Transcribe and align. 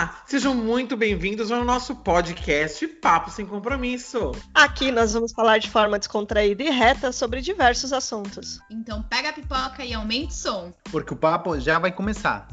Olá, 0.00 0.22
sejam 0.24 0.54
muito 0.54 0.96
bem-vindos 0.96 1.52
ao 1.52 1.62
nosso 1.62 1.94
podcast 1.94 2.88
Papo 2.88 3.30
Sem 3.30 3.44
Compromisso. 3.44 4.32
Aqui 4.54 4.90
nós 4.90 5.12
vamos 5.12 5.30
falar 5.30 5.58
de 5.58 5.68
forma 5.68 5.98
descontraída 5.98 6.62
e 6.62 6.70
reta 6.70 7.12
sobre 7.12 7.42
diversos 7.42 7.92
assuntos. 7.92 8.58
Então 8.70 9.02
pega 9.02 9.28
a 9.28 9.32
pipoca 9.34 9.84
e 9.84 9.92
aumente 9.92 10.28
o 10.28 10.32
som. 10.32 10.72
Porque 10.90 11.12
o 11.12 11.16
papo 11.18 11.60
já 11.60 11.78
vai 11.78 11.92
começar. 11.92 12.48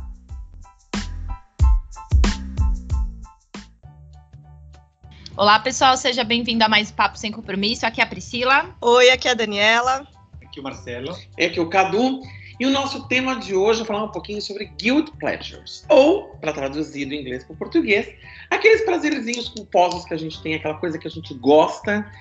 Olá, 5.38 5.58
pessoal, 5.62 5.96
seja 5.96 6.26
bem-vindo 6.26 6.66
a 6.66 6.68
mais 6.68 6.92
Papo 6.92 7.18
Sem 7.18 7.32
Compromisso. 7.32 7.86
Aqui 7.86 8.02
é 8.02 8.04
a 8.04 8.08
Priscila. 8.08 8.76
Oi, 8.82 9.10
aqui 9.10 9.30
é 9.30 9.32
a 9.32 9.36
Daniela. 9.36 10.06
Aqui 10.44 10.60
o 10.60 10.64
Marcelo. 10.64 11.16
É 11.38 11.46
aqui 11.46 11.62
o 11.62 11.70
Cadu. 11.70 12.20
E 12.60 12.66
o 12.66 12.72
nosso 12.72 13.08
tema 13.08 13.36
de 13.40 13.54
hoje 13.54 13.84
é 13.84 13.86
falar 13.86 14.04
um 14.04 14.12
pouquinho 14.12 14.42
sobre 14.42 14.66
guilt 14.66 15.12
pleasures, 15.20 15.86
ou, 15.90 16.30
para 16.42 16.52
traduzir 16.52 17.06
do 17.06 17.14
inglês 17.14 17.44
para 17.44 17.54
o 17.54 17.58
português, 17.58 18.12
aqueles 18.50 18.82
prazerzinhos 18.82 19.50
culposos 19.50 20.06
que 20.06 20.14
a 20.16 20.18
gente 20.18 20.42
tem, 20.42 20.56
aquela 20.56 20.74
coisa 20.74 20.98
que 20.98 21.08
a 21.08 21.12
gente 21.12 21.36
gosta, 21.36 22.12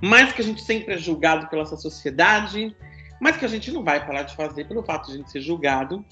mas 0.00 0.32
que 0.32 0.42
a 0.42 0.44
gente 0.44 0.62
sempre 0.62 0.94
é 0.94 0.98
julgado 0.98 1.46
pela 1.46 1.62
nossa 1.62 1.76
sociedade, 1.76 2.74
mas 3.20 3.36
que 3.36 3.44
a 3.44 3.48
gente 3.48 3.70
não 3.70 3.84
vai 3.84 4.04
parar 4.04 4.24
de 4.24 4.34
fazer 4.34 4.66
pelo 4.66 4.82
fato 4.82 5.06
de 5.06 5.12
a 5.12 5.16
gente 5.18 5.30
ser 5.30 5.40
julgado, 5.40 6.04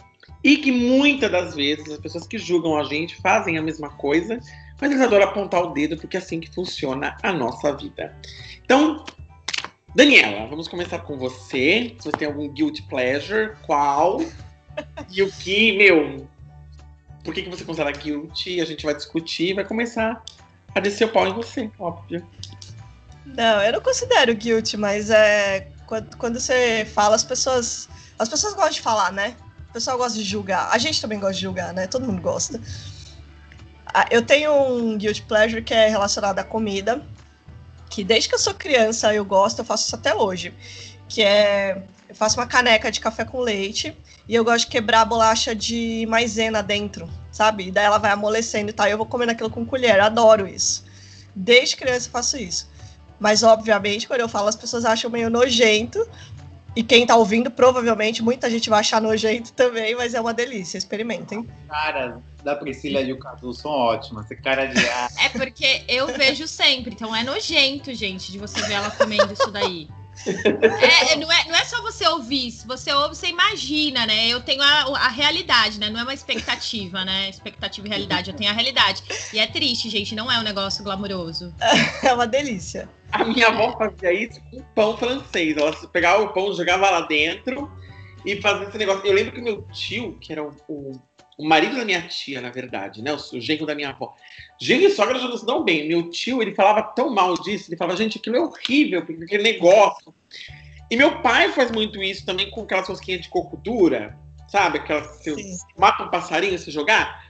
e 0.45 0.57
que 0.57 0.71
muitas 0.71 1.31
das 1.31 1.55
vezes 1.55 1.91
as 1.91 1.99
pessoas 1.99 2.27
que 2.27 2.39
julgam 2.39 2.79
a 2.79 2.85
gente 2.85 3.17
fazem 3.17 3.59
a 3.59 3.63
mesma 3.63 3.91
coisa, 3.91 4.39
mas 4.81 4.91
eles 4.91 5.03
adoram 5.03 5.27
apontar 5.27 5.61
o 5.61 5.73
dedo 5.73 5.97
porque 5.97 6.17
é 6.17 6.21
assim 6.21 6.39
que 6.39 6.53
funciona 6.55 7.17
a 7.21 7.33
nossa 7.33 7.75
vida. 7.77 8.17
Então, 8.65 9.05
Daniela, 9.95 10.47
vamos 10.47 10.69
começar 10.69 11.01
com 11.01 11.19
você. 11.19 11.95
Se 11.99 12.05
você 12.05 12.17
tem 12.17 12.29
algum 12.29 12.49
guilty 12.49 12.83
pleasure, 12.85 13.55
qual? 13.67 14.23
e 15.11 15.23
o 15.23 15.31
que, 15.31 15.77
meu, 15.77 16.27
por 17.23 17.35
que, 17.35 17.43
que 17.43 17.51
você 17.51 17.65
considera 17.65 17.93
guilty? 17.93 18.61
A 18.61 18.65
gente 18.65 18.85
vai 18.85 18.95
discutir 18.95 19.51
e 19.51 19.55
vai 19.55 19.65
começar 19.65 20.23
a 20.75 20.81
descer 20.81 21.05
o 21.05 21.09
pau 21.09 21.27
em 21.27 21.35
você, 21.35 21.71
óbvio. 21.79 22.27
Não, 23.27 23.63
eu 23.63 23.73
não 23.73 23.81
considero 23.81 24.35
guilty, 24.35 24.77
mas 24.77 25.11
é 25.11 25.69
quando, 25.87 26.17
quando 26.17 26.41
você 26.41 26.87
fala, 26.87 27.15
as 27.15 27.25
pessoas. 27.25 27.89
As 28.19 28.29
pessoas 28.29 28.55
gostam 28.55 28.73
de 28.73 28.81
falar, 28.81 29.13
né? 29.13 29.37
O 29.69 29.73
pessoal 29.75 29.99
gosta 29.99 30.19
de 30.19 30.25
julgar. 30.25 30.71
A 30.73 30.79
gente 30.79 31.01
também 31.01 31.19
gosta 31.21 31.35
de 31.35 31.43
julgar, 31.43 31.73
né? 31.75 31.87
Todo 31.87 32.07
mundo 32.07 32.23
gosta. 32.23 32.59
Ah, 33.87 34.07
Eu 34.11 34.23
tenho 34.23 34.53
um 34.53 34.97
guilty 34.97 35.23
pleasure 35.23 35.63
que 35.63 35.75
é 35.75 35.89
relacionado 35.89 36.39
à 36.39 36.45
comida, 36.45 37.05
que 37.93 38.03
desde 38.03 38.27
que 38.27 38.35
eu 38.35 38.39
sou 38.39 38.55
criança 38.55 39.15
eu 39.15 39.23
gosto, 39.23 39.59
eu 39.59 39.65
faço 39.65 39.87
isso 39.87 39.95
até 39.95 40.15
hoje. 40.15 40.55
Que 41.09 41.23
é. 41.23 41.83
Eu 42.09 42.15
faço 42.15 42.39
uma 42.39 42.47
caneca 42.47 42.91
de 42.91 43.01
café 43.01 43.25
com 43.25 43.41
leite 43.41 43.97
e 44.29 44.35
eu 44.35 44.45
gosto 44.45 44.65
de 44.65 44.71
quebrar 44.71 45.03
a 45.03 45.05
bolacha 45.05 45.55
de 45.55 46.07
maisena 46.09 46.63
dentro, 46.63 47.09
sabe? 47.31 47.69
E 47.69 47.71
daí 47.71 47.85
ela 47.85 47.99
vai 47.99 48.11
amolecendo 48.11 48.71
e 48.71 48.73
tal. 48.73 48.87
E 48.87 48.91
eu 48.91 48.97
vou 48.97 49.07
comendo 49.07 49.33
aquilo 49.33 49.51
com 49.51 49.65
colher. 49.65 50.01
Adoro 50.01 50.47
isso. 50.49 50.85
Desde 51.35 51.77
criança 51.77 52.09
eu 52.09 52.13
faço 52.13 52.37
isso. 52.37 52.71
Mas, 53.21 53.43
obviamente, 53.43 54.09
quando 54.09 54.21
eu 54.21 54.29
falo, 54.29 54.49
as 54.49 54.57
pessoas 54.57 54.85
acham 54.85 55.11
meio 55.11 55.31
nojento. 55.31 56.07
E 56.75 56.83
quem 56.83 57.07
tá 57.07 57.17
ouvindo, 57.17 57.51
provavelmente, 57.51 58.23
muita 58.23 58.49
gente 58.49 58.71
vai 58.71 58.81
achar 58.81 59.01
nojento 59.01 59.53
também, 59.53 59.95
mas 59.95 60.15
é 60.15 60.21
uma 60.21 60.33
delícia. 60.33 60.79
Experimentem. 60.79 61.47
Caras 61.69 62.15
da 62.43 62.57
Priscila 62.57 63.01
e 63.01 63.13
o 63.13 63.19
Cadu 63.19 63.53
são 63.53 63.71
ótimas. 63.71 64.25
Esse 64.25 64.41
cara 64.41 64.67
de. 64.67 64.81
Ah, 64.89 65.09
É 65.25 65.29
porque 65.29 65.83
eu 65.89 66.09
vejo 66.09 66.47
sempre, 66.49 66.93
então 66.93 67.15
é 67.15 67.23
nojento, 67.23 67.93
gente, 67.95 68.33
de 68.33 68.39
você 68.39 68.61
ver 68.63 68.75
ela 68.75 68.91
comendo 68.91 69.33
isso 69.33 69.51
daí. 69.51 69.89
É, 70.27 71.17
não, 71.17 71.31
é, 71.31 71.45
não 71.49 71.55
é 71.55 71.65
só 71.65 71.83
você 71.83 72.07
ouvir, 72.07 72.51
se 72.51 72.67
você 72.67 72.93
ouve, 72.93 73.17
você 73.17 73.29
imagina, 73.29 74.07
né? 74.07 74.29
Eu 74.29 74.41
tenho 74.41 74.63
a, 74.63 75.07
a 75.07 75.09
realidade, 75.09 75.79
né? 75.79 75.91
Não 75.91 76.01
é 76.01 76.03
uma 76.03 76.15
expectativa, 76.15 77.05
né? 77.05 77.29
Expectativa 77.29 77.87
e 77.87 77.91
realidade, 77.91 78.31
eu 78.31 78.37
tenho 78.37 78.51
a 78.51 78.55
realidade. 78.55 79.03
E 79.33 79.39
é 79.39 79.47
triste, 79.47 79.89
gente, 79.89 80.15
não 80.15 80.31
é 80.31 80.39
um 80.39 80.43
negócio 80.43 80.85
glamouroso. 80.85 81.55
É 82.03 82.13
uma 82.13 82.27
delícia. 82.27 82.89
A 83.13 83.25
minha 83.25 83.49
avó 83.49 83.77
fazia 83.77 84.13
isso 84.13 84.41
com 84.51 84.61
pão 84.75 84.97
francês. 84.97 85.57
Ela 85.57 85.73
pegava 85.89 86.23
o 86.23 86.33
pão, 86.33 86.53
jogava 86.55 86.91
lá 86.91 87.03
dentro 87.03 87.71
e 88.25 88.41
fazia 88.41 88.69
esse 88.69 88.79
negócio. 88.79 89.07
Eu 89.07 89.15
lembro 89.15 89.33
que 89.33 89.41
meu 89.41 89.63
tio, 89.73 90.19
que 90.19 90.33
era 90.33 90.43
o, 90.43 90.55
o, 90.69 91.01
o 91.39 91.49
marido 91.49 91.77
da 91.77 91.85
minha 91.85 92.03
tia, 92.03 92.41
na 92.41 92.51
verdade, 92.51 93.03
né? 93.03 93.13
O, 93.13 93.37
o 93.37 93.41
genro 93.41 93.67
da 93.67 93.75
minha 93.75 93.91
avó. 93.91 94.15
Genro 94.63 94.85
e 94.85 94.91
sogra 94.91 95.19
já 95.19 95.27
não 95.27 95.37
se 95.37 95.45
dão 95.45 95.65
bem. 95.65 95.89
Meu 95.89 96.09
tio, 96.09 96.41
ele 96.41 96.55
falava 96.55 96.85
tão 96.95 97.11
mal 97.13 97.35
disso. 97.35 97.69
Ele 97.69 97.77
falava, 97.77 97.97
gente, 97.97 98.19
aquilo 98.19 98.37
é 98.37 98.41
horrível, 98.41 99.01
aquele 99.01 99.43
negócio. 99.43 100.15
E 100.89 100.97
meu 100.97 101.21
pai 101.21 101.51
faz 101.51 101.73
muito 101.73 102.01
isso 102.01 102.25
também 102.25 102.49
com 102.49 102.63
aquelas 102.63 102.87
rosquinhas 102.87 103.23
de 103.23 103.29
coco 103.29 103.57
dura, 103.57 104.17
sabe? 104.47 104.79
Aquelas 104.79 105.19
que 105.19 105.33
você 105.33 105.57
mata 105.77 106.05
um 106.05 106.11
passarinho 106.11 106.57
se 106.61 106.71
jogar. 106.71 107.25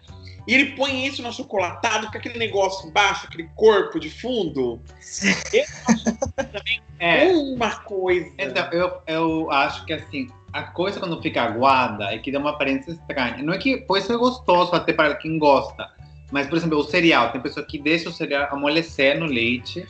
E 0.47 0.55
ele 0.55 0.77
põe 0.77 1.07
isso 1.07 1.23
no 1.23 1.29
achocolatado, 1.29 2.11
com 2.11 2.19
aquele 2.19 2.39
negócio 2.39 2.87
embaixo, 2.91 3.27
aquele 3.27 3.49
corpo 3.57 3.99
de 3.99 4.11
fundo. 4.11 4.83
Eu 5.55 5.65
acho 5.89 6.05
também 6.35 6.83
é, 6.99 7.29
uma 7.33 7.77
coisa. 7.77 8.31
então, 8.37 8.71
eu, 8.73 9.01
eu 9.07 9.51
acho 9.51 9.87
que 9.87 9.95
assim, 9.95 10.29
a 10.53 10.65
coisa 10.65 11.01
quando 11.01 11.23
fica 11.23 11.43
aguada 11.43 12.13
é 12.13 12.19
que 12.19 12.31
dá 12.31 12.39
uma 12.39 12.51
aparência 12.51 12.91
estranha. 12.91 13.43
Não 13.43 13.55
é 13.55 13.59
que 13.59 13.79
pode 13.79 14.05
ser 14.05 14.19
gostoso 14.19 14.75
até 14.75 14.93
para 14.93 15.15
quem 15.15 15.39
gosta. 15.39 16.02
Mas, 16.33 16.49
por 16.49 16.57
exemplo, 16.57 16.79
o 16.79 16.83
cereal. 16.85 17.31
Tem 17.31 17.41
pessoa 17.41 17.65
que 17.65 17.79
deixa 17.79 18.09
o 18.09 18.13
cereal 18.13 18.49
amolecer 18.51 19.21
no 19.21 19.27
leite. 19.27 19.87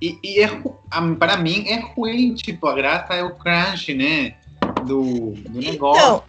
E, 0.00 0.18
e 0.22 0.40
é, 0.40 0.48
para 1.18 1.36
mim 1.36 1.68
é 1.68 1.80
ruim, 1.80 2.32
tipo, 2.34 2.66
a 2.68 2.74
graça 2.74 3.12
é 3.14 3.22
o 3.22 3.34
crunch, 3.34 3.92
né? 3.92 4.36
Do, 4.86 5.32
do 5.32 5.60
negócio. 5.60 6.00
Então, 6.00 6.22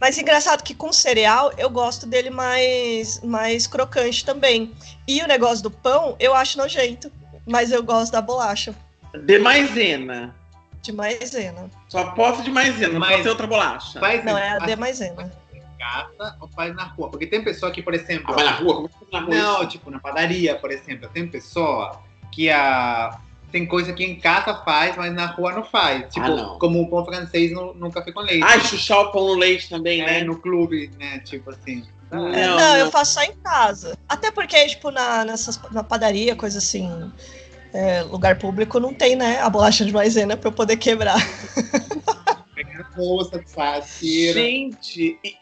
mas 0.00 0.18
engraçado 0.18 0.62
que 0.62 0.74
com 0.74 0.92
cereal 0.92 1.52
eu 1.56 1.70
gosto 1.70 2.06
dele 2.06 2.30
mais, 2.30 3.20
mais 3.22 3.66
crocante 3.66 4.24
também. 4.24 4.72
E 5.06 5.22
o 5.22 5.26
negócio 5.26 5.62
do 5.62 5.70
pão 5.70 6.16
eu 6.18 6.34
acho 6.34 6.58
nojento, 6.58 7.12
mas 7.46 7.70
eu 7.70 7.82
gosto 7.82 8.12
da 8.12 8.20
bolacha 8.20 8.74
De 9.24 9.38
maisena. 9.38 10.34
de 10.82 10.92
maisena. 10.92 11.70
Só 11.88 12.10
posso 12.12 12.42
de 12.42 12.50
maisena, 12.50 12.92
não 12.94 13.00
Mas- 13.00 13.10
pode 13.10 13.22
ser 13.22 13.28
outra 13.30 13.46
bolacha. 13.46 14.00
Não, 14.24 14.36
é 14.38 14.50
a 14.50 14.58
de 14.58 14.76
maisena. 14.76 15.32
Em 15.76 15.78
casa 15.78 16.36
ou 16.40 16.48
faz 16.48 16.74
na 16.74 16.84
rua? 16.84 17.10
Porque 17.10 17.26
tem 17.26 17.42
pessoa 17.42 17.70
que, 17.70 17.82
por 17.82 17.94
exemplo. 17.94 18.32
Ah, 18.32 18.34
vai 18.34 18.44
na 18.44 18.50
rua? 18.52 18.74
Como 18.74 18.86
é 18.86 19.04
que 19.04 19.12
na 19.12 19.20
rua? 19.20 19.34
Não, 19.34 19.68
tipo, 19.68 19.90
na 19.90 19.98
padaria, 19.98 20.54
por 20.56 20.70
exemplo, 20.70 21.08
tem 21.12 21.28
pessoa 21.28 22.00
que 22.32 22.50
a. 22.50 23.18
Tem 23.52 23.64
coisa 23.64 23.92
que 23.92 24.04
em 24.04 24.16
casa 24.18 24.54
faz, 24.64 24.96
mas 24.96 25.14
na 25.14 25.26
rua 25.26 25.52
não 25.52 25.64
faz. 25.64 26.12
Tipo, 26.12 26.28
não. 26.28 26.58
como 26.58 26.82
o 26.82 26.90
pão 26.90 27.04
francês 27.04 27.52
no, 27.52 27.72
no 27.74 27.92
café 27.92 28.10
com 28.10 28.20
leite. 28.20 28.42
Ai, 28.42 28.60
chuchar 28.60 28.98
o 28.98 29.12
pão 29.12 29.28
no 29.28 29.34
leite 29.34 29.68
também, 29.68 30.00
né? 30.00 30.18
né? 30.18 30.24
No 30.24 30.36
clube, 30.38 30.90
né? 30.98 31.20
Tipo 31.20 31.50
assim. 31.50 31.84
É, 32.10 32.16
Não, 32.16 32.28
não, 32.28 32.56
não. 32.56 32.76
eu 32.76 32.90
faço 32.90 33.14
só 33.14 33.22
em 33.22 33.32
casa. 33.36 33.96
Até 34.08 34.30
porque, 34.30 34.66
tipo, 34.66 34.90
na, 34.90 35.24
nessas, 35.24 35.60
na 35.70 35.82
padaria, 35.82 36.36
coisa 36.36 36.58
assim, 36.58 37.10
é, 37.72 38.02
lugar 38.02 38.38
público, 38.38 38.80
não 38.80 38.94
tem, 38.94 39.16
né, 39.16 39.40
a 39.40 39.50
bolacha 39.50 39.84
de 39.84 39.92
maisena 39.92 40.36
pra 40.36 40.48
eu 40.48 40.52
poder 40.52 40.76
quebrar. 40.76 41.16
Gente, 44.32 45.18
e- 45.22 45.34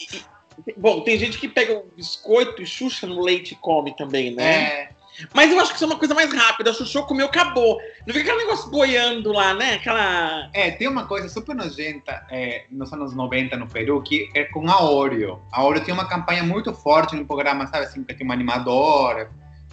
e- 0.68 0.74
bom, 0.76 1.00
tem 1.02 1.18
gente 1.18 1.38
que 1.38 1.48
pega 1.48 1.74
o 1.74 1.86
biscoito 1.96 2.62
e 2.62 2.66
chucha 2.66 3.06
no 3.06 3.20
leite 3.22 3.52
e 3.52 3.56
come 3.56 3.94
também, 3.96 4.34
né? 4.34 4.44
É, 4.44 4.88
Mas 5.32 5.52
eu 5.52 5.60
acho 5.60 5.70
que 5.70 5.76
isso 5.76 5.84
é 5.84 5.86
uma 5.86 5.98
coisa 5.98 6.12
mais 6.12 6.32
rápida. 6.32 6.72
Chuchou, 6.72 7.04
comeu, 7.06 7.26
acabou. 7.26 7.78
Não 8.04 8.12
fica 8.12 8.20
aquele 8.32 8.44
negócio 8.46 8.68
boiando 8.68 9.32
lá, 9.32 9.54
né? 9.54 9.74
Aquela. 9.74 10.50
é, 10.52 10.72
tem 10.72 10.88
uma 10.88 11.06
coisa 11.06 11.28
super 11.28 11.54
nojenta 11.54 12.26
é, 12.30 12.64
nos 12.70 12.92
anos 12.92 13.14
90 13.14 13.56
no 13.56 13.68
Peru, 13.68 14.02
que 14.02 14.28
é 14.34 14.42
com 14.44 14.68
a 14.68 14.82
Oreo. 14.82 15.40
A 15.52 15.62
Oreo 15.64 15.84
tinha 15.84 15.94
uma 15.94 16.08
campanha 16.08 16.42
muito 16.42 16.74
forte 16.74 17.14
no 17.14 17.24
programa, 17.24 17.66
sabe 17.68 17.84
assim, 17.84 18.02
que 18.02 18.12
tem 18.12 18.24
uma 18.24 18.34
animadora, 18.34 19.30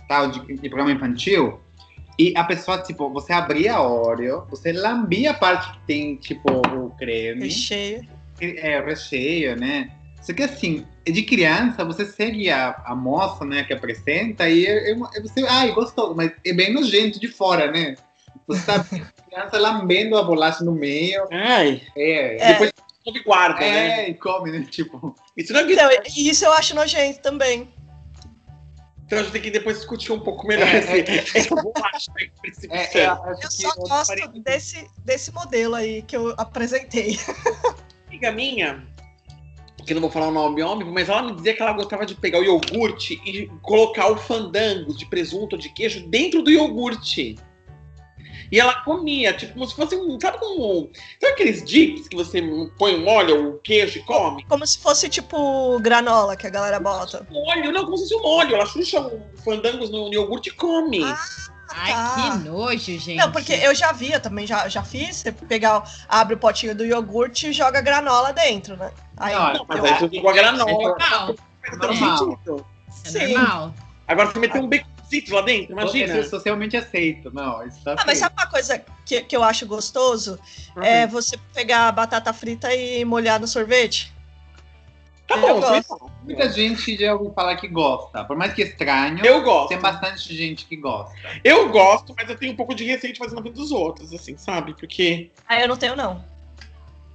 tal, 0.07 0.27
de, 0.27 0.39
de 0.41 0.69
programa 0.69 0.91
infantil. 0.91 1.59
E 2.21 2.33
a 2.37 2.43
pessoa, 2.43 2.77
tipo, 2.77 3.09
você 3.09 3.33
abria 3.33 3.73
a 3.73 3.81
Oreo, 3.81 4.45
você 4.47 4.71
lambia 4.71 5.31
a 5.31 5.33
parte 5.33 5.71
que 5.71 5.79
tem, 5.87 6.15
tipo, 6.17 6.51
o 6.51 6.91
creme. 6.91 7.45
Recheio. 7.45 8.07
é, 8.39 8.79
recheio, 8.79 9.55
né? 9.55 9.89
Só 10.21 10.31
que 10.33 10.43
assim, 10.43 10.85
de 11.03 11.23
criança, 11.23 11.83
você 11.83 12.05
segue 12.05 12.47
a, 12.51 12.79
a 12.85 12.95
moça, 12.95 13.43
né, 13.43 13.63
que 13.63 13.73
apresenta, 13.73 14.47
e 14.47 14.67
é, 14.67 14.91
é 14.91 14.93
uma- 14.93 15.09
é 15.15 15.19
você, 15.19 15.43
ai, 15.49 15.71
gostou, 15.71 16.13
mas 16.15 16.31
é 16.45 16.53
bem 16.53 16.71
nojento 16.71 17.19
de 17.19 17.27
fora, 17.27 17.71
né? 17.71 17.95
Você 18.47 18.63
tá 18.67 18.75
a 18.75 18.83
criança 19.27 19.57
lambendo 19.57 20.15
a 20.15 20.21
bolacha 20.21 20.63
no 20.63 20.73
meio, 20.73 21.23
Ai. 21.31 21.81
é, 21.97 22.37
É. 22.39 22.47
Depois 22.53 22.71
come 23.03 23.19
guarda, 23.23 23.59
né? 23.61 24.01
é, 24.05 24.09
e 24.11 24.13
come, 24.13 24.51
né? 24.51 24.63
Tipo, 24.69 25.15
Isso 25.35 25.51
não 25.53 25.61
é 25.61 25.63
Então, 25.73 25.89
e 26.15 26.29
isso 26.29 26.45
eu 26.45 26.51
acho 26.53 26.75
nojento 26.75 27.19
também. 27.21 27.67
Então 29.11 29.19
a 29.19 29.23
gente 29.23 29.33
tem 29.33 29.41
que 29.41 29.51
depois 29.51 29.75
discutir 29.75 30.13
um 30.13 30.21
pouco 30.21 30.47
melhor 30.47 30.65
É, 30.69 30.77
esse, 30.77 31.37
essa 31.37 31.53
bolacha 31.53 32.09
aí, 32.17 32.31
esse 32.45 32.71
é, 32.71 33.03
é, 33.03 33.07
Eu 33.07 33.35
que 33.35 33.51
só 33.51 33.75
gosto 33.75 34.41
desse, 34.41 34.87
desse 34.99 35.33
modelo 35.33 35.75
aí 35.75 36.01
que 36.03 36.15
eu 36.15 36.33
apresentei. 36.37 37.19
amiga 38.07 38.31
minha, 38.31 38.87
que 39.85 39.91
eu 39.91 39.95
não 39.95 40.01
vou 40.01 40.09
falar 40.09 40.29
o 40.29 40.31
nome 40.31 40.61
óbvio, 40.61 40.93
mas 40.93 41.09
ela 41.09 41.23
me 41.23 41.35
dizia 41.35 41.53
que 41.53 41.61
ela 41.61 41.73
gostava 41.73 42.05
de 42.05 42.15
pegar 42.15 42.39
o 42.39 42.43
iogurte 42.45 43.21
e 43.25 43.47
colocar 43.61 44.09
o 44.09 44.15
fandango 44.15 44.95
de 44.95 45.05
presunto 45.05 45.57
ou 45.57 45.61
de 45.61 45.67
queijo 45.73 46.07
dentro 46.07 46.41
do 46.41 46.49
iogurte. 46.49 47.35
E 48.51 48.59
ela 48.59 48.75
comia, 48.81 49.31
tipo, 49.33 49.53
como 49.53 49.65
se 49.65 49.75
fosse 49.75 49.95
um. 49.95 50.19
Sabe 50.19 50.37
como. 50.37 50.91
Sabe 51.21 51.33
aqueles 51.33 51.63
dips 51.63 52.07
que 52.09 52.15
você 52.17 52.41
põe 52.77 52.95
um 52.95 53.05
molho, 53.05 53.55
o 53.55 53.59
queijo 53.59 53.99
e 53.99 54.03
come? 54.03 54.43
Como 54.49 54.67
se 54.67 54.77
fosse 54.79 55.07
tipo 55.07 55.79
granola 55.79 56.35
que 56.35 56.45
a 56.45 56.49
galera 56.49 56.79
bota. 56.79 57.25
Molho, 57.31 57.71
não, 57.71 57.85
como 57.85 57.97
se 57.97 58.03
fosse 58.09 58.15
um 58.15 58.21
molho. 58.21 58.55
Ela 58.55 58.65
chucha 58.65 58.99
um 58.99 59.21
fandangos 59.43 59.89
no 59.89 60.13
iogurte 60.13 60.49
e 60.49 60.53
come. 60.53 61.01
Ah, 61.03 61.17
Ai, 61.73 61.93
tá. 61.93 62.15
que 62.39 62.49
nojo, 62.49 62.77
gente. 62.77 63.15
Não, 63.15 63.31
porque 63.31 63.53
eu 63.53 63.73
já 63.73 63.93
vi, 63.93 64.11
eu 64.11 64.19
também 64.19 64.45
já, 64.45 64.67
já 64.67 64.83
fiz. 64.83 65.17
Você 65.17 65.31
pegar, 65.31 65.83
abre 66.09 66.35
o 66.35 66.37
potinho 66.37 66.75
do 66.75 66.85
iogurte 66.85 67.47
e 67.47 67.53
joga 67.53 67.79
granola 67.79 68.33
dentro, 68.33 68.75
né? 68.75 68.91
Aí, 69.15 69.33
Não, 69.33 69.53
Não, 69.53 69.65
mas 69.69 69.77
eu 69.77 69.85
aí 69.85 69.99
você 69.99 70.15
jogou 70.15 70.29
a 70.29 70.33
É 70.33 70.35
granola. 70.35 70.71
normal. 70.73 71.35
Faz 71.65 71.77
normal. 71.79 72.17
sentido. 72.17 72.65
É 73.05 73.09
sim. 73.09 73.33
normal. 73.33 73.73
Agora 74.07 74.29
você 74.29 74.39
meteu 74.39 74.61
um 74.61 74.67
baconcito 75.11 75.33
lá 75.33 75.41
dentro, 75.41 75.73
imagina. 75.73 76.05
Isso 76.05 76.17
é 76.17 76.23
socialmente 76.23 76.77
aceito. 76.77 77.31
Não, 77.33 77.65
isso 77.65 77.83
tá 77.83 77.95
Ah, 77.97 78.03
mas 78.05 78.17
sabe 78.17 78.35
uma 78.37 78.47
coisa 78.47 78.81
que, 79.05 79.21
que 79.21 79.35
eu 79.35 79.43
acho 79.43 79.65
gostoso? 79.65 80.39
Uhum. 80.75 80.83
É 80.83 81.05
você 81.05 81.37
pegar 81.53 81.87
a 81.87 81.91
batata 81.91 82.31
frita 82.31 82.73
e 82.73 83.03
molhar 83.03 83.39
no 83.39 83.47
sorvete. 83.47 84.13
Tá 85.27 85.35
eu 85.35 85.41
bom, 85.41 85.59
gosto. 85.61 85.97
bom. 85.99 86.11
Muita 86.23 86.49
gente 86.49 86.95
já 86.97 87.13
ouviu 87.13 87.31
falar 87.33 87.55
que 87.55 87.67
gosta. 87.67 88.23
Por 88.23 88.37
mais 88.37 88.53
que 88.53 88.61
estranho, 88.61 89.25
Eu 89.25 89.41
gosto. 89.41 89.69
tem 89.69 89.79
bastante 89.79 90.35
gente 90.35 90.65
que 90.65 90.75
gosta. 90.75 91.15
Eu 91.43 91.69
gosto, 91.69 92.13
mas 92.17 92.29
eu 92.29 92.37
tenho 92.37 92.53
um 92.53 92.55
pouco 92.55 92.75
de 92.75 92.83
receio 92.85 93.13
de 93.13 93.19
fazer 93.19 93.35
na 93.35 93.41
vida 93.41 93.55
dos 93.55 93.71
outros, 93.71 94.13
assim, 94.13 94.37
sabe? 94.37 94.73
Porque. 94.73 95.31
Aí 95.47 95.61
eu 95.61 95.67
não 95.67 95.77
tenho, 95.77 95.95
não. 95.95 96.23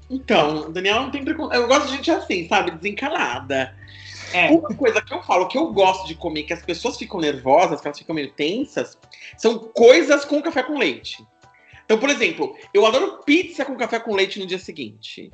Então, 0.09 0.71
Daniela 0.71 1.01
não 1.03 1.11
tem 1.11 1.25
preconceito. 1.25 1.61
Eu 1.61 1.69
gosto 1.69 1.89
de 1.89 1.97
gente 1.97 2.11
assim, 2.11 2.49
sabe? 2.49 2.71
Desencanada. 2.73 3.75
É, 4.33 4.51
Uma 4.51 4.75
coisa 4.75 5.01
que 5.01 5.13
eu 5.13 5.23
falo 5.23 5.49
que 5.49 5.57
eu 5.57 5.73
gosto 5.73 6.07
de 6.07 6.15
comer, 6.15 6.45
que 6.45 6.53
as 6.53 6.63
pessoas 6.63 6.97
ficam 6.97 7.21
nervosas, 7.21 7.81
que 7.81 7.87
elas 7.87 7.99
ficam 7.99 8.15
meio 8.15 8.31
tensas, 8.33 8.99
são 9.37 9.59
coisas 9.59 10.25
com 10.25 10.43
café 10.43 10.63
com 10.63 10.79
leite. 10.79 11.25
Então, 11.85 11.99
por 11.99 12.11
exemplo, 12.11 12.57
eu 12.75 12.85
adoro 12.85 13.23
pizza 13.25 13.65
com 13.65 13.77
café 13.77 14.01
com 14.01 14.15
leite 14.15 14.41
no 14.41 14.47
dia 14.47 14.59
seguinte. 14.59 15.31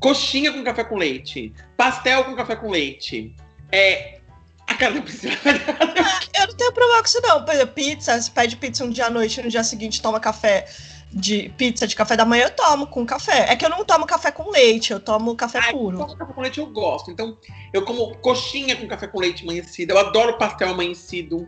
Coxinha 0.00 0.52
com 0.52 0.64
café 0.64 0.82
com 0.82 0.96
leite. 0.96 1.52
Pastel 1.76 2.24
com 2.24 2.34
café 2.34 2.56
com 2.56 2.70
leite. 2.70 3.34
É. 3.70 4.18
A 4.66 4.74
cara 4.74 4.94
da 4.94 5.02
Priscila. 5.02 5.34
Eu 6.34 6.46
não 6.48 6.54
tenho 6.56 6.72
problema 6.72 7.00
com 7.00 7.06
isso, 7.06 7.20
não. 7.22 7.44
Por 7.44 7.54
exemplo, 7.54 7.74
pizza, 7.74 8.20
você 8.20 8.30
pede 8.30 8.56
pizza 8.56 8.84
um 8.84 8.90
dia 8.90 9.06
à 9.06 9.10
noite 9.10 9.38
e 9.38 9.42
no 9.44 9.48
dia 9.48 9.62
seguinte 9.62 10.02
toma 10.02 10.18
café 10.18 10.66
de 11.14 11.50
pizza 11.56 11.86
de 11.86 11.94
café 11.94 12.16
da 12.16 12.24
manhã, 12.24 12.44
eu 12.44 12.50
tomo 12.50 12.86
com 12.86 13.04
café. 13.04 13.52
É 13.52 13.56
que 13.56 13.64
eu 13.64 13.68
não 13.70 13.84
tomo 13.84 14.06
café 14.06 14.30
com 14.30 14.50
leite, 14.50 14.92
eu 14.92 15.00
tomo 15.00 15.36
café 15.36 15.58
Ai, 15.62 15.72
puro. 15.72 15.96
então, 16.02 16.16
café 16.16 16.32
com 16.32 16.40
leite 16.40 16.58
eu 16.60 16.66
gosto. 16.66 17.10
Então, 17.10 17.36
eu 17.72 17.84
como 17.84 18.16
coxinha 18.18 18.74
com 18.76 18.88
café 18.88 19.06
com 19.06 19.20
leite 19.20 19.42
amanhecido. 19.42 19.90
Eu 19.92 19.98
adoro 19.98 20.38
pastel 20.38 20.70
amanhecido. 20.70 21.46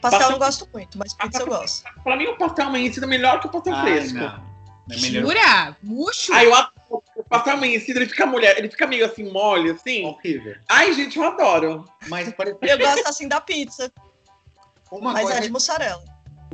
Pastel 0.00 0.20
eu 0.20 0.28
pastel- 0.28 0.30
não 0.30 0.38
gosto 0.38 0.68
muito, 0.72 0.98
mas 0.98 1.12
pizza 1.14 1.42
eu 1.42 1.46
gosto. 1.46 1.84
Pra 2.02 2.16
mim, 2.16 2.26
o 2.26 2.36
pastel 2.38 2.66
amanhecido 2.66 3.04
é 3.04 3.08
melhor 3.08 3.40
que 3.40 3.46
o 3.46 3.50
pastel 3.50 3.74
ai, 3.74 3.82
fresco. 3.82 4.18
não. 4.18 4.50
É 4.90 4.96
melhor 4.96 5.22
Jura? 5.22 5.76
Murcho? 5.82 6.32
Ai, 6.32 6.46
eu 6.46 6.54
adoro. 6.54 6.72
O 7.14 7.22
pastel 7.22 7.52
amanhecido, 7.52 7.98
ele 8.00 8.08
fica 8.08 8.26
mulher, 8.26 8.58
ele 8.58 8.68
fica 8.70 8.86
meio 8.86 9.04
assim, 9.06 9.30
mole, 9.30 9.70
assim. 9.70 10.04
horrível. 10.06 10.56
Ai, 10.68 10.92
gente, 10.94 11.16
eu 11.18 11.24
adoro. 11.24 11.84
Mas, 12.08 12.32
por 12.32 12.46
exemplo, 12.46 12.66
Eu 12.66 12.78
gosto 12.78 13.06
assim 13.06 13.28
da 13.28 13.40
pizza, 13.40 13.92
uma 14.90 15.12
mas 15.12 15.22
coisa 15.22 15.38
é 15.38 15.42
de 15.42 15.50
mussarela. 15.52 16.02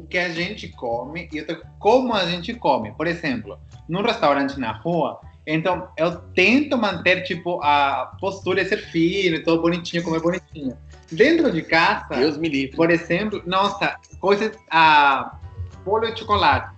Que 0.03 0.19
a 0.19 0.29
gente 0.29 0.69
come 0.69 1.29
e 1.33 1.41
outra 1.41 1.61
como 1.79 2.15
a 2.15 2.27
gente 2.27 2.55
come. 2.55 2.93
Por 2.93 3.07
exemplo, 3.07 3.59
num 3.89 4.03
restaurante 4.03 4.59
na 4.59 4.73
rua, 4.73 5.21
então 5.47 5.89
eu 5.97 6.17
tento 6.35 6.77
manter 6.77 7.23
tipo 7.23 7.63
a 7.63 8.17
postura 8.21 8.63
de 8.63 8.69
ser 8.69 8.79
fino, 8.79 9.43
todo 9.43 9.63
bonitinho, 9.63 10.03
comer 10.03 10.21
bonitinho. 10.21 10.77
Dentro 11.11 11.53
de 11.53 11.63
casa, 11.63 12.17
Deus 12.17 12.37
me 12.37 12.49
livre. 12.49 12.77
por 12.77 12.91
exemplo, 12.91 13.41
nossa, 13.47 13.97
coisas 14.21 14.53
a 14.71 15.39
bolo 15.85 16.11
de 16.13 16.19
chocolate. 16.19 16.75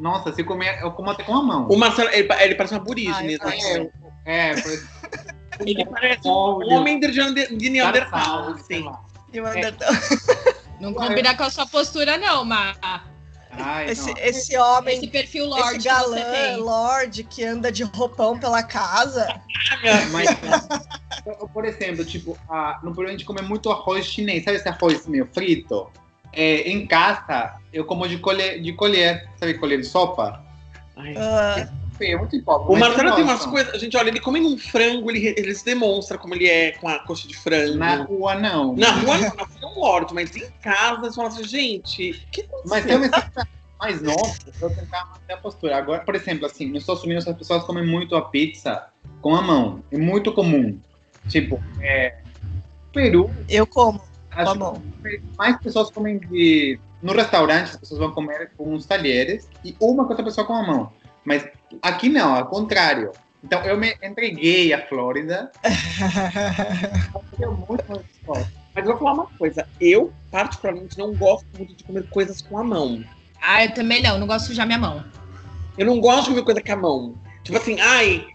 Nossa, 0.00 0.32
se 0.32 0.44
comer, 0.44 0.78
eu 0.80 0.92
como 0.92 1.10
até 1.10 1.24
com 1.24 1.34
a 1.34 1.42
mão. 1.42 1.68
O 1.68 1.76
Marcelo, 1.76 2.08
ele, 2.10 2.28
ele 2.40 2.54
parece 2.54 2.74
uma 2.74 2.80
aborígene. 2.80 3.36
Ai, 3.40 3.58
né? 3.58 3.90
É, 4.24 4.50
é, 4.50 4.54
por 4.54 4.72
Ele 5.60 5.84
parece 5.84 6.28
um 6.28 6.72
homem 6.72 7.00
de, 7.00 7.08
de, 7.10 7.56
de 7.56 7.70
Neandertal, 7.70 8.50
assim. 8.50 8.88
E 9.32 9.40
o 9.40 9.46
É. 9.46 9.60
Não 10.80 10.94
combina 10.94 11.36
com 11.36 11.42
a 11.42 11.50
sua 11.50 11.66
postura, 11.66 12.16
não, 12.16 12.44
mas 12.44 12.76
Ai, 13.50 13.90
Esse, 13.90 14.12
esse 14.18 14.56
homem, 14.56 14.96
esse 14.96 15.08
perfil 15.08 15.44
esse 15.46 15.50
lorde 15.50 15.76
que 15.78 15.82
você 15.82 15.88
galã, 15.88 16.32
tem. 16.32 16.56
lorde 16.56 17.24
que 17.24 17.44
anda 17.44 17.72
de 17.72 17.82
roupão 17.82 18.38
pela 18.38 18.62
casa. 18.62 19.40
Mas, 20.12 20.28
por 21.52 21.64
exemplo, 21.64 22.04
tipo, 22.04 22.38
a, 22.48 22.78
no 22.82 22.94
Peru 22.94 23.08
a 23.08 23.10
gente 23.10 23.24
come 23.24 23.42
muito 23.42 23.70
arroz 23.70 24.06
chinês, 24.06 24.44
sabe 24.44 24.58
esse 24.58 24.68
arroz 24.68 25.06
meio 25.06 25.26
frito? 25.32 25.90
É, 26.32 26.70
em 26.70 26.86
casa, 26.86 27.54
eu 27.72 27.84
como 27.84 28.06
de 28.06 28.18
colher, 28.18 28.60
de 28.60 28.72
colher, 28.74 29.28
sabe 29.36 29.54
colher 29.54 29.80
de 29.80 29.86
sopa? 29.86 30.44
Ai. 30.96 31.14
Ah, 31.16 31.68
É 32.00 32.16
muito 32.16 32.42
pobre. 32.42 32.74
O 32.74 32.78
Marcelo 32.78 33.08
eu 33.08 33.14
tem 33.14 33.24
umas 33.24 33.46
coisas. 33.46 33.80
Gente, 33.80 33.96
olha, 33.96 34.08
ele 34.08 34.20
come 34.20 34.40
um 34.40 34.56
frango, 34.56 35.10
ele, 35.10 35.34
ele 35.36 35.54
se 35.54 35.64
demonstra 35.64 36.16
como 36.18 36.34
ele 36.34 36.46
é 36.46 36.72
com 36.72 36.88
a 36.88 36.98
coxa 37.00 37.26
de 37.26 37.36
frango. 37.36 37.76
Na 37.76 38.02
rua, 38.02 38.34
não. 38.34 38.74
Na 38.76 38.90
rua, 38.90 39.18
não, 39.18 39.34
na 39.36 39.44
rua 39.44 39.48
é 39.62 39.66
um 39.66 39.74
morto, 39.74 40.14
mas 40.14 40.34
em 40.36 40.48
casa, 40.62 41.00
você 41.00 41.16
fala 41.16 41.28
assim, 41.28 41.44
gente, 41.44 42.26
que 42.30 42.46
Mas 42.66 42.86
eu 42.86 42.98
me 42.98 43.06
sinto 43.06 43.48
mais 43.78 44.02
novo, 44.02 44.36
eu 44.60 44.70
tentar 44.70 45.06
manter 45.06 45.32
a 45.32 45.36
postura. 45.36 45.76
Agora, 45.76 46.00
por 46.00 46.14
exemplo, 46.14 46.46
assim, 46.46 46.66
nos 46.66 46.82
Estados 46.82 47.04
Unidos 47.04 47.26
as 47.26 47.36
pessoas 47.36 47.62
comem 47.64 47.86
muito 47.86 48.16
a 48.16 48.22
pizza 48.22 48.88
com 49.20 49.34
a 49.34 49.42
mão. 49.42 49.82
É 49.90 49.98
muito 49.98 50.32
comum. 50.32 50.78
Tipo, 51.28 51.62
é, 51.80 52.18
Peru, 52.92 53.30
eu 53.48 53.66
como 53.66 54.00
com 54.44 54.50
a 54.50 54.54
mão. 54.54 54.82
que 55.02 55.22
mais 55.36 55.56
pessoas 55.58 55.90
comem 55.90 56.18
de. 56.18 56.78
No 57.00 57.12
restaurante, 57.12 57.70
as 57.70 57.76
pessoas 57.76 58.00
vão 58.00 58.10
comer 58.10 58.50
com 58.56 58.74
uns 58.74 58.84
talheres 58.84 59.48
e 59.64 59.76
uma 59.78 60.04
com 60.04 60.10
outra 60.10 60.24
pessoa 60.24 60.44
com 60.44 60.54
a 60.54 60.62
mão. 60.62 60.92
Mas 61.28 61.46
aqui 61.82 62.08
não, 62.08 62.34
ao 62.34 62.46
contrário. 62.46 63.12
Então 63.44 63.62
eu 63.64 63.76
me 63.76 63.94
entreguei 64.02 64.72
à 64.72 64.86
Flórida. 64.86 65.52
Eu 67.38 67.52
muito, 67.52 67.84
muito 67.86 68.04
gosto. 68.26 68.50
Mas 68.74 68.84
eu 68.84 68.92
vou 68.92 68.98
falar 68.98 69.12
uma 69.12 69.26
coisa. 69.38 69.68
Eu, 69.80 70.12
particularmente, 70.30 70.98
não 70.98 71.14
gosto 71.14 71.46
muito 71.56 71.74
de 71.74 71.84
comer 71.84 72.08
coisas 72.10 72.42
com 72.42 72.58
a 72.58 72.64
mão. 72.64 73.04
Ah, 73.40 73.64
eu 73.64 73.72
também 73.72 74.02
não, 74.02 74.18
não 74.18 74.26
gosto 74.26 74.42
de 74.42 74.48
sujar 74.48 74.66
minha 74.66 74.78
mão. 74.78 75.04
Eu 75.76 75.86
não 75.86 76.00
gosto 76.00 76.24
de 76.24 76.30
comer 76.30 76.44
coisa 76.44 76.62
com 76.62 76.72
a 76.72 76.76
mão. 76.76 77.14
Tipo 77.44 77.58
assim, 77.58 77.78
ai. 77.80 78.26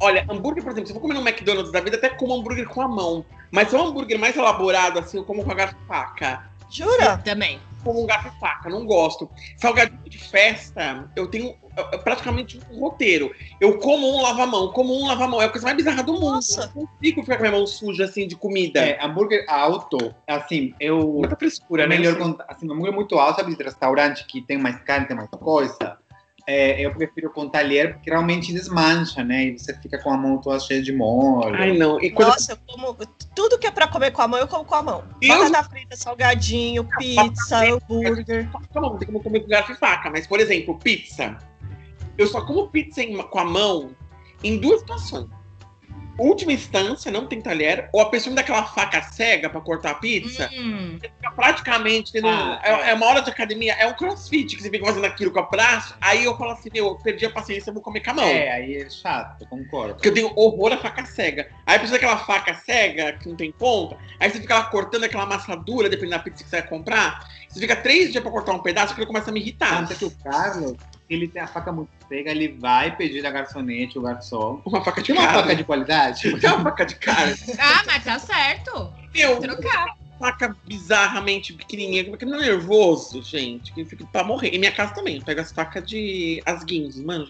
Olha, 0.00 0.26
hambúrguer, 0.28 0.62
por 0.62 0.72
exemplo, 0.72 0.86
se 0.86 0.92
eu 0.92 1.00
vou 1.00 1.08
comer 1.08 1.14
no 1.14 1.26
McDonald's 1.26 1.72
da 1.72 1.80
vida, 1.80 1.96
até 1.96 2.10
como 2.10 2.34
hambúrguer 2.34 2.68
com 2.68 2.82
a 2.82 2.88
mão. 2.88 3.24
Mas 3.50 3.70
se 3.70 3.76
é 3.76 3.78
um 3.78 3.86
hambúrguer 3.86 4.18
mais 4.18 4.36
elaborado, 4.36 4.98
assim, 4.98 5.16
eu 5.16 5.24
como 5.24 5.44
com 5.44 5.52
a 5.52 5.54
garfo 5.54 5.76
faca. 5.86 6.44
Jura? 6.70 7.16
Também. 7.18 7.58
Como 7.82 8.02
um 8.02 8.06
garfo 8.06 8.30
faca, 8.38 8.68
não 8.68 8.84
gosto. 8.84 9.30
Salgadinho 9.56 10.02
de 10.04 10.18
festa, 10.18 11.08
eu 11.16 11.26
tenho 11.26 11.54
praticamente 12.02 12.60
um 12.70 12.80
roteiro. 12.80 13.32
Eu 13.60 13.78
como 13.78 14.08
um 14.16 14.20
lava-mão, 14.22 14.68
como 14.72 14.94
um 14.94 15.06
lava-mão. 15.06 15.40
É 15.40 15.46
a 15.46 15.48
coisa 15.48 15.64
mais 15.66 15.76
bizarra 15.76 16.02
do 16.02 16.12
mundo. 16.14 16.34
Nossa. 16.34 16.70
Eu 16.74 16.82
não 16.82 16.86
consigo 16.86 17.22
ficar 17.22 17.36
com 17.36 17.42
a 17.44 17.48
minha 17.48 17.58
mão 17.58 17.66
suja, 17.66 18.04
assim, 18.04 18.26
de 18.26 18.36
comida. 18.36 18.80
É, 18.80 19.04
hambúrguer 19.04 19.44
alto, 19.48 20.14
assim, 20.28 20.74
eu. 20.78 20.98
Muita 21.06 21.36
frescura, 21.36 21.84
É 21.84 21.86
né? 21.86 21.96
melhor 21.96 22.16
com, 22.16 22.36
assim, 22.48 22.66
hambúrguer 22.70 22.92
muito 22.92 23.18
alto, 23.18 23.36
sabe, 23.40 23.54
de 23.56 23.62
restaurante 23.62 24.26
que 24.26 24.40
tem 24.42 24.58
mais 24.58 24.80
carne, 24.82 25.06
tem 25.06 25.16
mais 25.16 25.28
coisa. 25.30 25.98
É, 26.46 26.78
eu 26.84 26.92
prefiro 26.92 27.30
com 27.30 27.48
talher, 27.48 27.94
porque 27.94 28.10
realmente 28.10 28.52
desmancha, 28.52 29.24
né? 29.24 29.46
E 29.46 29.58
você 29.58 29.74
fica 29.80 29.96
com 30.02 30.10
a 30.10 30.16
mão 30.18 30.36
toda 30.42 30.60
cheia 30.60 30.82
de 30.82 30.92
molho. 30.92 31.54
Ai, 31.54 31.72
não. 31.72 31.98
E 32.02 32.10
coisa 32.10 32.32
Nossa, 32.32 32.52
eu 32.52 32.58
como. 32.66 32.94
Tudo 33.34 33.58
que 33.58 33.66
é 33.66 33.70
pra 33.70 33.88
comer 33.88 34.10
com 34.10 34.20
a 34.20 34.28
mão, 34.28 34.38
eu 34.38 34.46
como 34.46 34.62
com 34.62 34.74
a 34.74 34.82
mão. 34.82 35.04
Deus- 35.18 35.50
Batata 35.50 35.70
frita, 35.70 35.96
salgadinho, 35.96 36.86
pizza, 36.98 37.64
hambúrguer. 37.66 38.46
mão, 38.74 38.90
não 38.90 38.98
tem 38.98 39.06
como 39.06 39.22
comer 39.22 39.40
com 39.40 39.48
garfo 39.48 39.72
e 39.72 39.74
faca. 39.74 40.10
Mas, 40.10 40.26
por 40.26 40.38
exemplo, 40.38 40.78
pizza. 40.78 41.34
Eu 42.16 42.26
só 42.26 42.42
como 42.42 42.68
pizza 42.68 43.02
em- 43.02 43.16
com 43.16 43.38
a 43.38 43.44
mão 43.44 43.90
em 44.42 44.58
duas 44.58 44.80
situações. 44.80 45.26
Última 46.16 46.52
instância, 46.52 47.10
não 47.10 47.26
tem 47.26 47.40
talher, 47.40 47.88
ou 47.92 48.00
a 48.00 48.08
pessoa 48.08 48.30
me 48.30 48.36
dá 48.36 48.42
aquela 48.42 48.62
faca 48.62 49.02
cega 49.02 49.50
pra 49.50 49.60
cortar 49.60 49.90
a 49.90 49.94
pizza. 49.96 50.48
Hum, 50.56 50.96
Você 51.00 51.08
fica 51.08 51.30
praticamente 51.32 52.12
tendo. 52.12 52.28
um- 52.28 52.30
Ah, 52.30 52.60
é, 52.62 52.70
é. 52.70 52.90
é 52.90 52.94
uma 52.94 53.06
hora 53.06 53.20
de 53.20 53.30
academia, 53.30 53.72
é 53.72 53.84
um 53.88 53.94
crossfit 53.94 54.54
que 54.54 54.62
você 54.62 54.70
fica 54.70 54.86
fazendo 54.86 55.04
aquilo 55.06 55.32
com 55.32 55.40
o 55.40 55.50
braço. 55.50 55.96
Aí 56.00 56.22
eu 56.24 56.36
falo 56.38 56.52
assim, 56.52 56.68
meu, 56.72 56.86
eu 56.86 56.94
perdi 56.98 57.26
a 57.26 57.30
paciência, 57.30 57.70
eu 57.70 57.74
vou 57.74 57.82
comer 57.82 57.98
com 57.98 58.12
a 58.12 58.14
mão. 58.14 58.24
É, 58.28 58.52
aí 58.52 58.76
é 58.76 58.88
chato, 58.88 59.44
concordo. 59.48 59.94
Porque 59.94 60.08
eu 60.08 60.14
tenho 60.14 60.32
horror 60.36 60.72
à 60.74 60.76
faca 60.76 61.04
cega. 61.04 61.48
Aí 61.66 61.78
precisa 61.80 61.98
daquela 61.98 62.16
faca 62.18 62.54
cega, 62.54 63.14
que 63.14 63.28
não 63.28 63.34
tem 63.34 63.50
ponta, 63.50 63.98
aí 64.20 64.30
você 64.30 64.40
fica 64.40 64.54
lá 64.56 64.64
cortando 64.66 65.02
aquela 65.02 65.26
massa 65.26 65.56
dura, 65.56 65.88
dependendo 65.88 66.16
da 66.18 66.22
pizza 66.22 66.44
que 66.44 66.48
você 66.50 66.60
vai 66.60 66.68
comprar. 66.68 67.28
Você 67.48 67.58
fica 67.58 67.74
três 67.74 68.12
dias 68.12 68.22
pra 68.22 68.30
cortar 68.30 68.52
um 68.52 68.60
pedaço, 68.60 68.92
aquilo 68.92 69.08
começa 69.08 69.30
a 69.30 69.32
me 69.32 69.40
irritar. 69.40 69.84
Tanto 69.84 69.98
que 69.98 70.04
o 70.04 70.10
Carlos, 70.22 70.74
ele 71.08 71.28
tem 71.28 71.42
a 71.42 71.46
faca 71.46 71.70
muito 71.72 71.90
cega, 72.08 72.30
ele 72.30 72.48
vai 72.58 72.94
pedir 72.96 73.22
da 73.22 73.30
garçonete, 73.30 73.98
o 73.98 74.02
garçom. 74.02 74.60
Uma 74.64 74.82
faca 74.84 75.00
de 75.02 75.06
Tinha 75.12 75.20
uma 75.20 75.32
faca 75.32 75.54
de 75.54 75.64
qualidade? 75.64 76.38
Tem 76.40 76.50
uma 76.50 76.62
faca 76.64 76.84
de 76.86 76.94
carne. 76.96 77.34
Ah, 77.58 77.82
mas 77.86 78.04
tá 78.04 78.18
certo. 78.18 78.92
Meu, 79.14 79.38
Trocar. 79.38 79.96
faca 80.18 80.56
bizarramente 80.66 81.52
pequenininha, 81.52 82.04
porque 82.04 82.24
não 82.24 82.36
é 82.38 82.46
nervoso, 82.46 83.22
gente, 83.22 83.72
que 83.72 83.84
fica 83.84 84.04
pra 84.06 84.24
morrer. 84.24 84.48
Em 84.48 84.58
minha 84.58 84.72
casa 84.72 84.94
também, 84.94 85.16
eu 85.16 85.22
pego 85.22 85.40
as 85.40 85.52
facas 85.52 85.86
de 85.86 86.42
asguinhos, 86.46 86.96
mano. 87.00 87.28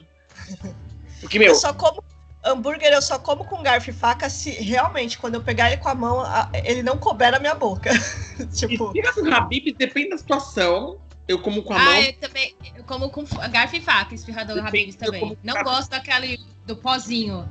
Porque, 1.21 1.39
meu, 1.39 1.49
Eu 1.49 1.55
só 1.55 1.73
como. 1.73 2.03
Hambúrguer 2.47 2.93
eu 2.93 3.01
só 3.01 3.19
como 3.19 3.43
com 3.47 3.63
garfo 3.63 3.89
e 3.89 3.93
faca 3.95 4.29
se 4.29 4.51
realmente, 4.51 5.17
quando 5.17 5.37
eu 5.37 5.41
pegar 5.41 5.69
ele 5.73 5.81
com 5.81 5.89
a 5.89 5.95
mão, 5.95 6.21
a- 6.21 6.51
ele 6.63 6.83
não 6.83 6.99
couber 6.99 7.33
na 7.33 7.39
minha 7.39 7.55
boca. 7.55 7.89
e 8.39 8.47
tipo, 8.49 8.93
fica 8.93 9.15
com 9.15 9.33
Habib, 9.33 9.73
depende 9.75 10.11
da 10.11 10.19
situação. 10.19 10.99
Eu 11.27 11.39
como 11.39 11.63
com 11.63 11.73
a 11.73 11.77
Ah, 11.81 11.85
mão. 11.85 12.03
eu 12.03 12.13
também. 12.15 12.55
Eu 12.77 12.85
como 12.85 13.09
com 13.11 13.25
garfo 13.51 13.77
e 13.77 13.81
faca, 13.81 14.15
esfirrador 14.15 14.59
Eu 14.59 14.67
Habib's 14.67 14.97
também. 14.97 15.37
Não 15.43 15.55
faca. 15.55 15.65
gosto 15.65 15.91
daquele 15.91 16.39
do 16.67 16.77
pozinho. 16.77 17.49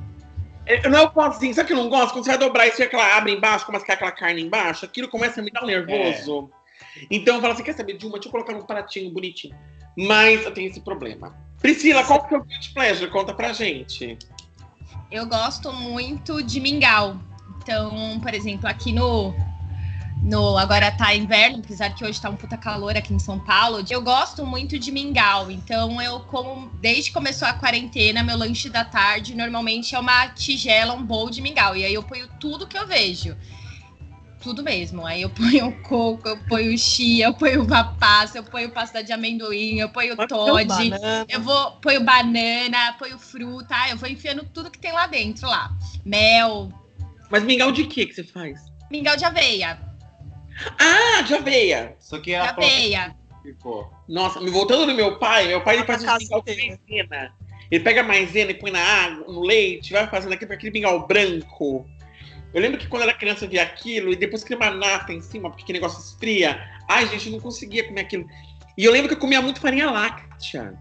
Eu 0.66 0.90
não 0.90 0.98
é 0.98 1.02
o 1.02 1.10
pozinho, 1.10 1.52
sabe 1.52 1.66
que 1.66 1.72
eu 1.74 1.76
não 1.76 1.90
gosto? 1.90 2.12
Quando 2.12 2.24
você 2.24 2.30
vai 2.30 2.38
dobrar 2.38 2.66
isso 2.66 2.80
e 2.80 2.84
aquela 2.84 3.16
abre 3.16 3.32
embaixo, 3.32 3.66
começa 3.66 3.82
a 3.82 3.84
ficar 3.86 3.94
aquela 3.94 4.12
carne 4.12 4.42
embaixo, 4.42 4.84
aquilo 4.84 5.08
começa 5.08 5.40
a 5.40 5.44
me 5.44 5.50
dar 5.50 5.62
um 5.62 5.66
nervoso. 5.66 6.50
Então 7.10 7.34
eu 7.36 7.40
falo 7.40 7.52
assim: 7.52 7.62
quer 7.64 7.74
saber, 7.74 7.98
Dilma, 7.98 8.14
deixa 8.14 8.28
eu 8.28 8.32
colocar 8.32 8.52
num 8.54 8.62
pratinho 8.62 9.10
bonitinho. 9.12 9.54
Mas 9.96 10.42
eu 10.44 10.52
tenho 10.52 10.70
esse 10.70 10.80
problema. 10.80 11.36
Priscila, 11.60 12.02
qual 12.04 12.26
que 12.26 12.34
é 12.34 12.38
o 12.38 12.42
guilty 12.44 12.72
pleasure? 12.72 13.10
Conta 13.10 13.34
pra 13.34 13.52
gente. 13.52 14.18
Eu 15.10 15.26
gosto 15.26 15.72
muito 15.72 16.42
de 16.42 16.60
mingau. 16.60 17.16
Então, 17.62 18.18
por 18.20 18.32
exemplo, 18.34 18.68
aqui 18.68 18.92
no. 18.92 19.34
No, 20.24 20.56
agora 20.56 20.90
tá 20.90 21.14
inverno, 21.14 21.58
apesar 21.62 21.94
que 21.94 22.02
hoje 22.02 22.18
tá 22.18 22.30
um 22.30 22.36
puta 22.36 22.56
calor 22.56 22.96
aqui 22.96 23.12
em 23.12 23.18
São 23.18 23.38
Paulo. 23.38 23.84
Eu 23.90 24.00
gosto 24.00 24.46
muito 24.46 24.78
de 24.78 24.90
mingau. 24.90 25.50
Então, 25.50 26.00
eu 26.00 26.18
como. 26.20 26.70
Desde 26.80 27.10
que 27.10 27.12
começou 27.12 27.46
a 27.46 27.52
quarentena, 27.52 28.22
meu 28.22 28.38
lanche 28.38 28.70
da 28.70 28.86
tarde 28.86 29.34
normalmente 29.34 29.94
é 29.94 29.98
uma 29.98 30.28
tigela, 30.28 30.94
um 30.94 31.04
bowl 31.04 31.28
de 31.28 31.42
mingau. 31.42 31.76
E 31.76 31.84
aí 31.84 31.92
eu 31.92 32.02
ponho 32.02 32.26
tudo 32.40 32.66
que 32.66 32.76
eu 32.76 32.86
vejo. 32.86 33.36
Tudo 34.40 34.62
mesmo. 34.62 35.04
Aí 35.04 35.20
eu 35.20 35.28
ponho 35.28 35.70
coco, 35.82 36.26
eu 36.26 36.38
ponho 36.48 36.76
chia, 36.78 37.26
eu 37.26 37.34
ponho 37.34 37.60
uva 37.60 37.84
passa, 37.84 38.38
eu 38.38 38.44
ponho 38.44 38.70
pasta 38.70 39.04
de 39.04 39.12
amendoim, 39.12 39.78
eu 39.78 39.90
ponho 39.90 40.16
Todd. 40.26 40.90
Eu 41.28 41.42
vou, 41.42 41.72
ponho 41.82 42.02
banana, 42.02 42.94
ponho 42.98 43.18
fruta, 43.18 43.74
eu 43.90 43.98
vou 43.98 44.08
enfiando 44.08 44.42
tudo 44.54 44.70
que 44.70 44.78
tem 44.78 44.92
lá 44.92 45.06
dentro 45.06 45.46
lá. 45.46 45.70
Mel, 46.02 46.72
Mas 47.30 47.42
mingau 47.42 47.70
de 47.70 47.84
quê 47.84 48.06
que 48.06 48.14
você 48.14 48.24
faz? 48.24 48.72
mingau 48.90 49.16
de 49.16 49.24
aveia, 49.24 49.78
Ah, 50.78 51.22
de 51.22 51.34
aveia. 51.34 51.96
Só 51.98 52.18
que 52.18 52.24
de 52.24 52.32
ela 52.32 52.50
aveia. 52.50 53.14
ficou. 53.42 53.90
Nossa, 54.08 54.40
me 54.40 54.50
voltando 54.50 54.86
no 54.86 54.94
meu 54.94 55.18
pai, 55.18 55.48
meu 55.48 55.60
pai 55.60 55.76
ele 55.76 55.84
faz 55.84 56.02
um 56.02 56.16
mingau 56.16 56.42
com 56.42 56.50
maisena. 56.50 57.34
Ele 57.70 57.82
pega 57.82 58.00
a 58.00 58.04
maisena 58.04 58.50
e 58.50 58.54
põe 58.54 58.70
na 58.70 58.80
água, 58.80 59.32
no 59.32 59.40
leite, 59.40 59.92
vai 59.92 60.06
fazendo 60.06 60.32
aquele, 60.32 60.52
aquele 60.52 60.72
mingau 60.72 61.06
branco. 61.06 61.86
Eu 62.52 62.60
lembro 62.60 62.78
que 62.78 62.86
quando 62.86 63.02
eu 63.02 63.08
era 63.08 63.18
criança 63.18 63.44
eu 63.44 63.48
via 63.48 63.62
aquilo 63.62 64.12
e 64.12 64.16
depois 64.16 64.44
queria 64.44 64.56
uma 64.56 64.70
nata 64.70 65.12
em 65.12 65.20
cima, 65.20 65.50
porque 65.50 65.64
aquele 65.64 65.80
negócio 65.80 66.00
esfria. 66.00 66.62
Ai, 66.88 67.08
gente, 67.08 67.26
eu 67.26 67.32
não 67.32 67.40
conseguia 67.40 67.84
comer 67.84 68.02
aquilo. 68.02 68.26
E 68.78 68.84
eu 68.84 68.92
lembro 68.92 69.08
que 69.08 69.14
eu 69.14 69.20
comia 69.20 69.42
muito 69.42 69.60
farinha 69.60 69.90
láctea. 69.90 70.78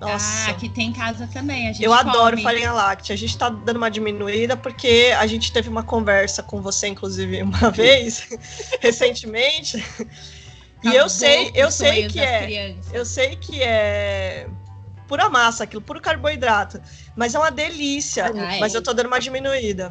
Nossa. 0.00 0.48
Ah, 0.48 0.50
aqui 0.52 0.68
tem 0.70 0.88
em 0.88 0.92
casa 0.92 1.28
também. 1.30 1.68
A 1.68 1.72
gente 1.72 1.84
Eu 1.84 1.92
adoro 1.92 2.30
come. 2.30 2.42
farinha 2.42 2.72
láctea. 2.72 3.12
A 3.12 3.18
gente 3.18 3.36
tá 3.36 3.50
dando 3.50 3.76
uma 3.76 3.90
diminuída 3.90 4.56
porque 4.56 5.14
a 5.18 5.26
gente 5.26 5.52
teve 5.52 5.68
uma 5.68 5.82
conversa 5.82 6.42
com 6.42 6.62
você, 6.62 6.88
inclusive, 6.88 7.42
uma 7.42 7.68
vez, 7.70 8.26
recentemente. 8.80 9.76
E 10.82 10.86
eu 10.86 10.92
Acabou 10.92 11.08
sei, 11.10 11.52
eu 11.54 11.70
sei 11.70 12.08
que 12.08 12.18
é. 12.18 12.42
crianças. 12.42 12.94
Eu 12.94 13.04
sei 13.04 13.36
que 13.36 13.62
é 13.62 14.48
pura 15.06 15.28
massa, 15.28 15.64
aquilo, 15.64 15.82
puro 15.82 16.00
carboidrato. 16.00 16.80
Mas 17.14 17.34
é 17.34 17.38
uma 17.38 17.50
delícia. 17.50 18.32
Ah, 18.34 18.56
é. 18.56 18.58
Mas 18.58 18.74
eu 18.74 18.82
tô 18.82 18.94
dando 18.94 19.06
uma 19.08 19.20
diminuída. 19.20 19.90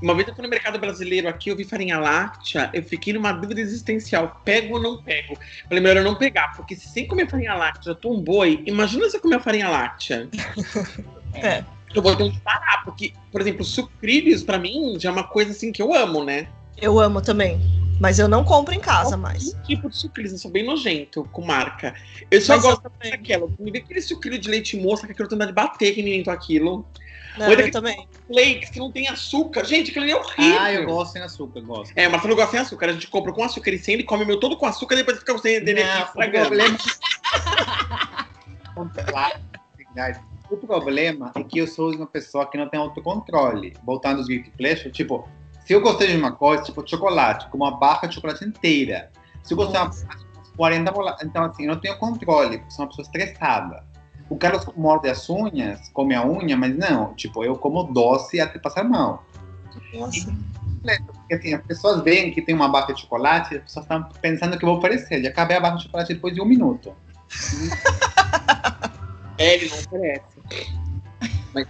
Uma 0.00 0.14
vez 0.14 0.28
eu 0.28 0.34
fui 0.34 0.44
no 0.44 0.50
mercado 0.50 0.78
brasileiro 0.78 1.28
aqui, 1.28 1.50
eu 1.50 1.56
vi 1.56 1.64
farinha 1.64 1.98
láctea, 1.98 2.70
eu 2.72 2.82
fiquei 2.82 3.12
numa 3.12 3.32
dúvida 3.32 3.60
existencial. 3.60 4.40
Pego 4.44 4.74
ou 4.74 4.82
não 4.82 5.02
pego? 5.02 5.36
Falei, 5.68 5.82
melhor 5.82 5.96
eu 5.98 6.04
não 6.04 6.14
pegar, 6.14 6.54
porque 6.56 6.76
se 6.76 6.88
sem 6.88 7.06
comer 7.06 7.28
farinha 7.28 7.54
láctea 7.54 7.90
eu 7.90 7.94
tô 7.94 8.12
um 8.12 8.20
boi, 8.20 8.62
imagina 8.66 9.08
se 9.10 9.16
eu 9.16 9.20
comer 9.20 9.40
farinha 9.40 9.68
láctea. 9.68 10.28
É. 11.34 11.62
Eu 11.94 12.02
vou 12.02 12.14
ter 12.16 12.30
que 12.30 12.40
parar, 12.40 12.82
porque, 12.84 13.12
por 13.30 13.40
exemplo, 13.40 13.64
sucrilhos 13.64 14.42
pra 14.42 14.58
mim 14.58 14.96
já 14.98 15.08
é 15.08 15.12
uma 15.12 15.24
coisa 15.24 15.52
assim 15.52 15.70
que 15.72 15.80
eu 15.80 15.94
amo, 15.94 16.24
né? 16.24 16.48
Eu 16.80 16.98
amo 16.98 17.20
também. 17.20 17.60
Mas 18.00 18.20
eu 18.20 18.28
não 18.28 18.44
compro 18.44 18.74
em 18.74 18.80
casa 18.80 19.16
mais. 19.16 19.56
Tipo 19.66 19.90
de 19.90 19.96
sucrilhos, 19.96 20.32
eu 20.32 20.38
sou 20.38 20.50
bem 20.50 20.64
nojento 20.64 21.28
com 21.32 21.44
marca. 21.44 21.94
Eu 22.30 22.40
só 22.40 22.54
Mas 22.54 22.64
eu 22.64 22.70
gosto 22.70 22.82
também. 22.82 23.10
daquela. 23.10 23.48
Me 23.58 23.72
vê 23.72 23.78
aquele 23.78 24.00
sucrilho 24.00 24.38
de 24.38 24.48
leite 24.48 24.76
moça 24.76 25.04
que 25.04 25.12
eu 25.12 25.16
quero 25.16 25.28
tentar 25.28 25.46
de 25.46 25.52
bater 25.52 25.94
que 25.94 26.02
nem 26.02 26.22
aquilo. 26.28 26.86
Não, 27.36 27.52
eu 27.52 27.70
também. 27.70 28.06
Flakes 28.26 28.70
que 28.70 28.78
não 28.78 28.92
tem 28.92 29.08
açúcar. 29.08 29.64
Gente, 29.64 29.90
aquilo 29.90 30.04
ali 30.04 30.12
é 30.12 30.16
horrível. 30.16 30.60
Ah, 30.60 30.72
eu 30.72 30.86
gosto 30.86 31.12
sem 31.12 31.22
açúcar, 31.22 31.60
gosto. 31.60 31.92
É, 31.96 32.06
o 32.06 32.10
Marcelo 32.10 32.36
gosta 32.36 32.52
sem 32.52 32.60
açúcar. 32.60 32.90
A 32.90 32.92
gente 32.92 33.08
compra 33.08 33.32
com 33.32 33.42
açúcar 33.42 33.70
e 33.70 33.78
sem, 33.78 33.94
ele 33.94 34.04
come 34.04 34.24
o 34.24 34.26
meu 34.26 34.38
todo 34.38 34.56
com 34.56 34.66
açúcar 34.66 34.94
e 34.94 34.98
depois 34.98 35.18
fica 35.18 35.36
sem 35.38 35.62
dele 35.62 35.82
aqui 35.82 35.92
Não, 35.92 36.00
o 36.00 36.06
estragando. 36.06 36.46
problema... 36.46 36.78
o 40.50 40.56
problema 40.56 41.32
é 41.34 41.42
que 41.42 41.58
eu 41.58 41.66
sou 41.66 41.94
uma 41.94 42.06
pessoa 42.06 42.48
que 42.48 42.56
não 42.56 42.68
tem 42.68 42.78
autocontrole. 42.78 43.74
Voltando 43.84 44.18
aos 44.18 44.26
guilty 44.26 44.50
pleasure, 44.50 44.90
tipo, 44.90 45.28
se 45.68 45.74
eu 45.74 45.82
gostei 45.82 46.08
de 46.08 46.16
uma 46.16 46.32
coisa, 46.32 46.62
tipo 46.62 46.82
chocolate, 46.88 47.46
como 47.50 47.62
uma 47.62 47.76
barra 47.76 48.08
de 48.08 48.14
chocolate 48.14 48.42
inteira. 48.42 49.10
Se 49.42 49.52
eu 49.52 49.56
gostei 49.58 49.78
de 49.78 49.86
uma 49.86 49.90
barra 49.90 50.16
de 50.42 50.50
40 50.56 50.92
bolachas, 50.92 51.28
então 51.28 51.44
assim, 51.44 51.64
eu 51.64 51.74
não 51.74 51.78
tenho 51.78 51.98
controle, 51.98 52.56
porque 52.56 52.70
sou 52.70 52.86
uma 52.86 52.88
pessoa 52.88 53.04
estressada. 53.04 53.84
O 54.30 54.36
Carlos 54.38 54.64
morde 54.74 55.10
as 55.10 55.28
unhas, 55.28 55.90
come 55.90 56.14
a 56.14 56.26
unha, 56.26 56.56
mas 56.56 56.74
não, 56.74 57.12
tipo, 57.12 57.44
eu 57.44 57.54
como 57.54 57.82
doce 57.82 58.40
até 58.40 58.58
passar 58.58 58.82
mal. 58.82 59.26
Nossa. 59.92 60.34
Porque 60.80 61.34
assim, 61.34 61.52
as 61.52 61.62
pessoas 61.66 62.02
veem 62.02 62.32
que 62.32 62.40
tem 62.40 62.54
uma 62.54 62.68
barra 62.68 62.94
de 62.94 63.02
chocolate, 63.02 63.56
as 63.56 63.64
pessoas 63.64 63.84
estão 63.84 64.08
pensando 64.22 64.56
que 64.56 64.64
eu 64.64 64.70
vou 64.70 64.78
oferecer. 64.78 65.22
Já 65.22 65.28
acabei 65.28 65.58
a 65.58 65.60
barra 65.60 65.76
de 65.76 65.82
chocolate 65.82 66.14
depois 66.14 66.34
de 66.34 66.40
um 66.40 66.46
minuto. 66.46 66.94
É, 69.40 69.54
ele 69.54 69.68
não 69.68 69.78
oferece. 69.78 70.24
Mas... 71.54 71.68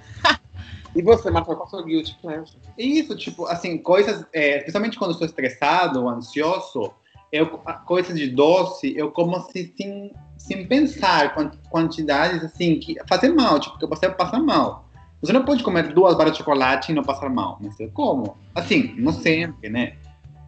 E 0.94 1.02
você, 1.02 1.30
Marcelo, 1.30 1.56
qual 1.58 1.66
é 1.66 1.68
o 1.68 1.70
seu 1.76 1.84
guilty 1.84 2.18
pleasure? 2.20 2.58
É 2.78 2.82
Isso, 2.82 3.16
tipo, 3.16 3.46
assim, 3.46 3.78
coisas, 3.78 4.24
é, 4.32 4.58
especialmente 4.58 4.98
quando 4.98 5.12
estou 5.12 5.26
estressado 5.26 6.08
ansioso, 6.08 6.92
eu, 7.30 7.60
a- 7.66 7.74
coisas 7.74 8.18
de 8.18 8.28
doce, 8.28 8.94
eu 8.96 9.10
como 9.10 9.36
assim, 9.36 9.72
sem, 9.76 10.12
sem 10.36 10.66
pensar 10.66 11.34
quan- 11.34 11.50
quantidades, 11.70 12.42
assim, 12.42 12.78
que 12.78 12.96
fazer 13.06 13.28
mal, 13.28 13.60
tipo, 13.60 13.78
que 13.78 13.86
você 13.86 14.08
passa 14.08 14.38
mal. 14.38 14.88
Você 15.20 15.32
não 15.32 15.44
pode 15.44 15.62
comer 15.64 15.92
duas 15.92 16.16
barras 16.16 16.32
de 16.32 16.38
chocolate 16.38 16.92
e 16.92 16.94
não 16.94 17.02
passar 17.02 17.28
mal, 17.28 17.58
mas 17.60 17.78
eu 17.80 17.90
como. 17.90 18.36
Assim, 18.54 18.94
não 18.98 19.12
sempre, 19.12 19.68
né? 19.68 19.94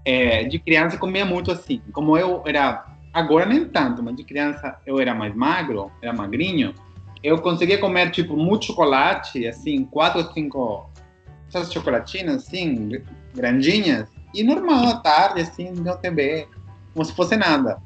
É, 0.04 0.44
de 0.44 0.58
criança 0.58 0.96
comia 0.96 1.24
muito 1.26 1.50
assim. 1.50 1.82
Como 1.92 2.16
eu 2.16 2.42
era, 2.46 2.86
agora 3.12 3.44
nem 3.46 3.64
tanto, 3.64 4.02
mas 4.02 4.14
de 4.16 4.24
criança 4.24 4.78
eu 4.86 4.98
era 5.00 5.12
mais 5.12 5.34
magro, 5.34 5.90
era 6.00 6.12
magrinho, 6.12 6.72
eu 7.22 7.40
conseguia 7.40 7.78
comer, 7.78 8.10
tipo, 8.10 8.36
muito 8.36 8.66
chocolate, 8.66 9.46
assim, 9.46 9.84
quatro 9.84 10.22
ou 10.22 10.32
cinco 10.32 10.90
essas 11.48 11.72
chocolatinas, 11.72 12.46
assim, 12.46 13.02
grandinhas, 13.34 14.08
e 14.32 14.44
normal, 14.44 14.86
à 14.86 14.96
tarde, 14.96 15.40
assim, 15.40 15.70
no 15.70 15.96
TV, 15.96 16.46
como 16.94 17.04
se 17.04 17.12
fosse 17.12 17.36
nada. 17.36 17.82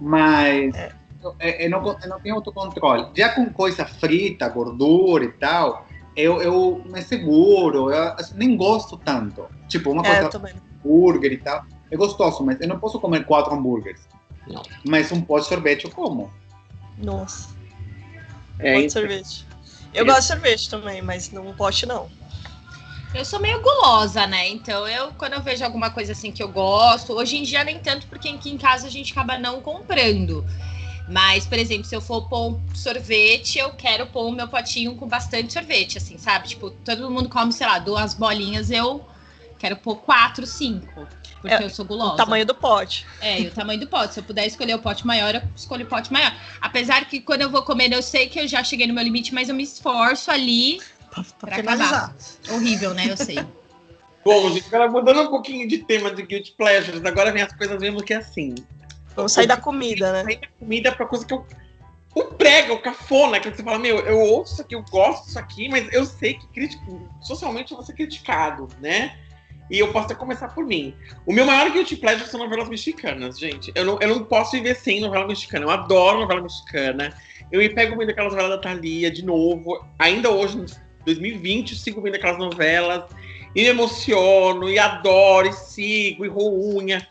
Mas 0.00 0.74
eu, 1.22 1.34
eu 1.40 1.70
não, 1.70 1.86
eu 2.02 2.08
não 2.08 2.20
tenho 2.20 2.34
autocontrole. 2.34 3.08
Já 3.16 3.30
com 3.30 3.46
coisa 3.50 3.86
frita, 3.86 4.48
gordura 4.48 5.24
e 5.24 5.32
tal, 5.32 5.86
eu, 6.14 6.42
eu 6.42 6.82
me 6.84 7.00
seguro, 7.00 7.90
eu 7.90 8.12
assim, 8.12 8.34
nem 8.36 8.56
gosto 8.56 8.98
tanto. 8.98 9.46
Tipo, 9.68 9.92
uma 9.92 10.02
É, 10.06 10.20
coisa, 10.20 10.52
hambúrguer 10.84 11.32
e 11.32 11.38
tal, 11.38 11.64
é 11.90 11.96
gostoso, 11.96 12.44
mas 12.44 12.60
eu 12.60 12.68
não 12.68 12.78
posso 12.78 13.00
comer 13.00 13.24
quatro 13.24 13.54
hambúrgueres. 13.54 14.06
Não. 14.46 14.62
Mas 14.86 15.10
um 15.10 15.22
pote 15.22 15.44
de 15.44 15.48
sorvete 15.48 15.84
eu 15.86 15.90
como. 15.90 16.30
Nossa. 16.98 17.53
É, 18.58 18.72
Pode 18.74 18.86
de 18.86 18.90
então, 18.90 19.02
sorvete. 19.02 19.46
Eu 19.92 20.02
É. 20.02 20.06
gosto 20.06 20.20
de 20.20 20.26
sorvete 20.26 20.70
também, 20.70 21.02
mas 21.02 21.30
não 21.30 21.52
pote 21.54 21.86
não. 21.86 22.10
Eu 23.14 23.24
sou 23.24 23.38
meio 23.40 23.62
gulosa, 23.62 24.26
né? 24.26 24.48
Então, 24.48 24.88
eu, 24.88 25.12
quando 25.12 25.34
eu 25.34 25.42
vejo 25.42 25.64
alguma 25.64 25.90
coisa 25.90 26.12
assim 26.12 26.32
que 26.32 26.42
eu 26.42 26.48
gosto, 26.48 27.12
hoje 27.12 27.36
em 27.36 27.42
dia 27.44 27.62
nem 27.62 27.78
tanto, 27.78 28.06
porque 28.08 28.28
aqui 28.28 28.50
em 28.50 28.58
casa 28.58 28.88
a 28.88 28.90
gente 28.90 29.12
acaba 29.12 29.38
não 29.38 29.60
comprando. 29.60 30.44
Mas, 31.06 31.46
por 31.46 31.58
exemplo, 31.58 31.84
se 31.84 31.94
eu 31.94 32.00
for 32.00 32.22
pôr 32.28 32.48
um 32.52 32.60
sorvete, 32.74 33.58
eu 33.58 33.70
quero 33.72 34.06
pôr 34.06 34.26
o 34.26 34.32
meu 34.32 34.48
potinho 34.48 34.96
com 34.96 35.06
bastante 35.06 35.52
sorvete, 35.52 35.98
assim, 35.98 36.18
sabe? 36.18 36.48
Tipo, 36.48 36.70
todo 36.70 37.10
mundo 37.10 37.28
come, 37.28 37.52
sei 37.52 37.66
lá, 37.66 37.78
duas 37.78 38.14
bolinhas, 38.14 38.70
eu 38.70 39.04
quero 39.58 39.76
pôr 39.76 39.96
quatro, 39.96 40.46
cinco. 40.46 41.06
Porque 41.44 41.62
É, 41.62 41.66
eu 41.66 41.68
sou 41.68 41.84
gulosa. 41.84 42.14
O 42.14 42.16
tamanho 42.16 42.46
do 42.46 42.54
pote. 42.54 43.04
É, 43.20 43.38
e 43.38 43.48
o 43.48 43.50
tamanho 43.50 43.78
do 43.78 43.86
pote. 43.86 44.14
Se 44.14 44.20
eu 44.20 44.24
puder 44.24 44.46
escolher 44.46 44.74
o 44.76 44.78
pote 44.78 45.06
maior, 45.06 45.34
eu 45.34 45.42
escolho 45.54 45.84
o 45.84 45.88
pote 45.88 46.10
maior. 46.10 46.34
Apesar 46.58 47.04
que 47.04 47.20
quando 47.20 47.42
eu 47.42 47.50
vou 47.50 47.62
comer, 47.62 47.92
eu 47.92 48.02
sei 48.02 48.30
que 48.30 48.40
eu 48.40 48.48
já 48.48 48.64
cheguei 48.64 48.86
no 48.86 48.94
meu 48.94 49.04
limite, 49.04 49.34
mas 49.34 49.50
eu 49.50 49.54
me 49.54 49.62
esforço 49.62 50.30
ali. 50.30 50.80
Pra, 51.10 51.22
pra 51.22 51.48
Pra 51.48 51.56
finalizar. 51.56 52.16
Horrível, 52.48 52.94
né? 52.94 53.10
Eu 53.10 53.16
sei. 53.18 53.36
Bom, 54.24 54.50
gente, 54.52 54.66
agora 54.68 54.90
mudando 54.90 55.20
um 55.20 55.28
pouquinho 55.28 55.68
de 55.68 55.78
tema 55.78 56.10
de 56.10 56.22
guilty 56.22 56.52
pleasures, 56.52 57.04
agora 57.04 57.30
vem 57.30 57.42
as 57.42 57.52
coisas 57.52 57.78
mesmo 57.78 58.02
que 58.02 58.14
é 58.14 58.16
assim. 58.16 58.54
Vamos 59.14 59.32
sair 59.32 59.46
da 59.46 59.58
comida, 59.58 60.12
né? 60.12 60.24
Sair 60.24 60.40
da 60.40 60.48
comida 60.58 60.92
pra 60.92 61.04
coisa 61.04 61.26
que 61.26 61.34
eu. 61.34 61.46
O 62.14 62.24
prega, 62.24 62.72
o 62.72 62.80
cafona, 62.80 63.38
que 63.38 63.50
você 63.50 63.62
fala, 63.62 63.78
meu, 63.78 63.98
eu 63.98 64.18
ouço 64.18 64.54
isso 64.54 64.62
aqui, 64.62 64.74
eu 64.74 64.82
gosto 64.90 65.26
disso 65.26 65.38
aqui, 65.38 65.68
mas 65.68 65.92
eu 65.92 66.06
sei 66.06 66.34
que 66.34 66.46
critico, 66.46 67.06
socialmente 67.20 67.72
eu 67.72 67.76
vou 67.76 67.84
ser 67.84 67.92
criticado, 67.92 68.66
né? 68.80 69.18
E 69.70 69.78
eu 69.78 69.90
posso 69.92 70.06
até 70.06 70.14
começar 70.14 70.48
por 70.48 70.64
mim. 70.64 70.94
O 71.26 71.32
meu 71.32 71.46
maior 71.46 71.70
guilty 71.70 71.96
pleasure 71.96 72.28
são 72.28 72.40
novelas 72.40 72.68
mexicanas, 72.68 73.38
gente. 73.38 73.72
Eu 73.74 73.84
não, 73.84 73.98
eu 74.00 74.08
não 74.08 74.24
posso 74.24 74.52
viver 74.52 74.76
sem 74.76 75.00
novela 75.00 75.26
mexicana. 75.26 75.64
Eu 75.64 75.70
adoro 75.70 76.20
novela 76.20 76.42
mexicana. 76.42 77.14
Eu 77.50 77.60
me 77.60 77.68
pego 77.68 77.96
vendo 77.96 78.10
aquelas 78.10 78.32
novelas 78.32 78.56
da 78.56 78.62
Thalia 78.62 79.10
de 79.10 79.24
novo. 79.24 79.84
Ainda 79.98 80.30
hoje, 80.30 80.58
em 80.58 80.66
2020, 81.06 81.72
eu 81.72 81.78
sigo 81.78 82.00
vendo 82.02 82.16
aquelas 82.16 82.38
novelas. 82.38 83.04
E 83.54 83.62
me 83.62 83.68
emociono, 83.68 84.68
e 84.68 84.78
adoro, 84.78 85.48
e 85.48 85.52
sigo, 85.52 86.24
e 86.24 86.28
roo 86.28 86.76
unha. 86.76 87.06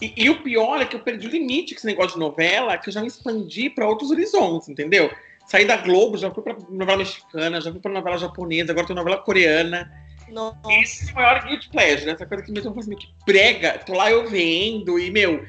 E, 0.00 0.12
e, 0.16 0.30
o 0.30 0.42
pior 0.42 0.80
é 0.80 0.84
que 0.84 0.94
eu 0.94 1.00
perdi 1.00 1.26
o 1.26 1.30
limite 1.30 1.72
com 1.74 1.78
esse 1.78 1.86
negócio 1.86 2.14
de 2.14 2.18
novela, 2.18 2.76
que 2.76 2.90
eu 2.90 2.92
já 2.92 3.00
me 3.00 3.06
expandi 3.06 3.70
para 3.70 3.88
outros 3.88 4.10
horizontes, 4.10 4.68
entendeu? 4.68 5.10
Saí 5.46 5.64
da 5.64 5.76
Globo, 5.76 6.18
já 6.18 6.30
fui 6.30 6.42
para 6.42 6.56
novela 6.68 6.98
mexicana, 6.98 7.60
já 7.60 7.70
fui 7.70 7.80
para 7.80 7.92
novela 7.92 8.18
japonesa, 8.18 8.72
agora 8.72 8.86
tem 8.86 8.96
novela 8.96 9.18
coreana. 9.18 9.90
Nossa. 10.28 10.58
Esse 10.68 11.10
é 11.10 11.12
o 11.12 11.14
maior 11.16 11.44
guilty 11.44 11.68
pleasure, 11.68 12.06
né? 12.06 12.12
Essa 12.12 12.26
coisa 12.26 12.42
que 12.42 12.52
mesmo 12.52 12.78
assim, 12.78 12.96
que 12.96 13.08
prega, 13.24 13.78
tô 13.78 13.94
lá 13.94 14.10
eu 14.10 14.28
vendo, 14.28 14.98
e, 14.98 15.10
meu, 15.10 15.44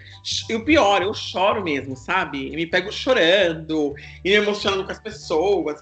e 0.50 0.56
o 0.56 0.66
pior, 0.66 1.02
eu 1.02 1.14
choro 1.14 1.64
mesmo, 1.64 1.96
sabe? 1.96 2.52
E 2.52 2.56
me 2.56 2.66
pego 2.66 2.92
chorando, 2.92 3.96
e 4.24 4.30
me 4.30 4.36
emocionando 4.36 4.86
com 4.86 4.92
as 4.92 5.00
pessoas. 5.00 5.82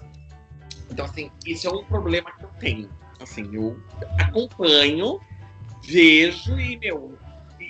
Então, 0.90 1.04
assim, 1.04 1.30
isso 1.46 1.66
é 1.66 1.70
um 1.70 1.84
problema 1.84 2.30
que 2.32 2.44
eu 2.44 2.50
tenho. 2.60 2.90
Assim, 3.20 3.48
eu 3.52 3.78
acompanho, 4.18 5.20
vejo 5.82 6.58
e, 6.58 6.78
meu, 6.78 7.18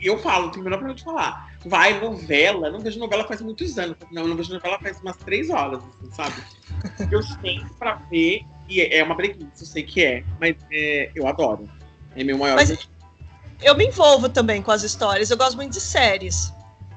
eu 0.03 0.19
falo, 0.19 0.51
tenho 0.51 0.63
o 0.63 0.65
menor 0.65 0.79
problema 0.79 0.97
de 0.97 1.05
falar. 1.05 1.55
Vai, 1.65 1.99
novela, 1.99 2.71
não 2.71 2.81
vejo 2.81 2.99
novela 2.99 3.25
faz 3.25 3.41
muitos 3.41 3.79
anos. 3.79 3.97
Não, 4.11 4.27
não 4.27 4.37
vejo 4.37 4.53
novela 4.53 4.79
faz 4.79 5.01
umas 5.01 5.17
três 5.17 5.49
horas, 5.49 5.83
assim, 5.83 6.11
sabe? 6.13 6.35
Eu 7.11 7.23
sempre 7.25 7.73
pra 7.79 7.95
ver, 8.11 8.45
e 8.69 8.81
é 8.81 9.03
uma 9.03 9.17
preguiça, 9.17 9.63
eu 9.63 9.67
sei 9.67 9.83
que 9.83 10.05
é, 10.05 10.25
mas 10.41 10.57
é, 10.73 11.11
eu 11.15 11.27
adoro. 11.27 11.69
É 12.17 12.25
meu 12.25 12.39
maior. 12.39 12.57
Mas 12.57 12.89
eu 13.63 13.77
me 13.77 13.87
envolvo 13.87 14.29
também 14.29 14.63
com 14.63 14.71
as 14.71 14.83
histórias, 14.83 15.31
eu 15.31 15.37
gosto 15.37 15.57
muito 15.57 15.73
de 15.73 15.81
séries. 15.81 16.53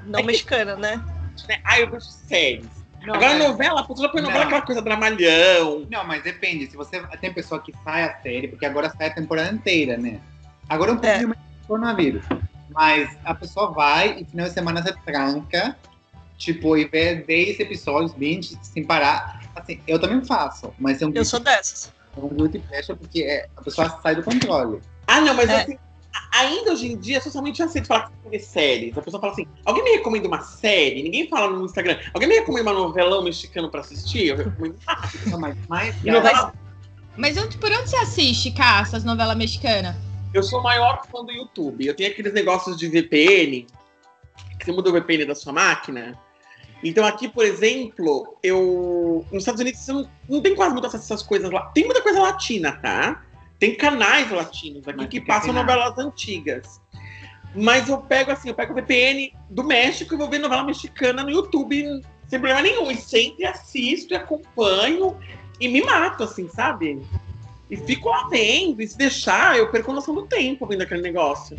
Não 0.06 0.20
é 0.20 0.24
mexicana, 0.24 0.76
né? 0.76 1.04
né? 1.48 1.60
Ah, 1.64 1.80
eu 1.80 1.88
gosto 1.88 2.08
de 2.08 2.28
séries. 2.28 2.78
Não, 3.06 3.16
Agora, 3.16 3.36
mas... 3.38 3.48
novela, 3.48 3.82
a 3.82 4.02
já 4.02 4.10
põe 4.10 4.22
novela 4.22 4.44
aquela 4.46 4.62
coisa 4.62 4.82
dramalhão. 4.82 5.88
Não, 5.90 6.04
mas 6.06 6.24
depende. 6.24 6.70
Se 6.70 6.76
você 6.76 7.02
tem 7.22 7.34
pessoa 7.34 7.62
que 7.62 7.74
sai 7.84 8.04
a 8.04 8.22
série, 8.22 8.48
porque 8.48 8.66
agora 8.66 8.90
sai 8.90 9.08
a 9.08 9.14
temporada 9.14 9.54
inteira, 9.54 9.98
né? 9.98 10.20
Agora 10.68 10.92
um 10.94 10.98
pouquinho 10.98 11.24
é. 11.24 11.28
mais 11.28 11.40
coronavírus. 11.68 12.26
Mas 12.70 13.18
a 13.24 13.34
pessoa 13.34 13.72
vai 13.72 14.20
e 14.20 14.26
final 14.26 14.48
de 14.48 14.54
semana 14.54 14.82
você 14.82 14.94
tranca, 15.06 15.78
tipo, 16.38 16.78
e 16.78 16.86
vê 16.86 17.16
10 17.16 17.60
episódios, 17.60 18.14
20, 18.14 18.58
sem 18.62 18.84
parar. 18.84 19.42
Assim, 19.56 19.80
eu 19.88 20.00
também 20.00 20.24
faço, 20.24 20.74
mas 20.78 21.02
é 21.02 21.08
um 21.08 21.12
Eu 21.14 21.26
sou 21.26 21.40
dessas. 21.40 21.92
É 22.16 22.20
um 22.20 22.30
guilty 22.30 22.60
pleasure 22.60 22.98
porque 22.98 23.24
é, 23.24 23.48
a 23.56 23.62
pessoa 23.62 24.00
sai 24.02 24.16
do 24.16 24.24
controle. 24.24 24.80
Ah, 25.08 25.22
não, 25.22 25.34
mas 25.34 25.50
é. 25.50 25.62
assim, 25.62 25.78
ainda 26.34 26.74
hoje 26.74 26.92
em 26.92 26.98
dia, 26.98 27.22
socialmente 27.22 27.62
aceito 27.62 27.88
falar 27.88 28.12
que 28.30 28.40
séries. 28.40 28.98
A 28.98 29.02
pessoa 29.02 29.20
fala 29.20 29.34
assim, 29.34 29.48
alguém 29.66 29.84
me 29.84 29.92
recomenda 29.92 30.28
uma 30.28 30.42
série? 30.42 31.04
Ninguém 31.04 31.28
fala 31.28 31.56
no 31.56 31.66
Instagram. 31.66 31.98
Alguém 32.14 32.30
me 32.30 32.36
recomenda 32.36 32.72
uma 32.72 32.80
novelão 32.80 33.24
mexicano 33.24 33.70
pra 33.70 33.82
assistir? 33.82 34.28
Eu 34.28 34.38
recomendo. 34.38 34.78
não, 35.28 35.40
mas, 35.40 35.56
mas, 35.68 35.96
mas 37.16 37.38
onde, 37.38 37.58
por 37.58 37.72
onde 37.72 37.90
você 37.90 37.98
assiste, 37.98 38.52
Cá, 38.52 38.82
essas 38.82 39.04
novelas 39.04 39.36
mexicanas? 39.36 39.96
Eu 40.34 40.44
sou 40.44 40.60
o 40.60 40.64
maior 40.64 41.04
fã 41.08 41.24
do 41.24 41.32
YouTube. 41.32 41.86
Eu 41.86 41.96
tenho 41.96 42.12
aqueles 42.12 42.34
negócios 42.34 42.78
de 42.78 42.88
VPN, 42.88 43.66
que 44.60 44.66
você 44.66 44.72
muda 44.72 44.90
o 44.90 44.94
VPN 44.94 45.26
da 45.26 45.34
sua 45.34 45.54
máquina. 45.54 46.18
Então 46.84 47.06
aqui, 47.06 47.28
por 47.28 47.44
exemplo, 47.44 48.38
eu. 48.44 49.26
Nos 49.32 49.42
Estados 49.42 49.62
Unidos 49.62 49.80
você 49.80 49.94
não, 49.94 50.10
não 50.30 50.42
tem 50.42 50.56
quase 50.56 50.74
muitas 50.74 50.94
essas 50.94 51.24
coisas 51.24 51.50
lá. 51.52 51.66
Tem 51.74 51.86
muita 51.86 52.02
coisa 52.02 52.20
latina, 52.20 52.74
tá? 52.74 53.24
Tem 53.60 53.76
canais 53.76 54.30
latinos 54.30 54.88
aqui 54.88 54.98
Mas 54.98 55.08
que 55.08 55.22
passam 55.22 55.52
novelas 55.52 55.98
antigas. 55.98 56.80
Mas 57.56 57.90
eu 57.90 57.98
pego 57.98 58.32
assim, 58.32 58.50
eu 58.50 58.54
pego 58.56 58.74
o 58.74 58.76
VPN 58.76 59.34
do 59.50 59.64
México 59.64 60.14
e 60.14 60.18
vou 60.18 60.30
ver 60.30 60.38
novela 60.38 60.64
mexicana 60.64 61.24
no 61.24 61.32
YouTube 61.32 62.02
sem 62.28 62.40
problema 62.40 62.62
nenhum. 62.62 62.92
E 62.92 62.98
sempre 62.98 63.46
assisto 63.46 64.14
e 64.14 64.18
acompanho 64.18 65.18
e 65.60 65.68
me 65.68 65.82
mato, 65.82 66.24
assim, 66.24 66.48
sabe? 66.48 67.02
E 67.70 67.76
fico 67.76 68.10
lá 68.10 68.28
vendo, 68.30 68.82
e 68.82 68.88
se 68.88 68.98
deixar, 68.98 69.58
eu 69.58 69.70
perco 69.70 69.92
a 69.92 69.96
noção 69.96 70.14
do 70.14 70.26
tempo 70.28 70.66
vendo 70.66 70.84
aquele 70.84 71.02
negócio. 71.02 71.58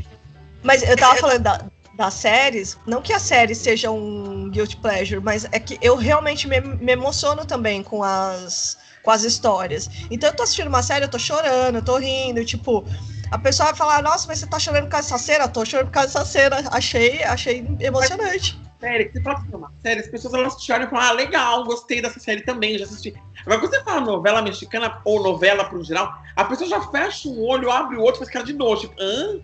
Mas 0.63 0.83
eu 0.83 0.97
tava 0.97 1.17
falando 1.17 1.43
da, 1.43 1.67
das 1.99 2.15
séries, 2.15 2.79
não 2.87 3.03
que 3.03 3.13
a 3.13 3.19
série 3.19 3.57
seja 3.57 3.91
um 3.91 4.49
guilty 4.51 4.77
pleasure, 4.77 5.21
mas 5.21 5.47
é 5.51 5.59
que 5.59 5.77
eu 5.83 5.97
realmente 5.97 6.47
me, 6.47 6.61
me 6.61 6.93
emociono 6.93 7.45
também 7.45 7.83
com 7.83 8.05
as, 8.05 8.79
com 9.03 9.11
as 9.11 9.25
histórias. 9.25 9.91
Então 10.09 10.31
eu 10.31 10.37
tô 10.37 10.45
assistindo 10.45 10.69
uma 10.69 10.81
série, 10.81 11.05
eu 11.05 11.09
tô 11.09 11.19
chorando, 11.19 11.75
eu 11.75 11.83
tô 11.83 11.99
rindo, 11.99 12.45
tipo, 12.45 12.87
a 13.33 13.37
pessoa 13.37 13.71
vai 13.71 13.75
falar, 13.75 14.01
nossa, 14.01 14.29
mas 14.29 14.39
você 14.39 14.47
tá 14.47 14.61
chorando 14.61 14.85
por 14.85 14.91
causa 14.91 15.09
dessa 15.09 15.19
cena? 15.19 15.45
Eu 15.45 15.49
tô 15.49 15.65
chorando 15.65 15.87
por 15.87 15.93
causa 15.93 16.13
dessa 16.13 16.25
cena. 16.25 16.63
Achei, 16.71 17.25
achei 17.25 17.67
emocionante. 17.81 18.57
série, 18.81 19.11
você 19.13 19.21
fala 19.21 19.45
é 19.53 19.57
uma 19.57 19.73
série, 19.83 20.01
as 20.01 20.09
pessoas 20.09 20.35
elas 20.35 20.63
choram 20.63 20.85
e 20.85 20.91
falam, 20.91 21.05
ah, 21.05 21.13
legal, 21.13 21.65
gostei 21.65 22.01
dessa 22.01 22.21
série 22.21 22.43
também, 22.43 22.79
já 22.79 22.85
assisti. 22.85 23.13
Agora, 23.45 23.61
quando 23.61 23.75
você 23.75 23.83
fala 23.83 24.01
novela 24.03 24.41
mexicana 24.41 25.01
ou 25.05 25.21
novela 25.21 25.65
pro 25.65 25.83
geral, 25.83 26.17
a 26.37 26.45
pessoa 26.45 26.71
já 26.71 26.81
fecha 26.81 27.29
um 27.29 27.43
olho, 27.45 27.73
abre 27.73 27.97
o 27.97 28.03
outro, 28.03 28.21
faz 28.21 28.31
cara 28.31 28.45
de 28.45 28.53
nojo, 28.53 28.83
tipo, 28.83 28.95
hã? 29.01 29.41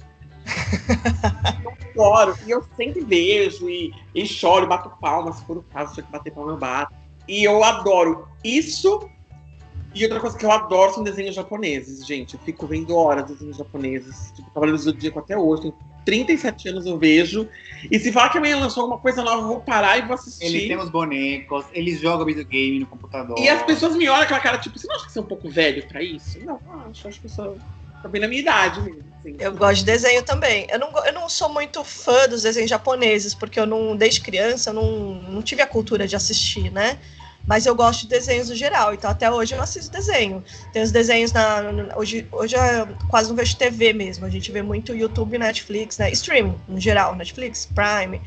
Eu 1.64 1.72
choro, 1.94 2.36
e 2.46 2.50
eu 2.50 2.64
sempre 2.76 3.04
vejo, 3.04 3.68
e, 3.68 3.92
e 4.14 4.26
choro, 4.26 4.66
bato 4.66 4.90
palmas, 5.00 5.36
se 5.36 5.44
for 5.44 5.58
o 5.58 5.62
caso, 5.62 5.94
se 5.94 6.00
eu 6.00 6.04
que 6.04 6.12
bater 6.12 6.32
palma, 6.32 6.52
eu 6.52 6.58
bato. 6.58 6.94
E 7.26 7.44
eu 7.44 7.62
adoro 7.64 8.28
isso. 8.42 9.08
E 9.94 10.02
outra 10.02 10.18
coisa 10.18 10.36
que 10.36 10.44
eu 10.44 10.50
adoro 10.50 10.92
são 10.92 11.04
desenhos 11.04 11.34
japoneses, 11.36 12.04
gente. 12.04 12.34
Eu 12.34 12.40
fico 12.40 12.66
vendo 12.66 12.96
horas 12.96 13.26
desenhos 13.26 13.56
japoneses. 13.56 14.32
Tipo, 14.34 14.50
Cavaleiros 14.50 14.84
do 14.84 14.90
Zodíaco 14.90 15.20
até 15.20 15.38
hoje. 15.38 15.62
Tem 15.62 15.74
37 16.04 16.68
anos 16.68 16.84
eu 16.84 16.98
vejo. 16.98 17.48
E 17.90 17.98
se 17.98 18.12
falar 18.12 18.28
que 18.30 18.38
amanhã 18.38 18.58
lançou 18.58 18.82
alguma 18.82 19.00
coisa 19.00 19.22
nova, 19.22 19.42
eu 19.42 19.46
vou 19.46 19.60
parar 19.60 19.98
e 19.98 20.02
vou 20.02 20.14
assistir. 20.14 20.46
Eles 20.46 20.68
têm 20.68 20.76
os 20.76 20.90
bonecos, 20.90 21.64
eles 21.72 22.00
jogam 22.00 22.26
videogame 22.26 22.80
no 22.80 22.86
computador. 22.86 23.38
E 23.38 23.48
as 23.48 23.62
pessoas 23.62 23.96
me 23.96 24.08
olham 24.08 24.26
com 24.26 24.34
aquela 24.34 24.40
cara, 24.40 24.58
tipo, 24.58 24.78
você 24.78 24.86
não 24.88 24.96
acha 24.96 25.06
que 25.06 25.12
você 25.12 25.18
é 25.20 25.22
um 25.22 25.26
pouco 25.26 25.48
velho 25.48 25.86
pra 25.86 26.02
isso? 26.02 26.44
Não, 26.44 26.60
acho, 26.90 27.08
acho 27.08 27.20
que 27.20 27.26
eu 27.26 27.30
sou 27.30 27.58
tá 28.02 28.08
bem 28.08 28.20
na 28.20 28.28
minha 28.28 28.40
idade 28.40 28.80
mesmo. 28.82 29.13
Eu 29.38 29.52
gosto 29.54 29.80
de 29.80 29.84
desenho 29.86 30.22
também. 30.22 30.66
Eu 30.70 30.78
não, 30.78 31.06
eu 31.06 31.12
não 31.12 31.28
sou 31.28 31.48
muito 31.48 31.82
fã 31.82 32.28
dos 32.28 32.42
desenhos 32.42 32.68
japoneses, 32.68 33.34
porque 33.34 33.58
eu 33.58 33.66
não, 33.66 33.96
desde 33.96 34.20
criança, 34.20 34.70
eu 34.70 34.74
não, 34.74 35.14
não 35.14 35.42
tive 35.42 35.62
a 35.62 35.66
cultura 35.66 36.06
de 36.06 36.14
assistir, 36.14 36.70
né? 36.70 36.98
Mas 37.46 37.66
eu 37.66 37.74
gosto 37.74 38.02
de 38.02 38.08
desenhos 38.08 38.48
no 38.48 38.54
geral, 38.54 38.94
então 38.94 39.10
até 39.10 39.30
hoje 39.30 39.54
eu 39.54 39.60
assisto 39.60 39.92
desenho. 39.92 40.42
Tem 40.72 40.82
os 40.82 40.90
desenhos 40.90 41.30
na. 41.30 41.62
Hoje, 41.94 42.26
hoje 42.32 42.56
eu 42.56 42.88
quase 43.08 43.28
não 43.28 43.36
vejo 43.36 43.56
TV 43.56 43.92
mesmo. 43.92 44.24
A 44.24 44.30
gente 44.30 44.50
vê 44.50 44.62
muito 44.62 44.94
YouTube, 44.94 45.36
Netflix, 45.36 45.98
né? 45.98 46.10
Stream, 46.12 46.58
no 46.66 46.80
geral, 46.80 47.14
Netflix, 47.14 47.66
Prime. 47.66 48.20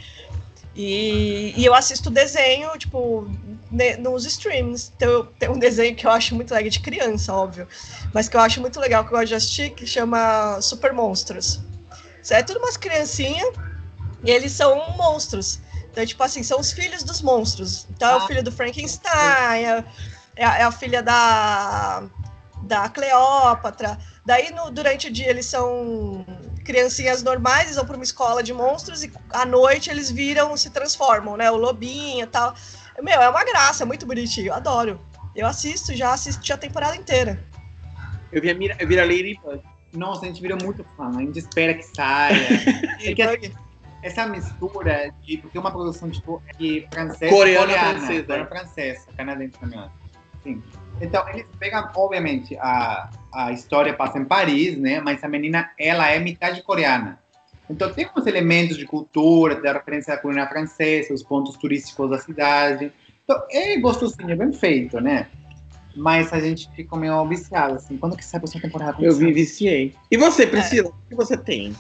E, 0.77 1.55
e 1.57 1.65
eu 1.65 1.73
assisto 1.73 2.11
desenho, 2.11 2.69
tipo, 2.77 3.27
ne, 3.71 3.97
nos 3.97 4.25
streams. 4.27 4.91
Então, 4.95 5.27
tem 5.39 5.49
um 5.49 5.57
desenho 5.57 5.95
que 5.95 6.05
eu 6.05 6.11
acho 6.11 6.35
muito 6.35 6.53
legal, 6.53 6.69
de 6.69 6.79
criança, 6.79 7.33
óbvio. 7.33 7.67
Mas 8.13 8.29
que 8.29 8.37
eu 8.37 8.41
acho 8.41 8.61
muito 8.61 8.79
legal, 8.79 9.03
que 9.03 9.11
eu 9.11 9.17
gosto 9.17 9.29
de 9.29 9.35
assistir, 9.35 9.71
que 9.71 9.87
chama 9.87 10.61
Super 10.61 10.93
Monstros. 10.93 11.59
É 12.29 12.43
tudo 12.43 12.59
umas 12.59 12.77
criancinhas 12.77 13.55
e 14.23 14.29
eles 14.29 14.51
são 14.51 14.95
monstros. 14.95 15.59
Então, 15.89 16.05
tipo 16.05 16.21
assim, 16.21 16.43
são 16.43 16.59
os 16.59 16.71
filhos 16.71 17.01
dos 17.01 17.23
monstros. 17.23 17.87
Então, 17.89 18.09
ah, 18.09 18.11
é 18.11 18.15
o 18.15 18.23
ah, 18.23 18.27
filho 18.27 18.43
do 18.43 18.51
Frankenstein, 18.51 19.63
é, 19.65 19.83
é, 20.35 20.45
a, 20.45 20.59
é 20.59 20.63
a 20.63 20.71
filha 20.71 21.01
da, 21.01 22.03
da 22.63 22.87
Cleópatra. 22.87 23.97
Daí, 24.23 24.51
no, 24.51 24.69
durante 24.69 25.07
o 25.07 25.11
dia, 25.11 25.27
eles 25.27 25.47
são 25.47 26.23
criancinhas 26.67 27.23
normais, 27.23 27.63
eles 27.63 27.77
vão 27.77 27.85
para 27.85 27.95
uma 27.95 28.03
escola 28.03 28.43
de 28.43 28.53
monstros 28.53 29.03
e 29.03 29.11
à 29.31 29.45
noite 29.45 29.89
eles 29.89 30.11
viram, 30.11 30.55
se 30.57 30.69
transformam, 30.69 31.37
né? 31.37 31.49
O 31.49 31.55
lobinho 31.55 32.25
e 32.25 32.27
tal. 32.27 32.53
Meu, 33.01 33.21
é 33.21 33.29
uma 33.29 33.43
graça, 33.45 33.83
é 33.83 33.85
muito 33.85 34.05
bonitinho, 34.05 34.53
adoro. 34.53 34.99
Eu 35.33 35.47
assisto, 35.47 35.95
já 35.95 36.13
assisti 36.13 36.51
a 36.51 36.57
temporada 36.57 36.95
inteira. 36.95 37.41
Eu 38.31 38.41
vi 38.41 38.49
a, 38.49 38.53
Mira, 38.55 38.75
eu 38.79 38.87
vi 38.87 38.99
a 38.99 39.05
Ladybug. 39.05 39.61
Nossa, 39.93 40.25
a 40.25 40.27
gente 40.27 40.41
vira 40.41 40.57
muito 40.61 40.85
fã, 40.97 41.09
a 41.09 41.21
gente 41.21 41.39
espera 41.39 41.73
que 41.73 41.83
saia. 41.83 42.35
é 42.99 43.13
que, 43.13 43.21
assim, 43.21 43.53
essa 44.03 44.27
mistura 44.27 45.13
de. 45.23 45.37
Porque 45.37 45.57
uma 45.57 45.71
produção 45.71 46.09
tipo 46.09 46.41
de 46.59 46.85
francesa. 46.91 47.29
Coreana, 47.29 47.65
coreana 47.65 47.99
francesa. 47.99 48.23
Coreana 48.25 48.47
francesa, 48.47 49.07
canadense 49.15 49.59
também. 49.59 49.89
Sim. 50.47 50.63
Então, 51.01 51.27
eles 51.29 51.45
pegam, 51.59 51.89
obviamente, 51.95 52.57
a, 52.57 53.09
a 53.33 53.51
história 53.51 53.93
passa 53.93 54.17
em 54.17 54.25
Paris, 54.25 54.77
né? 54.77 54.99
Mas 54.99 55.23
a 55.23 55.27
menina, 55.27 55.69
ela 55.77 56.09
é 56.09 56.17
metade 56.19 56.63
coreana. 56.63 57.19
Então, 57.69 57.91
tem 57.91 58.09
uns 58.15 58.25
elementos 58.25 58.77
de 58.77 58.85
cultura, 58.85 59.61
da 59.61 59.73
referência 59.73 60.13
à 60.13 60.17
culinária 60.17 60.49
francesa, 60.49 61.13
os 61.13 61.21
pontos 61.21 61.55
turísticos 61.57 62.09
da 62.09 62.17
cidade. 62.17 62.91
Então, 63.23 63.39
é 63.51 63.77
gostosinho, 63.77 64.31
é 64.31 64.35
bem 64.35 64.53
feito, 64.53 64.99
né? 65.01 65.27
Mas 65.95 66.31
a 66.31 66.39
gente 66.39 66.69
fica 66.75 66.95
meio 66.95 67.27
viciado, 67.27 67.75
assim. 67.75 67.97
Quando 67.97 68.15
que 68.15 68.23
sai 68.23 68.37
a 68.37 68.41
próxima 68.41 68.61
temporada? 68.61 68.97
Eu 69.03 69.13
vi, 69.15 69.31
viciei. 69.33 69.93
E 70.09 70.17
você, 70.17 70.47
Priscila, 70.47 70.87
é. 70.87 70.91
o 70.91 71.09
que 71.09 71.15
você 71.15 71.35
tem? 71.35 71.75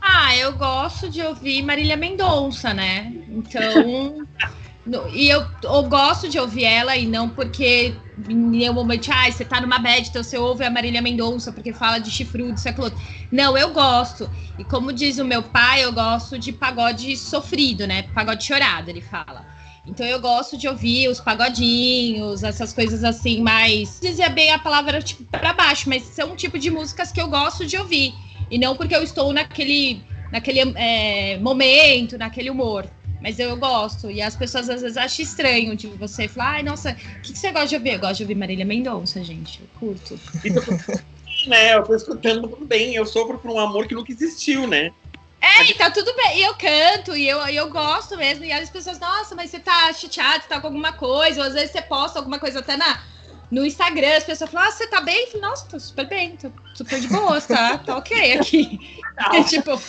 Ah, 0.00 0.36
eu 0.36 0.52
gosto 0.56 1.08
de 1.08 1.22
ouvir 1.22 1.62
Marília 1.62 1.96
Mendonça, 1.96 2.74
né? 2.74 3.12
Então. 3.28 4.26
e 5.12 5.28
eu, 5.28 5.46
eu, 5.62 5.82
gosto 5.84 6.28
de 6.28 6.38
ouvir 6.38 6.64
ela, 6.64 6.96
e 6.96 7.06
não 7.06 7.28
porque 7.28 7.94
em 8.28 8.34
nenhum 8.34 8.72
momento, 8.72 9.10
ah, 9.12 9.30
você 9.30 9.44
tá 9.44 9.60
numa 9.60 9.78
bad, 9.78 10.08
então 10.08 10.22
você 10.22 10.38
ouve 10.38 10.64
a 10.64 10.70
Marília 10.70 11.02
Mendonça 11.02 11.52
porque 11.52 11.72
fala 11.72 11.98
de 11.98 12.10
chifrudo, 12.10 12.58
século. 12.58 12.90
Não, 13.30 13.56
eu 13.56 13.72
gosto. 13.72 14.30
E 14.58 14.64
como 14.64 14.92
diz 14.92 15.18
o 15.18 15.24
meu 15.24 15.42
pai, 15.42 15.84
eu 15.84 15.92
gosto 15.92 16.38
de 16.38 16.52
pagode 16.52 17.16
sofrido, 17.16 17.86
né? 17.86 18.02
Pagode 18.14 18.44
chorado, 18.44 18.88
ele 18.88 19.02
fala. 19.02 19.46
Então 19.86 20.06
eu 20.06 20.20
gosto 20.20 20.56
de 20.56 20.68
ouvir 20.68 21.08
os 21.08 21.20
pagodinhos, 21.20 22.42
essas 22.42 22.72
coisas 22.72 23.04
assim, 23.04 23.40
mais. 23.42 23.98
Dizia 24.00 24.28
bem 24.28 24.50
a 24.52 24.58
palavra 24.58 25.00
tipo 25.00 25.24
para 25.24 25.52
baixo, 25.52 25.88
mas 25.88 26.02
são 26.02 26.32
um 26.32 26.36
tipo 26.36 26.58
de 26.58 26.70
músicas 26.70 27.12
que 27.12 27.20
eu 27.20 27.28
gosto 27.28 27.66
de 27.66 27.76
ouvir. 27.76 28.14
E 28.50 28.58
não 28.58 28.76
porque 28.76 28.94
eu 28.94 29.02
estou 29.02 29.32
naquele 29.32 30.02
naquele 30.30 30.60
é, 30.76 31.38
momento, 31.38 32.18
naquele 32.18 32.50
humor. 32.50 32.88
Mas 33.20 33.38
eu 33.38 33.56
gosto. 33.56 34.10
E 34.10 34.22
as 34.22 34.36
pessoas 34.36 34.70
às 34.70 34.82
vezes 34.82 34.96
acham 34.96 35.22
estranho 35.24 35.76
de 35.76 35.88
você 35.88 36.28
falar, 36.28 36.50
ai, 36.52 36.62
nossa, 36.62 36.92
o 36.92 37.22
que, 37.22 37.32
que, 37.32 37.38
você 37.38 37.50
gosta 37.50 37.68
de 37.68 37.76
ouvir? 37.76 37.94
Eu 37.94 37.98
gosto 37.98 38.16
de 38.18 38.22
ouvir 38.22 38.34
Marília 38.34 38.64
Mendonça, 38.64 39.22
gente. 39.22 39.60
Eu 39.60 39.68
curto. 39.78 40.20
né, 41.46 41.74
eu 41.74 41.82
tô 41.82 41.94
escutando 41.94 42.48
tudo 42.48 42.64
bem. 42.64 42.94
Eu 42.94 43.04
sofro 43.06 43.38
por 43.38 43.50
um 43.50 43.58
amor 43.58 43.86
que 43.86 43.94
nunca 43.94 44.12
existiu, 44.12 44.66
né? 44.66 44.92
É, 45.40 45.64
e 45.64 45.74
tá 45.74 45.90
tudo 45.90 46.14
bem. 46.14 46.38
E 46.38 46.42
eu 46.42 46.54
canto, 46.54 47.16
e 47.16 47.28
eu, 47.28 47.38
eu 47.48 47.70
gosto 47.70 48.16
mesmo. 48.16 48.44
E 48.44 48.52
as 48.52 48.70
pessoas, 48.70 48.98
nossa, 48.98 49.34
mas 49.34 49.50
você 49.50 49.58
tá 49.58 49.92
chateado, 49.92 50.42
você 50.42 50.48
tá 50.48 50.60
com 50.60 50.66
alguma 50.66 50.92
coisa. 50.92 51.40
Ou 51.40 51.46
às 51.46 51.54
vezes 51.54 51.70
você 51.70 51.82
posta 51.82 52.18
alguma 52.18 52.38
coisa 52.38 52.58
até 52.60 52.76
na, 52.76 53.00
no 53.50 53.64
Instagram. 53.64 54.16
As 54.16 54.24
pessoas 54.24 54.50
falam, 54.50 54.68
ah, 54.68 54.72
você 54.72 54.86
tá 54.86 55.00
bem? 55.00 55.24
Eu 55.24 55.30
falo, 55.32 55.42
nossa, 55.42 55.66
tô 55.66 55.78
super 55.78 56.08
bem, 56.08 56.36
tô 56.36 56.50
super 56.74 57.00
de 57.00 57.08
boa, 57.08 57.40
tá? 57.40 57.78
Tá 57.78 57.96
ok 57.96 58.32
aqui. 58.32 59.00
É, 59.32 59.42
tipo, 59.44 59.80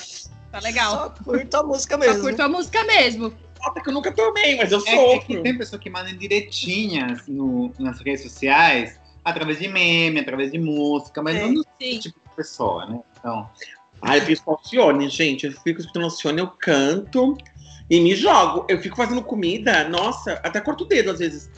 tá 0.51 0.59
legal. 0.59 0.91
Só 0.91 1.09
curto 1.23 1.57
a 1.57 1.63
música 1.63 1.97
mesmo. 1.97 2.15
Só 2.15 2.21
curto 2.21 2.41
a 2.41 2.49
música 2.49 2.83
mesmo. 2.83 3.33
Nota 3.61 3.81
que 3.81 3.89
eu 3.89 3.93
nunca 3.93 4.11
tomei, 4.11 4.55
mas 4.57 4.71
eu 4.71 4.79
sou. 4.79 4.89
É, 4.89 5.15
é, 5.15 5.19
que 5.19 5.37
tem 5.37 5.57
pessoa 5.57 5.79
que 5.79 5.89
manda 5.89 6.11
direitinhas 6.13 7.27
no, 7.27 7.73
nas 7.77 7.99
redes 7.99 8.23
sociais, 8.23 8.99
através 9.23 9.59
de 9.59 9.67
meme, 9.67 10.19
através 10.19 10.51
de 10.51 10.57
música, 10.57 11.21
mas 11.21 11.35
é, 11.35 11.47
não 11.47 11.61
esse 11.79 11.99
tipo 11.99 12.19
de 12.19 12.35
pessoa, 12.35 12.85
né? 12.85 12.99
Então, 13.19 13.49
ah, 14.01 14.17
eu 14.17 14.21
fico 14.23 14.51
Alcione, 14.51 15.09
gente. 15.09 15.45
Eu 15.45 15.51
fico 15.51 15.81
escutando 15.81 16.03
Alcione, 16.03 16.39
eu 16.39 16.47
canto 16.47 17.37
e 17.89 17.99
me 17.99 18.15
jogo. 18.15 18.65
Eu 18.69 18.79
fico 18.79 18.95
fazendo 18.95 19.21
comida, 19.21 19.87
nossa, 19.89 20.33
até 20.43 20.61
corto 20.61 20.83
o 20.83 20.87
dedo 20.87 21.11
às 21.11 21.19
vezes. 21.19 21.49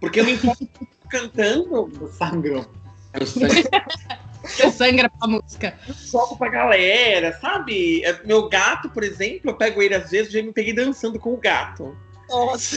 Porque 0.00 0.20
eu 0.20 0.24
me 0.24 0.32
encontro 0.32 0.68
cantando. 1.10 1.90
Eu 2.00 2.08
sangro. 2.08 2.70
Eu 3.18 3.26
sangro. 3.26 3.48
eu 4.58 4.70
sangra 4.70 5.10
pra 5.10 5.28
música. 5.28 5.78
Eu 5.86 5.94
jogo 5.94 6.36
pra 6.36 6.48
galera, 6.48 7.38
sabe? 7.40 8.04
É, 8.04 8.20
meu 8.24 8.48
gato, 8.48 8.90
por 8.90 9.02
exemplo, 9.02 9.50
eu 9.50 9.56
pego 9.56 9.82
ele 9.82 9.94
às 9.94 10.10
vezes, 10.10 10.32
já 10.32 10.42
me 10.42 10.52
peguei 10.52 10.72
dançando 10.72 11.18
com 11.18 11.34
o 11.34 11.36
gato. 11.36 11.96
Nossa. 12.28 12.76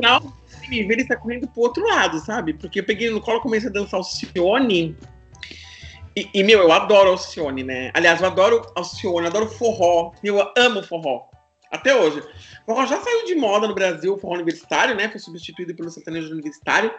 Não, 0.00 0.32
me 0.68 0.82
ver 0.82 0.94
ele 0.94 1.02
está 1.02 1.16
correndo 1.16 1.46
pro 1.48 1.62
outro 1.62 1.86
lado, 1.86 2.18
sabe? 2.20 2.54
Porque 2.54 2.80
eu 2.80 2.84
peguei 2.84 3.10
no 3.10 3.20
colo, 3.20 3.40
comecei 3.40 3.68
a 3.68 3.72
dançar 3.72 3.98
Alcione. 3.98 4.96
E, 6.16 6.30
e, 6.32 6.42
meu, 6.42 6.60
eu 6.60 6.72
adoro 6.72 7.10
Alcione, 7.10 7.62
né? 7.62 7.90
Aliás, 7.92 8.20
eu 8.20 8.26
adoro 8.26 8.66
Alcione, 8.74 9.26
eu 9.26 9.26
adoro 9.26 9.48
forró. 9.48 10.12
Eu 10.24 10.52
amo 10.56 10.82
forró. 10.82 11.28
Até 11.70 11.94
hoje. 11.94 12.20
O 12.20 12.66
forró 12.66 12.86
já 12.86 13.00
saiu 13.00 13.26
de 13.26 13.34
moda 13.34 13.68
no 13.68 13.74
Brasil, 13.74 14.14
o 14.14 14.18
forró 14.18 14.34
universitário, 14.34 14.94
né? 14.94 15.08
Foi 15.08 15.20
substituído 15.20 15.74
pelo 15.74 15.90
sertanejo 15.90 16.32
universitário. 16.32 16.90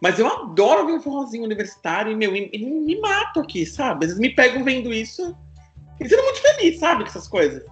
Mas 0.00 0.18
eu 0.18 0.26
adoro 0.26 0.86
ver 0.86 0.92
um 0.92 1.00
forrozinho 1.00 1.44
universitário 1.44 2.12
e, 2.12 2.16
meu, 2.16 2.32
me 2.32 3.00
mato 3.00 3.40
aqui, 3.40 3.66
sabe? 3.66 4.06
Às 4.06 4.12
vezes 4.12 4.18
me 4.18 4.34
pegam 4.34 4.64
vendo 4.64 4.92
isso 4.92 5.36
e 6.00 6.08
sendo 6.08 6.22
muito 6.22 6.40
feliz, 6.40 6.78
sabe? 6.78 7.02
Com 7.02 7.10
essas 7.10 7.28
coisas. 7.28 7.62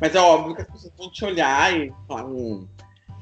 Mas 0.00 0.14
é 0.14 0.20
óbvio 0.20 0.54
que 0.54 0.62
as 0.62 0.68
pessoas 0.68 0.92
vão 0.96 1.10
te 1.10 1.24
olhar 1.24 1.76
e 1.76 1.92
falar. 2.06 2.24
Hum. 2.26 2.68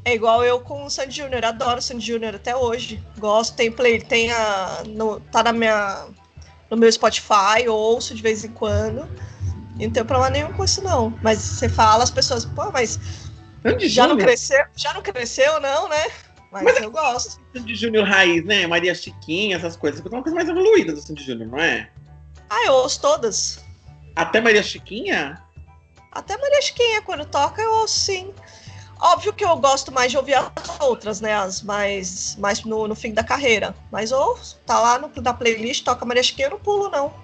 É 0.05 0.14
igual 0.14 0.44
eu 0.44 0.61
com 0.61 0.85
o 0.85 0.90
Sandy 0.90 1.16
Júnior, 1.16 1.44
adoro 1.44 1.79
o 1.79 1.83
Sandy 1.83 2.05
Júnior 2.05 2.35
até 2.35 2.57
hoje. 2.57 3.03
Gosto, 3.18 3.55
tem 3.55 3.70
play, 3.70 4.01
tem 4.01 4.31
a. 4.31 4.83
No, 4.87 5.20
tá 5.20 5.42
na 5.42 5.53
minha 5.53 6.07
no 6.70 6.77
meu 6.77 6.90
Spotify, 6.90 7.68
ouço 7.68 8.14
de 8.14 8.23
vez 8.23 8.44
em 8.44 8.53
quando. 8.53 9.09
E 9.79 9.87
não 9.87 9.92
tem 9.92 10.05
problema 10.05 10.31
nenhum 10.31 10.53
com 10.53 10.64
isso, 10.64 10.83
não. 10.83 11.12
Mas 11.23 11.38
você 11.38 11.68
fala, 11.68 12.05
as 12.05 12.11
pessoas, 12.11 12.44
pô, 12.44 12.70
mas 12.70 12.99
já 13.81 14.07
não 14.07 14.16
cresceu, 14.16 14.64
já 14.77 14.94
não 14.94 15.03
cresceu, 15.03 15.61
não, 15.61 15.88
né? 15.88 16.07
Mas, 16.51 16.65
mas 16.65 16.77
eu 16.79 16.89
é 16.89 16.91
gosto. 16.91 17.41
Sandy 17.55 17.75
Júnior 17.75 18.07
raiz, 18.07 18.45
né? 18.45 18.67
Maria 18.67 18.95
Chiquinha, 18.95 19.57
essas 19.57 19.77
coisas. 19.77 20.05
É 20.05 20.09
uma 20.09 20.23
coisa 20.23 20.35
mais 20.35 20.49
evoluída 20.49 20.93
do 20.93 21.01
Sandy 21.01 21.23
Júnior, 21.23 21.49
não 21.49 21.59
é? 21.59 21.89
Ah, 22.49 22.67
eu 22.67 22.73
ouço 22.75 23.01
todas. 23.01 23.65
Até 24.17 24.41
Maria 24.41 24.63
Chiquinha? 24.63 25.41
Até 26.11 26.37
Maria 26.37 26.61
Chiquinha, 26.61 27.03
quando 27.03 27.25
toca, 27.25 27.63
eu 27.63 27.73
ouço 27.75 28.01
sim. 28.01 28.35
Óbvio 29.01 29.33
que 29.33 29.45
eu 29.45 29.57
gosto 29.57 29.93
mais 29.93 30.11
de 30.11 30.19
ouvir 30.19 30.35
as 30.35 30.81
outras, 30.81 31.21
né? 31.21 31.35
As 31.35 31.63
mais, 31.63 32.37
mais 32.37 32.63
no, 32.65 32.89
no 32.89 32.95
fim 32.95 33.15
da 33.15 33.25
carreira. 33.25 33.75
Mas 33.91 34.11
ou 34.13 34.39
tá 34.67 34.79
lá 34.79 34.99
no, 34.99 35.11
na 35.23 35.33
playlist, 35.33 35.85
toca 35.85 36.05
Maria 36.05 36.23
Chiquinha, 36.23 36.49
eu 36.49 36.51
não 36.51 36.59
pulo, 36.59 36.91
não. 36.91 37.15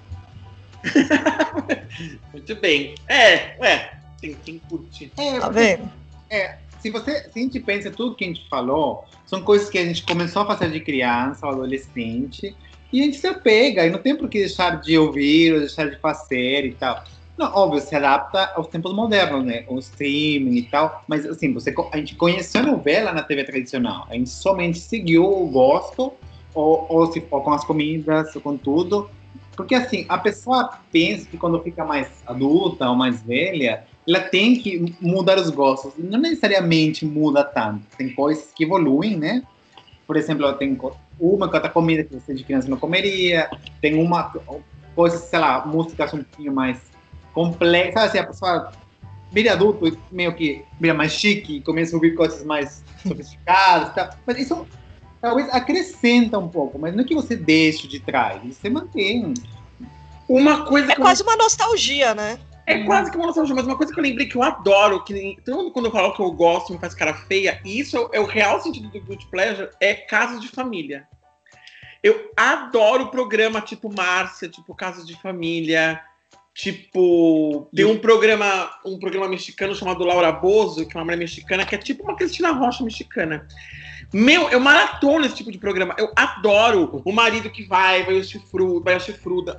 Muito 2.33 2.55
bem. 2.57 2.95
É, 3.09 3.35
é, 3.67 3.99
tem 4.21 4.35
quem 4.35 4.59
curte. 4.61 5.12
É, 5.17 5.41
tá 5.41 5.49
vendo? 5.49 5.91
É, 6.31 6.59
se, 6.87 6.90
você, 6.90 7.29
se 7.31 7.38
a 7.38 7.42
gente 7.42 7.59
pensa 7.59 7.90
tudo 7.90 8.14
que 8.14 8.25
a 8.25 8.29
gente 8.29 8.49
falou, 8.49 9.05
são 9.25 9.42
coisas 9.42 9.68
que 9.68 9.77
a 9.77 9.85
gente 9.85 10.05
começou 10.05 10.42
a 10.42 10.46
fazer 10.46 10.70
de 10.70 10.81
criança 10.81 11.44
ou 11.46 11.53
adolescente, 11.53 12.55
e 12.92 13.01
a 13.01 13.05
gente 13.05 13.16
se 13.16 13.27
apega, 13.27 13.85
e 13.85 13.90
não 13.90 13.99
tem 13.99 14.14
por 14.14 14.29
que 14.29 14.38
deixar 14.38 14.81
de 14.81 14.96
ouvir 14.96 15.53
ou 15.53 15.61
deixar 15.61 15.90
de 15.90 15.99
fazer 15.99 16.64
e 16.64 16.72
tal. 16.75 17.03
Não, 17.37 17.53
óbvio, 17.53 17.81
se 17.81 17.94
adapta 17.94 18.53
aos 18.55 18.68
tempos 18.68 18.94
modernos, 18.94 19.44
né? 19.44 19.64
O 19.68 19.79
streaming 19.81 20.57
e 20.57 20.62
tal. 20.62 21.05
Mas, 21.09 21.27
assim, 21.27 21.53
você, 21.53 21.75
a 21.92 21.96
gente 21.99 22.14
conheceu 22.14 22.62
a 22.62 22.64
novela 22.64 23.12
na 23.12 23.22
TV 23.22 23.44
tradicional. 23.44 24.07
A 24.09 24.14
gente 24.14 24.31
somente 24.31 24.79
seguiu 24.79 25.25
o 25.25 25.46
gosto, 25.49 26.12
ou, 26.55 26.87
ou, 26.88 27.12
se 27.12 27.20
for 27.20 27.42
com 27.42 27.53
as 27.53 27.64
comidas, 27.64 28.35
ou 28.35 28.40
com 28.40 28.57
tudo. 28.57 29.11
Porque, 29.55 29.75
assim, 29.75 30.07
a 30.09 30.16
pessoa 30.16 30.79
pensa 30.90 31.27
que 31.29 31.37
quando 31.37 31.61
fica 31.62 31.85
mais 31.85 32.09
adulta 32.27 32.88
ou 32.88 32.94
mais 32.94 33.22
velha, 33.22 33.85
ela 34.07 34.21
tem 34.21 34.57
que 34.57 34.95
mudar 35.01 35.38
os 35.38 35.51
gostos. 35.51 35.92
Não 35.99 36.19
necessariamente 36.19 37.05
muda 37.05 37.42
tanto. 37.42 37.83
Tem 37.97 38.14
coisas 38.14 38.51
que 38.55 38.64
evoluem, 38.64 39.16
né? 39.16 39.42
Por 40.07 40.16
exemplo, 40.16 40.53
tem 40.55 40.79
uma 41.19 41.49
que 41.49 41.57
outra 41.57 41.69
comida 41.69 42.05
que 42.05 42.14
você 42.14 42.33
de 42.33 42.45
criança 42.45 42.69
não 42.69 42.77
comeria. 42.77 43.51
Tem 43.81 43.95
uma 43.95 44.33
coisa, 44.95 45.19
sei 45.19 45.38
lá, 45.38 45.66
músicas 45.66 46.14
um 46.14 46.19
pouquinho 46.19 46.53
mais 46.53 46.79
complexa. 47.33 47.92
Sabe 47.95 48.07
assim, 48.07 48.19
a 48.19 48.27
pessoa 48.27 48.73
vira 49.33 49.53
adulto 49.53 49.88
e 49.88 49.99
meio 50.12 50.35
que 50.35 50.64
vira 50.81 50.95
mais 50.95 51.12
chique, 51.12 51.61
começa 51.62 51.95
a 51.95 51.97
ouvir 51.97 52.14
coisas 52.14 52.45
mais 52.45 52.85
sofisticadas. 53.03 53.95
Tá? 53.95 54.16
Mas 54.25 54.38
isso 54.38 54.66
talvez 55.21 55.49
acrescenta 55.51 56.38
um 56.38 56.49
pouco, 56.49 56.79
mas 56.79 56.95
não 56.95 57.03
é 57.03 57.05
que 57.05 57.14
você 57.14 57.35
deixe 57.35 57.88
de 57.88 57.99
trás, 57.99 58.40
você 58.45 58.71
mantém. 58.71 59.35
Uma 60.29 60.64
coisa. 60.64 60.92
É 60.92 60.95
quase 60.95 61.23
eu... 61.23 61.27
uma 61.27 61.37
nostalgia, 61.37 62.14
né? 62.14 62.38
É 62.66 62.83
quase 62.83 63.11
que 63.11 63.16
uma 63.16 63.26
nostalgia, 63.26 63.55
mas 63.55 63.66
uma 63.66 63.76
coisa 63.76 63.92
que 63.92 63.98
eu 63.98 64.02
lembrei 64.02 64.26
que 64.26 64.37
eu 64.37 64.42
adoro, 64.42 65.05
que 65.05 65.37
todo 65.44 65.57
mundo 65.57 65.70
quando 65.70 65.87
eu 65.87 65.92
falo 65.92 66.12
que 66.12 66.20
eu 66.20 66.33
gosto 66.33 66.72
me 66.72 66.79
faz 66.79 66.94
cara 66.94 67.14
feia, 67.14 67.61
e 67.64 67.79
isso 67.79 68.11
é, 68.12 68.18
o 68.18 68.24
real 68.24 68.61
sentido 68.61 68.88
do 68.88 69.00
Good 69.00 69.26
Pleasure, 69.26 69.70
é 69.81 69.94
casos 69.94 70.40
de 70.40 70.48
família. 70.48 71.07
Eu 72.02 72.33
adoro 72.37 73.11
programa 73.11 73.61
tipo 73.61 73.92
Márcia, 73.92 74.48
tipo 74.48 74.74
Casos 74.74 75.07
de 75.07 75.20
Família, 75.20 76.00
Tipo, 76.57 77.68
tem 77.74 77.85
um 77.85 77.98
programa, 77.98 78.70
um 78.83 78.98
programa 78.98 79.29
mexicano 79.29 79.74
chamado 79.74 80.02
Laura 80.02 80.33
Bozo, 80.33 80.87
que 80.87 80.96
é 80.96 80.98
uma 80.98 81.05
mulher 81.05 81.18
mexicana, 81.18 81.66
que 81.66 81.74
é 81.74 81.79
tipo 81.79 82.02
uma 82.02 82.16
Cristina 82.16 82.50
Rocha 82.50 82.83
mexicana. 82.83 83.46
Meu, 84.11 84.48
eu 84.48 84.59
maratono 84.59 85.26
esse 85.26 85.35
tipo 85.35 85.52
de 85.52 85.59
programa. 85.59 85.94
Eu 85.98 86.11
adoro 86.16 87.02
o 87.05 87.12
marido 87.12 87.50
que 87.50 87.64
vai, 87.64 88.05
vai 88.05 88.14
o 88.14 88.24
chifrudo, 88.24 88.83
vai 88.83 88.94
a 88.94 88.98
chifruda, 88.98 89.55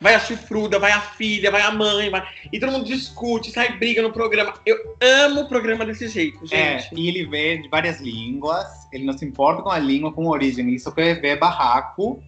vai 0.00 0.14
a 0.14 0.20
chifruda, 0.20 0.78
vai 0.78 0.92
a 0.92 1.00
filha, 1.00 1.50
vai 1.50 1.62
a 1.62 1.70
mãe, 1.70 2.10
vai... 2.10 2.26
e 2.52 2.58
todo 2.60 2.72
mundo 2.72 2.84
discute, 2.84 3.50
sai 3.50 3.76
briga 3.76 4.02
no 4.02 4.12
programa. 4.12 4.54
Eu 4.64 4.96
amo 5.00 5.42
o 5.42 5.48
programa 5.48 5.84
desse 5.84 6.08
jeito, 6.08 6.44
é, 6.50 6.78
gente. 6.78 6.94
É, 6.94 6.98
e 6.98 7.08
ele 7.08 7.26
vê 7.26 7.58
de 7.58 7.68
várias 7.68 8.00
línguas, 8.00 8.88
ele 8.92 9.04
não 9.04 9.16
se 9.16 9.24
importa 9.24 9.62
com 9.62 9.70
a 9.70 9.78
língua, 9.78 10.12
com 10.12 10.26
a 10.26 10.30
origem, 10.30 10.66
ele 10.68 10.78
só 10.78 10.90
quer 10.90 11.20
ver 11.20 11.38
barraco 11.38 12.22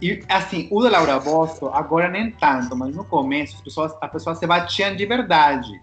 e 0.00 0.22
assim, 0.28 0.68
o 0.70 0.82
da 0.82 0.90
Laura 0.90 1.18
Bosso, 1.18 1.68
agora 1.68 2.08
nem 2.08 2.30
tanto, 2.30 2.76
mas 2.76 2.94
no 2.94 3.04
começo 3.04 3.56
as 3.56 3.62
pessoas, 3.62 3.94
a 4.00 4.08
pessoa 4.08 4.36
se 4.36 4.46
batiam 4.46 4.94
de 4.94 5.06
verdade. 5.06 5.80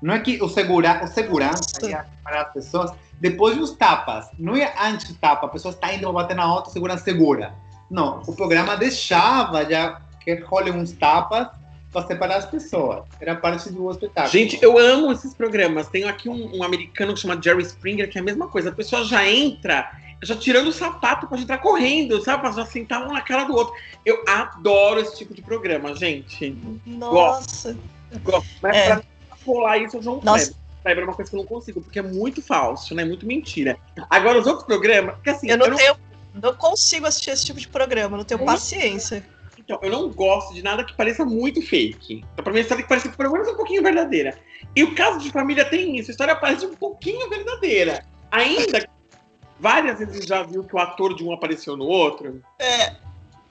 Não 0.00 0.14
é 0.14 0.20
que 0.20 0.40
o, 0.42 0.48
segura, 0.48 1.02
o 1.02 1.08
segurança 1.08 1.64
ia 1.82 2.06
para 2.22 2.42
as 2.42 2.52
pessoas 2.52 2.92
depois 3.20 3.56
dos 3.56 3.72
tapas. 3.72 4.28
Não 4.38 4.54
é 4.54 4.72
antes 4.80 5.08
do 5.08 5.14
tapa, 5.14 5.46
a 5.46 5.48
pessoa 5.48 5.72
está 5.72 5.92
indo 5.92 6.12
bater 6.12 6.36
na 6.36 6.52
outra, 6.52 6.70
segurança 6.70 7.02
segura. 7.02 7.54
Não, 7.90 8.22
o 8.26 8.34
programa 8.34 8.76
deixava 8.76 9.64
já 9.64 10.00
que 10.34 10.42
role 10.42 10.72
uns 10.72 10.92
tapas 10.92 11.48
para 11.92 12.06
separar 12.06 12.36
as 12.36 12.46
pessoas. 12.46 13.04
Era 13.20 13.36
parte 13.36 13.70
do 13.70 13.90
espetáculo. 13.90 14.32
Gente, 14.32 14.58
eu 14.60 14.76
amo 14.76 15.12
esses 15.12 15.32
programas. 15.32 15.88
Tenho 15.88 16.08
aqui 16.08 16.28
um, 16.28 16.56
um 16.56 16.62
americano 16.62 17.14
que 17.14 17.20
chama 17.20 17.40
Jerry 17.40 17.62
Springer, 17.62 18.10
que 18.10 18.18
é 18.18 18.20
a 18.20 18.24
mesma 18.24 18.48
coisa. 18.48 18.70
A 18.70 18.72
pessoa 18.72 19.04
já 19.04 19.26
entra 19.26 19.90
já 20.22 20.34
tirando 20.34 20.68
o 20.68 20.72
sapato 20.72 21.26
pra 21.26 21.38
entrar 21.38 21.58
correndo, 21.58 22.22
sabe? 22.22 22.40
Pra 22.40 22.52
já 22.52 22.64
sentar 22.66 23.06
um 23.06 23.12
na 23.12 23.20
cara 23.20 23.44
do 23.44 23.54
outro. 23.54 23.74
Eu 24.04 24.24
adoro 24.26 25.00
esse 25.00 25.16
tipo 25.16 25.34
de 25.34 25.42
programa, 25.42 25.94
gente. 25.94 26.56
Nossa. 26.86 27.76
Gosto. 28.22 28.48
Mas 28.62 28.76
é. 28.76 28.86
pra 28.86 29.02
rolar 29.44 29.78
isso, 29.78 29.98
eu 29.98 30.02
já 30.02 30.10
não 30.10 30.20
Nossa. 30.22 30.54
Febre 30.82 31.02
é 31.02 31.04
uma 31.06 31.14
coisa 31.14 31.30
que 31.30 31.36
eu 31.36 31.40
não 31.40 31.46
consigo, 31.46 31.80
porque 31.80 31.98
é 31.98 32.02
muito 32.02 32.40
falso, 32.40 32.94
né? 32.94 33.04
Muito 33.04 33.26
mentira. 33.26 33.76
Agora, 34.08 34.38
os 34.38 34.46
outros 34.46 34.64
programas. 34.64 35.16
Assim, 35.26 35.50
eu 35.50 35.58
não, 35.58 35.66
eu 35.66 35.70
não... 35.70 35.78
tenho. 35.78 35.96
Não 36.40 36.54
consigo 36.54 37.06
assistir 37.06 37.30
esse 37.30 37.46
tipo 37.46 37.58
de 37.58 37.66
programa, 37.66 38.16
não 38.16 38.24
tenho 38.24 38.44
paciência. 38.44 39.26
Então, 39.66 39.80
eu 39.82 39.90
não 39.90 40.08
gosto 40.10 40.54
de 40.54 40.62
nada 40.62 40.84
que 40.84 40.94
pareça 40.94 41.24
muito 41.24 41.60
fake. 41.60 42.24
Então, 42.32 42.44
pra 42.44 42.52
mim, 42.52 42.60
a 42.60 42.62
história 42.62 42.84
que 42.84 42.88
parece 42.88 43.08
pelo 43.08 43.32
menos 43.32 43.48
um 43.48 43.56
pouquinho 43.56 43.82
verdadeira. 43.82 44.38
E 44.76 44.84
o 44.84 44.94
caso 44.94 45.18
de 45.18 45.32
família 45.32 45.64
tem 45.64 45.98
isso, 45.98 46.08
a 46.08 46.12
história 46.12 46.36
parece 46.36 46.66
um 46.66 46.74
pouquinho 46.74 47.28
verdadeira. 47.28 48.06
Ainda 48.30 48.88
várias 49.58 49.98
vezes 49.98 50.24
já 50.24 50.44
viu 50.44 50.62
que 50.62 50.76
o 50.76 50.78
ator 50.78 51.16
de 51.16 51.24
um 51.24 51.32
apareceu 51.32 51.76
no 51.76 51.84
outro. 51.84 52.40
É. 52.60 52.94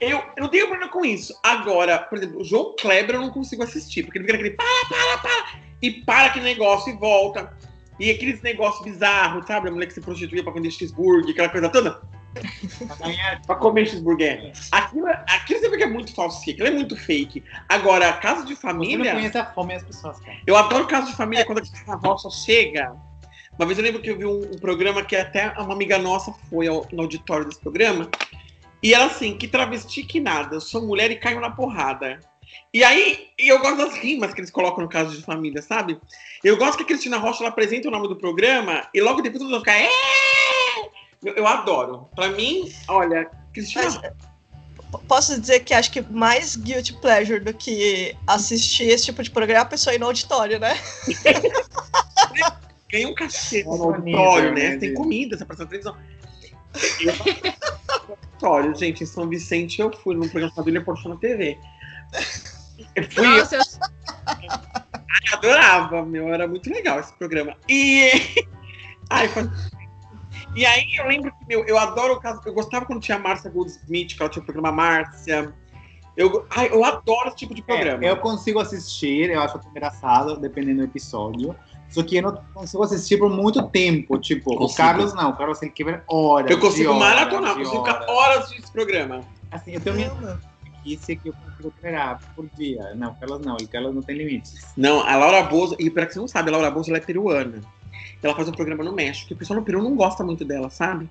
Eu, 0.00 0.22
eu 0.36 0.42
não 0.42 0.48
tenho 0.48 0.68
problema 0.68 0.90
com 0.90 1.04
isso. 1.04 1.38
Agora, 1.42 1.98
por 1.98 2.16
exemplo, 2.16 2.40
o 2.40 2.44
João 2.44 2.74
Kleber 2.78 3.16
eu 3.16 3.20
não 3.20 3.30
consigo 3.30 3.62
assistir, 3.62 4.02
porque 4.02 4.18
ele 4.18 4.26
fica 4.26 4.38
aquele 4.38 4.54
para, 4.54 4.88
para, 4.88 5.18
para, 5.18 5.60
e 5.82 5.90
para 5.90 6.26
aquele 6.28 6.46
negócio 6.46 6.94
e 6.94 6.96
volta. 6.96 7.54
E 8.00 8.10
aqueles 8.10 8.40
negócios 8.40 8.84
bizarros, 8.84 9.46
sabe? 9.46 9.68
A 9.68 9.72
mulher 9.72 9.86
que 9.86 9.94
se 9.94 10.00
prostituía 10.00 10.42
pra 10.42 10.52
vender 10.52 10.70
cheeseburger, 10.70 11.30
aquela 11.30 11.48
coisa 11.50 11.68
toda. 11.68 12.00
Pra 13.46 13.54
comer 13.56 13.86
cheeseburger. 13.86 14.52
Aquilo, 14.72 15.06
aquilo 15.08 15.60
você 15.60 15.68
vê 15.68 15.76
que 15.76 15.82
é 15.84 15.86
muito 15.86 16.14
falso, 16.14 16.40
aquilo 16.40 16.66
é 16.68 16.70
muito 16.70 16.96
fake. 16.96 17.42
Agora, 17.68 18.12
caso 18.14 18.44
de 18.44 18.54
Você 18.54 18.66
não 18.66 18.72
família. 18.74 19.12
conhece 19.12 19.38
a 19.38 19.46
fome 19.46 19.74
das 19.74 19.84
pessoas, 19.84 20.20
cara. 20.20 20.38
Eu 20.46 20.56
adoro 20.56 20.86
caso 20.86 21.10
de 21.10 21.16
família 21.16 21.44
quando 21.44 21.62
a 21.88 21.94
roça 21.96 22.30
chega. 22.30 22.94
Uma 23.58 23.66
vez 23.66 23.78
eu 23.78 23.84
lembro 23.84 24.02
que 24.02 24.10
eu 24.10 24.18
vi 24.18 24.26
um, 24.26 24.40
um 24.40 24.58
programa 24.58 25.02
que 25.02 25.16
até 25.16 25.48
uma 25.58 25.72
amiga 25.72 25.98
nossa 25.98 26.32
foi 26.50 26.66
ao, 26.68 26.86
no 26.92 27.02
auditório 27.02 27.46
desse 27.46 27.60
programa. 27.60 28.08
E 28.82 28.92
ela 28.92 29.06
assim, 29.06 29.36
que 29.36 29.48
travesti 29.48 30.02
que 30.02 30.20
nada, 30.20 30.56
eu 30.56 30.60
sou 30.60 30.86
mulher 30.86 31.10
e 31.10 31.16
caio 31.16 31.40
na 31.40 31.50
porrada. 31.50 32.20
E 32.72 32.84
aí, 32.84 33.28
e 33.38 33.48
eu 33.48 33.58
gosto 33.58 33.78
das 33.78 33.94
rimas 33.96 34.34
que 34.34 34.40
eles 34.40 34.50
colocam 34.50 34.84
no 34.84 34.88
caso 34.88 35.16
de 35.16 35.22
família, 35.22 35.62
sabe? 35.62 35.98
Eu 36.44 36.56
gosto 36.58 36.76
que 36.76 36.82
a 36.82 36.86
Cristina 36.86 37.16
Rocha 37.16 37.42
ela 37.42 37.48
apresenta 37.48 37.88
o 37.88 37.90
nome 37.90 38.06
do 38.06 38.16
programa 38.16 38.86
e 38.92 39.00
logo 39.00 39.22
depois 39.22 39.42
todo 39.42 39.50
mundo 39.50 39.60
fica. 39.60 39.72
"É!" 39.72 39.88
Eu, 41.24 41.34
eu 41.34 41.46
adoro. 41.46 42.08
Pra 42.14 42.28
mim, 42.28 42.72
olha, 42.88 43.30
Cristina 43.52 43.84
Mas, 43.84 44.00
posso 45.08 45.40
dizer 45.40 45.60
que 45.60 45.74
acho 45.74 45.90
que 45.90 46.00
mais 46.02 46.56
guilty 46.56 46.94
pleasure 46.94 47.40
do 47.40 47.52
que 47.52 48.16
assistir 48.26 48.84
esse 48.84 49.06
tipo 49.06 49.22
de 49.22 49.30
programa 49.30 49.60
é 49.60 49.62
a 49.62 49.66
pessoa 49.66 49.94
ir 49.94 49.98
no 49.98 50.06
auditório, 50.06 50.58
né? 50.58 50.78
ganha 52.90 53.08
um 53.08 53.14
cachê 53.14 53.64
no 53.64 53.82
auditório, 53.82 54.54
né, 54.54 54.70
né? 54.70 54.76
Tem 54.78 54.94
comida, 54.94 55.36
você 55.36 55.44
passa 55.44 55.64
na 55.64 55.68
televisão. 55.68 55.96
Auditório, 58.08 58.74
gente, 58.76 59.02
em 59.02 59.06
São 59.06 59.28
Vicente 59.28 59.80
eu 59.80 59.90
fui 59.90 60.14
no 60.14 60.28
programa 60.28 60.52
Família 60.54 60.84
Porchão 60.84 61.12
na 61.14 61.16
TV. 61.16 61.58
Eu 62.94 63.10
fui, 63.10 63.26
Nossa, 63.26 63.56
eu, 63.56 63.62
eu 63.62 65.38
adorava, 65.38 66.04
meu, 66.04 66.28
era 66.28 66.46
muito 66.46 66.70
legal 66.70 67.00
esse 67.00 67.12
programa. 67.14 67.56
E. 67.68 68.10
Ai, 69.08 69.28
foi- 69.28 69.48
E 70.56 70.64
aí 70.64 70.86
eu 70.96 71.06
lembro 71.06 71.30
que, 71.30 71.46
meu, 71.46 71.64
eu 71.66 71.78
adoro 71.78 72.14
o 72.14 72.20
caso. 72.20 72.40
Eu 72.46 72.54
gostava 72.54 72.86
quando 72.86 73.00
tinha 73.00 73.18
a 73.18 73.20
Márcia 73.20 73.50
Goldsmith, 73.50 74.16
que 74.16 74.22
ela 74.22 74.30
tinha 74.30 74.42
o 74.42 74.44
programa 74.46 74.72
Márcia. 74.72 75.52
Eu, 76.16 76.46
ai, 76.48 76.70
eu 76.72 76.82
adoro 76.82 77.28
esse 77.28 77.36
tipo 77.36 77.54
de 77.54 77.62
programa. 77.62 78.02
É, 78.02 78.10
eu 78.10 78.16
consigo 78.16 78.58
assistir, 78.58 79.28
eu 79.28 79.40
acho 79.42 79.60
engraçado, 79.70 80.38
dependendo 80.38 80.78
do 80.78 80.84
episódio. 80.84 81.54
Só 81.90 82.02
que 82.02 82.16
eu 82.16 82.22
não 82.22 82.34
consigo 82.54 82.82
assistir 82.82 83.18
por 83.18 83.28
muito 83.28 83.62
tempo. 83.68 84.18
Tipo, 84.18 84.54
o 84.54 84.58
Consigo. 84.58 84.78
Carlos 84.78 85.14
não, 85.14 85.30
o 85.30 85.36
Carlos 85.36 85.60
ele 85.62 85.70
quebra 85.70 86.02
horas. 86.08 86.50
Eu 86.50 86.58
consigo 86.58 86.90
horas, 86.90 87.00
maratonar, 87.00 87.56
de 87.56 87.64
consigo 87.64 87.84
ficar 87.84 88.06
horas. 88.08 88.50
desse 88.50 88.72
programa. 88.72 89.20
Assim, 89.50 89.72
eu 89.72 89.80
tenho 89.80 89.94
minha 89.96 90.10
Caramba. 90.10 90.40
preguiça 90.82 91.14
que 91.14 91.28
eu 91.28 91.34
consigo 91.34 91.68
esperar 91.68 92.18
por 92.34 92.46
dia. 92.56 92.94
Não, 92.94 93.10
o 93.10 93.14
Carlos 93.14 93.40
não, 93.44 93.56
o 93.56 93.68
Carlos 93.68 93.94
não 93.94 94.02
tem 94.02 94.16
limites. 94.16 94.72
Não, 94.76 95.06
a 95.06 95.16
Laura 95.16 95.42
Bozo, 95.42 95.76
e 95.78 95.90
para 95.90 96.06
que 96.06 96.14
você 96.14 96.18
não 96.18 96.28
sabe, 96.28 96.48
a 96.48 96.52
Laura 96.52 96.70
Bozo 96.70 96.90
ela 96.90 96.98
é 96.98 97.00
peruana. 97.00 97.60
Ela 98.22 98.34
faz 98.34 98.48
um 98.48 98.52
programa 98.52 98.82
no 98.84 98.92
México, 98.92 99.32
e 99.32 99.34
o 99.34 99.36
pessoal 99.36 99.58
no 99.60 99.64
Peru 99.64 99.82
não 99.82 99.94
gosta 99.94 100.24
muito 100.24 100.44
dela, 100.44 100.70
sabe? 100.70 101.08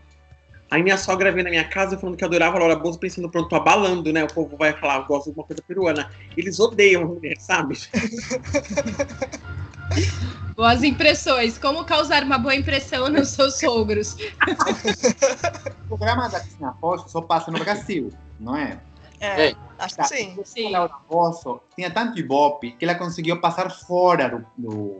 Aí 0.71 0.81
minha 0.81 0.97
sogra 0.97 1.31
veio 1.31 1.43
na 1.43 1.51
minha 1.51 1.63
casa 1.63 1.97
falando 1.97 2.17
que 2.17 2.25
adorava 2.25 2.57
a 2.57 2.59
Laura 2.59 2.75
Bozo, 2.75 2.99
pensando, 2.99 3.29
pronto, 3.29 3.49
tô 3.49 3.55
abalando, 3.55 4.11
né? 4.11 4.23
O 4.23 4.33
povo 4.33 4.57
vai 4.57 4.73
falar, 4.73 4.97
eu 4.97 5.05
gosto 5.05 5.31
de 5.31 5.37
uma 5.37 5.45
coisa 5.45 5.61
peruana. 5.65 6.09
Eles 6.35 6.59
odeiam 6.59 7.03
a 7.03 7.05
mulher, 7.05 7.37
sabe? 7.37 7.77
boas 10.55 10.83
impressões. 10.83 11.57
Como 11.57 11.83
causar 11.85 12.23
uma 12.23 12.37
boa 12.37 12.55
impressão 12.55 13.09
nos 13.09 13.29
seus 13.29 13.59
sogros? 13.59 14.15
O 15.85 15.97
programa 15.97 16.27
da 16.27 16.39
Cristina 16.39 16.75
Rocha 16.81 17.07
só 17.07 17.21
passa 17.21 17.51
no 17.51 17.59
Brasil, 17.59 18.11
não 18.39 18.55
é? 18.55 18.79
É, 19.19 19.49
É. 19.49 19.55
acho 19.77 19.95
Tá. 19.95 20.03
que 20.03 20.09
sim. 20.09 20.37
Sim. 20.43 20.75
A 20.75 20.79
Laura 20.79 20.95
Bozo 21.07 21.61
tinha 21.75 21.91
tanto 21.91 22.19
ibope 22.19 22.71
que 22.71 22.83
ela 22.83 22.95
conseguiu 22.95 23.39
passar 23.39 23.69
fora 23.71 24.27
do, 24.29 24.45
do, 24.57 24.99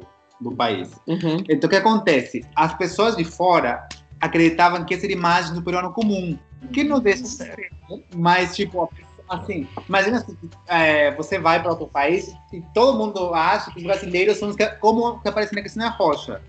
do 0.50 0.56
país. 0.56 0.92
Uhum. 1.08 1.44
Então, 1.50 1.68
o 1.68 1.70
que 1.70 1.76
acontece? 1.76 2.46
As 2.56 2.74
pessoas 2.76 3.16
de 3.16 3.24
fora 3.24 3.88
acreditavam 4.22 4.84
que 4.86 4.94
essa 4.94 5.06
era 5.06 5.14
a 5.14 5.18
imagem 5.18 5.54
do 5.54 5.62
peruano 5.62 5.92
comum, 5.92 6.38
que 6.72 6.84
não 6.84 7.00
deixa 7.00 7.26
ser, 7.26 7.70
mas, 8.16 8.56
tipo, 8.56 8.90
assim, 9.30 9.68
imagina 9.88 10.20
se 10.20 10.38
é, 10.68 11.14
você 11.16 11.38
vai 11.38 11.62
para 11.62 11.72
outro 11.72 11.88
país 11.88 12.36
e 12.54 12.62
todo 12.74 12.98
mundo 12.98 13.34
acha 13.34 13.72
que 13.72 13.78
os 13.78 13.84
brasileiros 13.84 14.38
são 14.38 14.50
os 14.50 14.56
que, 14.56 14.66
como 14.78 15.20
que 15.22 15.28
aparecem 15.28 15.56
na 15.56 15.62
Cristina 15.62 15.90
Rocha. 15.90 16.42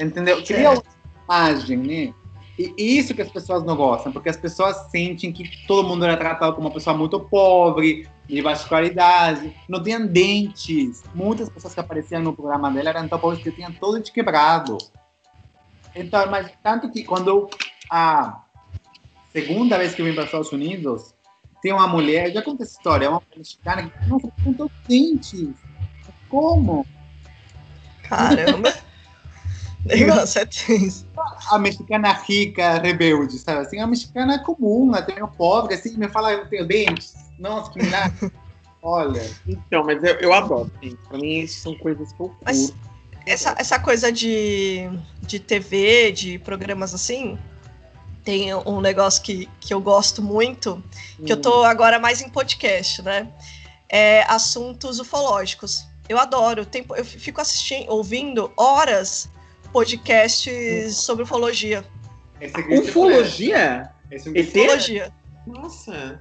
Entendeu? 0.00 0.42
Cria 0.44 0.70
uma 0.70 0.82
imagem, 1.24 1.76
né? 1.78 2.14
E 2.58 2.98
isso 2.98 3.14
que 3.14 3.22
as 3.22 3.30
pessoas 3.30 3.62
não 3.62 3.76
gostam, 3.76 4.12
porque 4.12 4.28
as 4.28 4.36
pessoas 4.36 4.76
sentem 4.90 5.32
que 5.32 5.48
todo 5.66 5.88
mundo 5.88 6.04
era 6.04 6.16
tratado 6.16 6.54
como 6.54 6.66
uma 6.66 6.74
pessoa 6.74 6.96
muito 6.96 7.20
pobre, 7.20 8.08
de 8.28 8.42
baixa 8.42 8.68
qualidade, 8.68 9.56
não 9.68 9.82
tinham 9.82 10.06
dentes. 10.06 11.02
Muitas 11.14 11.48
pessoas 11.48 11.74
que 11.74 11.80
apareciam 11.80 12.22
no 12.22 12.34
programa 12.34 12.70
dela 12.70 12.90
eram 12.90 13.08
tão 13.08 13.18
pobres 13.18 13.42
que 13.42 13.50
tinham 13.50 13.72
todo 13.72 14.02
quebrado. 14.02 14.76
Então, 15.94 16.30
mas 16.30 16.52
tanto 16.62 16.90
que 16.90 17.02
quando 17.02 17.48
a 17.90 18.42
segunda 19.32 19.78
vez 19.78 19.94
que 19.94 20.02
eu 20.02 20.06
vim 20.06 20.12
para 20.12 20.22
os 20.22 20.26
Estados 20.26 20.52
Unidos, 20.52 21.14
tem 21.62 21.72
uma 21.72 21.88
mulher, 21.88 22.30
já 22.30 22.42
conta 22.42 22.62
essa 22.62 22.76
história, 22.76 23.06
é 23.06 23.08
uma 23.08 23.22
mexicana 23.34 23.88
que 23.88 24.08
nossa, 24.08 24.28
tem 24.44 24.52
todos 24.52 24.72
os 24.72 24.88
dentes. 24.88 25.48
Como? 26.28 26.86
Caramba. 28.02 28.72
Negócio 29.84 30.40
é 30.40 30.46
tenso. 30.46 31.06
A 31.50 31.58
mexicana 31.58 32.12
rica, 32.12 32.78
rebelde, 32.78 33.38
sabe? 33.38 33.60
Assim, 33.60 33.80
a 33.80 33.86
mexicana 33.86 34.38
comum, 34.40 34.94
até 34.94 35.22
o 35.22 35.28
pobre, 35.28 35.74
assim, 35.74 35.96
me 35.96 36.08
fala, 36.08 36.32
eu 36.32 36.48
tenho 36.48 36.66
dentes. 36.66 37.14
Nossa, 37.38 37.70
que 37.70 37.82
milagre. 37.82 38.32
Olha, 38.82 39.28
Então, 39.46 39.84
mas 39.84 40.02
eu, 40.04 40.14
eu 40.14 40.32
adoro, 40.32 40.70
gente. 40.80 40.96
Pra 41.08 41.18
mim, 41.18 41.40
isso 41.40 41.60
são 41.60 41.74
coisas 41.76 42.12
que 42.12 42.20
eu 42.20 42.28
curto. 42.28 42.42
Mas 42.44 42.72
essa, 43.26 43.54
essa 43.58 43.78
coisa 43.78 44.10
de, 44.10 44.88
de 45.20 45.38
TV, 45.38 46.12
de 46.12 46.38
programas 46.38 46.94
assim, 46.94 47.38
tem 48.24 48.54
um 48.54 48.80
negócio 48.80 49.22
que, 49.22 49.48
que 49.60 49.72
eu 49.74 49.80
gosto 49.80 50.22
muito, 50.22 50.82
que 51.24 51.32
eu 51.32 51.36
tô 51.36 51.64
agora 51.64 51.98
mais 51.98 52.20
em 52.20 52.28
podcast, 52.28 53.02
né? 53.02 53.28
É 53.88 54.22
assuntos 54.24 55.00
ufológicos. 55.00 55.86
Eu 56.08 56.18
adoro, 56.18 56.64
tem, 56.64 56.84
eu 56.96 57.04
fico 57.04 57.40
assistindo, 57.40 57.90
ouvindo 57.90 58.50
horas 58.56 59.28
podcasts 59.72 60.96
sobre 60.96 61.24
ufologia. 61.24 61.84
esse 62.40 62.56
aqui 62.56 62.78
Ufologia? 62.78 63.90
Esse 64.10 64.30
ET? 64.30 64.48
Ufologia. 64.48 65.12
Nossa. 65.46 66.20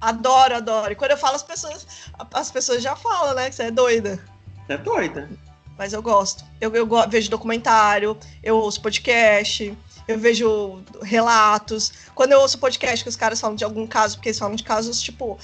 Adoro, 0.00 0.56
adoro. 0.56 0.92
E 0.92 0.96
quando 0.96 1.10
eu 1.10 1.16
falo, 1.16 1.36
as 1.36 1.42
pessoas, 1.42 1.86
as 2.32 2.50
pessoas 2.50 2.82
já 2.82 2.96
falam, 2.96 3.34
né? 3.34 3.50
Que 3.50 3.56
você 3.56 3.64
é 3.64 3.70
doida. 3.70 4.18
Você 4.66 4.72
é 4.72 4.78
doida. 4.78 5.28
Mas 5.76 5.92
eu 5.92 6.02
gosto. 6.02 6.44
Eu, 6.60 6.74
eu 6.74 6.86
vejo 7.08 7.30
documentário, 7.30 8.16
eu 8.42 8.56
ouço 8.56 8.80
podcast, 8.80 9.76
eu 10.06 10.18
vejo 10.18 10.82
relatos. 11.02 11.92
Quando 12.14 12.32
eu 12.32 12.40
ouço 12.40 12.58
podcast 12.58 13.02
que 13.02 13.08
os 13.08 13.16
caras 13.16 13.40
falam 13.40 13.56
de 13.56 13.64
algum 13.64 13.86
caso, 13.86 14.16
porque 14.16 14.28
eles 14.28 14.38
falam 14.38 14.54
de 14.54 14.62
casos, 14.62 15.00
tipo, 15.00 15.38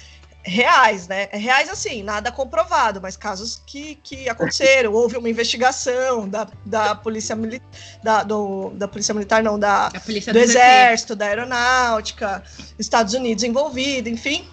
reais, 0.47 1.09
né? 1.09 1.29
Reais 1.33 1.69
assim, 1.69 2.03
nada 2.03 2.31
comprovado, 2.31 3.01
mas 3.03 3.17
casos 3.17 3.61
que, 3.67 3.97
que 3.97 4.29
aconteceram. 4.29 4.93
Houve 4.93 5.17
uma 5.17 5.29
investigação 5.29 6.29
da, 6.29 6.49
da 6.65 6.95
polícia 6.95 7.35
militar, 7.35 7.67
da, 8.03 8.23
do- 8.23 8.71
da 8.71 8.87
polícia 8.87 9.13
militar, 9.13 9.43
não, 9.43 9.59
da, 9.59 9.89
do 9.89 10.33
do 10.33 10.39
exército, 10.39 11.17
da 11.17 11.27
aeronáutica, 11.27 12.43
Estados 12.79 13.13
Unidos 13.13 13.43
envolvido, 13.43 14.09
enfim. 14.09 14.49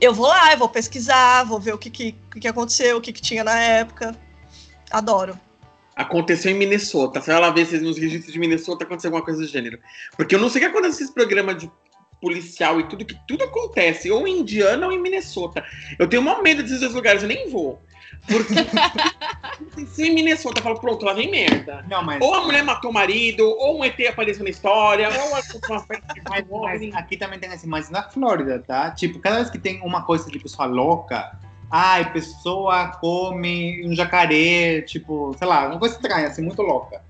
Eu 0.00 0.12
vou 0.12 0.26
lá, 0.26 0.52
eu 0.52 0.58
vou 0.58 0.68
pesquisar, 0.68 1.44
vou 1.44 1.58
ver 1.58 1.74
o 1.74 1.78
que, 1.78 1.88
que, 1.88 2.12
que 2.38 2.46
aconteceu, 2.46 2.98
o 2.98 3.00
que, 3.00 3.12
que 3.12 3.22
tinha 3.22 3.42
na 3.42 3.58
época. 3.58 4.14
Adoro. 4.90 5.40
Aconteceu 5.96 6.50
em 6.52 6.54
Minnesota. 6.54 7.22
Você 7.22 7.32
vai 7.32 7.40
lá 7.40 7.50
ver 7.50 7.64
se 7.64 7.78
nos 7.78 7.96
registros 7.96 8.30
de 8.30 8.38
Minnesota 8.38 8.84
aconteceu 8.84 9.08
alguma 9.08 9.24
coisa 9.24 9.40
do 9.40 9.46
gênero. 9.46 9.78
Porque 10.14 10.34
eu 10.34 10.38
não 10.38 10.50
sei 10.50 10.60
o 10.60 10.64
que 10.64 10.70
acontece 10.70 11.00
nesses 11.00 11.14
programas 11.14 11.56
de 11.56 11.70
policial 12.20 12.80
e 12.80 12.84
tudo, 12.84 13.04
que 13.04 13.16
tudo 13.26 13.44
acontece, 13.44 14.10
ou 14.10 14.26
em 14.26 14.40
Indiana 14.40 14.86
ou 14.86 14.92
em 14.92 15.00
Minnesota. 15.00 15.64
Eu 15.98 16.08
tenho 16.08 16.22
maior 16.22 16.42
medo 16.42 16.62
desses 16.62 16.80
dois 16.80 16.94
lugares, 16.94 17.22
eu 17.22 17.28
nem 17.28 17.48
vou. 17.50 17.82
Porque 18.26 18.54
se 19.86 20.06
em 20.06 20.14
Minnesota 20.14 20.58
eu 20.58 20.62
falo, 20.62 20.80
pronto, 20.80 21.04
lá 21.04 21.12
vem 21.12 21.30
merda. 21.30 21.84
Não, 21.88 22.02
mas, 22.02 22.20
Ou 22.20 22.34
a 22.34 22.42
mulher 22.42 22.62
matou 22.62 22.90
o 22.90 22.94
marido, 22.94 23.46
ou 23.46 23.78
um 23.78 23.84
ET 23.84 23.98
apareceu 24.08 24.42
na 24.42 24.50
história, 24.50 25.08
ou 25.08 25.28
uma 25.28 25.84
mas, 26.28 26.44
mas 26.48 26.94
aqui 26.94 27.16
também 27.16 27.38
tem 27.38 27.50
assim, 27.50 27.68
mas 27.68 27.90
na 27.90 28.02
Flórida, 28.02 28.62
tá? 28.66 28.90
Tipo, 28.90 29.18
cada 29.20 29.36
vez 29.36 29.50
que 29.50 29.58
tem 29.58 29.80
uma 29.82 30.02
coisa 30.02 30.30
de 30.30 30.38
pessoa 30.38 30.66
louca, 30.66 31.38
ai, 31.70 32.12
pessoa 32.12 32.88
come 33.00 33.86
um 33.86 33.94
jacaré, 33.94 34.82
tipo, 34.82 35.34
sei 35.38 35.46
lá, 35.46 35.68
uma 35.68 35.78
coisa 35.78 35.96
estranha, 35.96 36.26
assim, 36.26 36.42
muito 36.42 36.62
louca. 36.62 37.02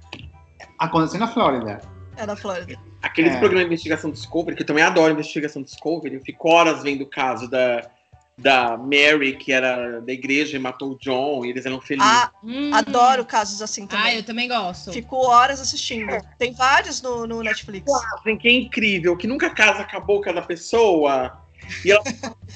Aconteceu 0.78 1.18
na 1.18 1.28
Flórida. 1.28 1.80
É 2.16 2.26
na 2.26 2.36
Flórida. 2.36 2.78
Aqueles 3.06 3.34
É. 3.34 3.38
programas 3.38 3.66
de 3.68 3.74
investigação 3.74 4.10
Discovery, 4.10 4.56
que 4.56 4.62
eu 4.62 4.66
também 4.66 4.82
adoro 4.82 5.12
investigação 5.12 5.62
Discovery, 5.62 6.16
eu 6.16 6.20
fico 6.20 6.48
horas 6.48 6.82
vendo 6.82 7.02
o 7.02 7.06
caso 7.06 7.48
da, 7.48 7.88
da 8.36 8.76
Mary, 8.76 9.36
que 9.36 9.52
era 9.52 10.00
da 10.00 10.12
igreja 10.12 10.56
e 10.56 10.58
matou 10.58 10.90
o 10.92 10.98
John, 10.98 11.44
e 11.44 11.50
eles 11.50 11.64
eram 11.64 11.80
felizes. 11.80 12.10
Ah, 12.12 12.30
Hum. 12.42 12.70
adoro 12.74 13.24
casos 13.24 13.62
assim 13.62 13.84
Ah, 13.84 13.88
também. 13.88 14.16
eu 14.16 14.22
também 14.24 14.48
gosto. 14.48 14.92
Fico 14.92 15.16
horas 15.16 15.60
assistindo. 15.60 16.10
Tem 16.38 16.52
vários 16.52 17.00
no, 17.00 17.26
no 17.26 17.42
Netflix. 17.42 17.90
Fazem 18.16 18.36
que 18.36 18.48
é 18.48 18.52
incrível, 18.52 19.16
que 19.16 19.26
nunca 19.26 19.46
a 19.46 19.50
casa 19.50 19.82
acabou 19.82 20.20
cada 20.20 20.42
pessoa. 20.42 21.38
E 21.84 21.90
ela 21.92 22.02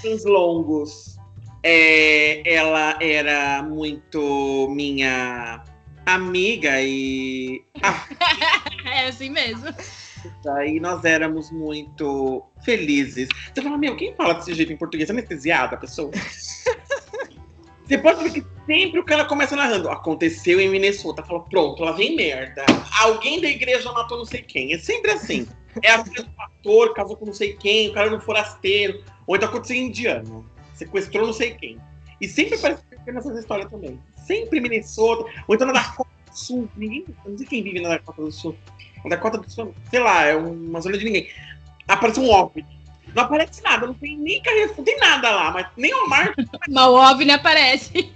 uns 0.04 0.24
longos. 0.24 1.18
É, 1.62 2.42
ela 2.54 2.96
era 3.02 3.62
muito 3.62 4.66
minha 4.70 5.62
amiga 6.06 6.80
e. 6.80 7.62
Ah, 7.82 8.06
É 8.86 9.08
assim 9.08 9.28
mesmo. 9.30 9.66
E 10.66 10.80
nós 10.80 11.04
éramos 11.04 11.50
muito 11.50 12.42
felizes. 12.64 13.28
Você 13.54 13.62
fala, 13.62 13.78
meu, 13.78 13.96
quem 13.96 14.14
fala 14.14 14.34
desse 14.34 14.54
jeito 14.54 14.72
em 14.72 14.76
português? 14.76 15.10
Anestesiada 15.10 15.76
a 15.76 15.78
pessoa? 15.78 16.10
Você 17.90 17.98
pode 17.98 18.22
ver 18.22 18.30
que 18.30 18.46
sempre 18.66 19.00
o 19.00 19.04
cara 19.04 19.24
começa 19.24 19.56
narrando. 19.56 19.88
Aconteceu 19.88 20.60
em 20.60 20.68
Minnesota. 20.68 21.24
Fala, 21.24 21.40
pronto, 21.40 21.82
lá 21.82 21.90
vem 21.90 22.14
merda. 22.14 22.64
Alguém 23.00 23.40
da 23.40 23.48
igreja 23.48 23.90
matou 23.90 24.16
não 24.16 24.24
sei 24.24 24.42
quem. 24.42 24.72
É 24.72 24.78
sempre 24.78 25.10
assim. 25.10 25.48
É 25.82 25.90
a 25.90 26.04
filha 26.04 26.22
do 26.22 26.30
pastor, 26.30 26.94
casou 26.94 27.16
com 27.16 27.26
não 27.26 27.32
sei 27.32 27.54
quem, 27.54 27.88
o 27.88 27.92
cara 27.92 28.14
um 28.14 28.20
forasteiro. 28.20 29.02
Ou 29.26 29.34
então 29.34 29.48
aconteceu 29.48 29.76
em 29.76 29.86
indiano. 29.86 30.48
Sequestrou 30.72 31.26
não 31.26 31.32
sei 31.32 31.54
quem. 31.54 31.78
E 32.20 32.28
sempre 32.28 32.54
aparece 32.54 32.82
nessas 33.08 33.36
histórias 33.38 33.68
também. 33.68 34.00
Sempre 34.24 34.60
Minnesota. 34.60 35.28
Ou 35.48 35.54
então 35.56 35.66
na 35.66 35.72
Dakota 35.72 36.10
do 36.30 36.38
Sul. 36.38 36.68
Ninguém. 36.76 37.04
Não 37.26 37.36
sei 37.36 37.46
quem 37.48 37.62
vive 37.64 37.80
na 37.80 37.88
Dakota 37.88 38.22
do 38.22 38.30
Sul. 38.30 38.56
Na 39.04 39.10
Dakota 39.10 39.38
do 39.38 39.50
Sul, 39.50 39.74
sei 39.90 40.00
lá, 40.00 40.24
é 40.24 40.36
uma 40.36 40.80
zona 40.80 40.98
de 40.98 41.04
ninguém. 41.04 41.28
Aparece 41.88 42.20
um 42.20 42.30
OVNI. 42.30 42.64
Não 43.14 43.24
aparece 43.24 43.62
nada, 43.62 43.86
não 43.86 43.94
tem 43.94 44.16
nem 44.16 44.40
carreira, 44.40 44.72
não 44.76 44.84
tem 44.84 44.96
nada 44.98 45.30
lá, 45.30 45.50
mas 45.50 45.66
nem 45.76 45.92
o 45.92 46.08
mar 46.08 46.32
Mas 46.68 46.86
o 46.86 46.94
OVNI 46.94 47.32
aparece. 47.32 48.12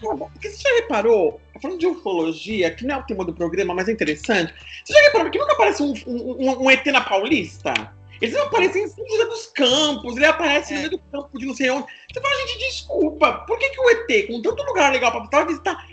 Porque 0.00 0.48
você 0.48 0.62
já 0.62 0.74
reparou, 0.76 1.40
falando 1.60 1.78
de 1.78 1.86
ufologia, 1.86 2.70
que 2.70 2.86
não 2.86 2.96
é 2.96 2.98
o 2.98 3.02
tema 3.02 3.24
do 3.24 3.34
programa, 3.34 3.74
mas 3.74 3.88
é 3.88 3.92
interessante. 3.92 4.54
Você 4.84 4.92
já 4.92 5.00
reparou 5.02 5.30
que 5.30 5.38
nunca 5.38 5.52
aparece 5.52 5.82
um, 5.82 5.94
um, 6.06 6.62
um 6.64 6.70
ET 6.70 6.84
na 6.86 7.00
Paulista? 7.02 7.72
Eles 8.20 8.34
não 8.34 8.44
aparecem 8.44 8.84
em 8.84 8.88
São 8.88 9.06
José 9.06 9.24
dos 9.26 9.46
Campos, 9.46 10.16
ele 10.16 10.26
aparece 10.26 10.72
no 10.72 10.78
É. 10.78 10.80
meio 10.82 10.90
do 10.92 10.98
campo 10.98 11.38
de 11.38 11.46
não 11.46 11.54
sei 11.54 11.70
onde. 11.70 11.86
Você 12.12 12.20
fala, 12.20 12.34
gente, 12.46 12.58
desculpa, 12.58 13.32
por 13.46 13.58
que, 13.58 13.68
que 13.70 13.80
o 13.80 13.90
ET, 13.90 14.26
com 14.28 14.40
tanto 14.40 14.62
lugar 14.62 14.92
legal 14.92 15.28
pra 15.28 15.44
visitar 15.44 15.86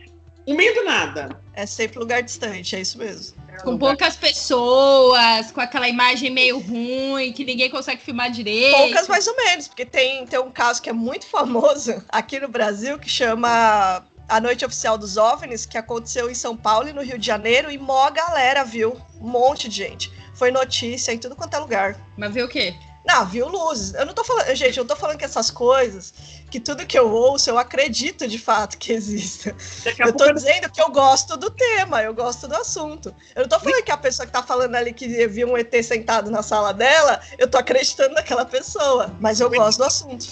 no 0.48 0.56
meio 0.56 0.74
do 0.74 0.84
nada? 0.84 1.30
É 1.54 1.66
sempre 1.66 2.00
lugar 2.00 2.22
distante, 2.22 2.76
é 2.76 2.82
isso 2.82 2.98
mesmo. 2.98 3.40
Com 3.64 3.78
poucas 3.78 4.16
pessoas, 4.16 5.52
com 5.52 5.62
aquela 5.62 5.88
imagem 5.88 6.32
meio 6.32 6.58
ruim, 6.60 7.32
que 7.32 7.44
ninguém 7.44 7.70
consegue 7.70 8.02
filmar 8.02 8.32
direito. 8.32 8.76
Poucas 8.76 9.08
mais 9.08 9.28
ou 9.28 9.36
menos, 9.36 9.68
porque 9.68 9.86
tem, 9.86 10.26
tem 10.26 10.40
um 10.40 10.52
caso 10.52 10.82
que 10.82 10.90
é 10.90 10.94
muito 10.94 11.28
famoso 11.28 12.04
aqui 12.10 12.40
no 12.40 12.48
Brasil 12.48 12.98
que 12.98 13.10
chama 13.10 14.04
a 14.28 14.40
Noite 14.40 14.66
Oficial 14.66 14.98
dos 14.98 15.18
OVNIs, 15.18 15.66
que 15.66 15.78
aconteceu 15.78 16.30
em 16.32 16.34
São 16.34 16.56
Paulo 16.56 16.88
e 16.88 16.94
no 16.94 17.04
Rio 17.04 17.20
de 17.20 17.28
Janeiro, 17.28 17.70
e 17.70 17.78
mó 17.78 18.10
galera 18.10 18.64
viu, 18.64 19.00
um 19.20 19.28
monte 19.28 19.68
de 19.68 19.76
gente. 19.76 20.12
Foi 20.34 20.50
notícia 20.50 21.12
em 21.12 21.18
tudo 21.18 21.36
quanto 21.36 21.54
é 21.54 21.60
lugar. 21.60 21.98
Mas 22.18 22.34
vê 22.34 22.42
o 22.42 22.48
quê? 22.48 22.74
Não, 23.06 23.26
viu 23.26 23.48
luzes. 23.48 23.94
Eu 23.94 24.06
não 24.06 24.14
tô 24.14 24.24
falando, 24.24 24.54
gente, 24.56 24.78
eu 24.78 24.84
não 24.84 24.88
tô 24.88 24.96
falando 24.96 25.18
que 25.18 25.26
essas 25.26 25.50
coisas, 25.50 26.14
que 26.50 26.60
tudo 26.60 26.86
que 26.86 26.98
eu 26.98 27.12
ouço, 27.12 27.50
eu 27.50 27.58
acredito 27.58 28.28
de 28.28 28.38
fato 28.38 28.78
que 28.78 28.94
exista. 28.94 29.56
Eu 30.00 30.14
tô 30.14 30.32
dizendo 30.32 30.70
que 30.70 30.82
eu 30.82 30.92
gosto 30.92 31.36
do 31.36 31.50
tema, 31.50 32.04
eu 32.04 32.14
gosto 32.14 32.48
do 32.48 32.56
assunto. 32.56 33.14
Eu 33.36 33.44
não 33.44 33.50
tô 33.50 33.60
falando 33.60 33.84
que 33.84 33.92
a 33.92 33.98
pessoa 33.98 34.26
que 34.26 34.32
tá 34.32 34.44
falando 34.44 34.76
ali 34.76 34.94
que 34.94 35.28
viu 35.28 35.50
um 35.50 35.58
ET 35.58 35.74
sentado 35.84 36.30
na 36.30 36.44
sala 36.44 36.74
dela, 36.74 37.22
eu 37.38 37.50
tô 37.50 37.58
acreditando 37.58 38.14
naquela 38.14 38.46
pessoa. 38.46 39.14
Mas 39.20 39.40
eu 39.40 39.50
gosto 39.50 39.80
do 39.80 39.86
assunto. 39.86 40.26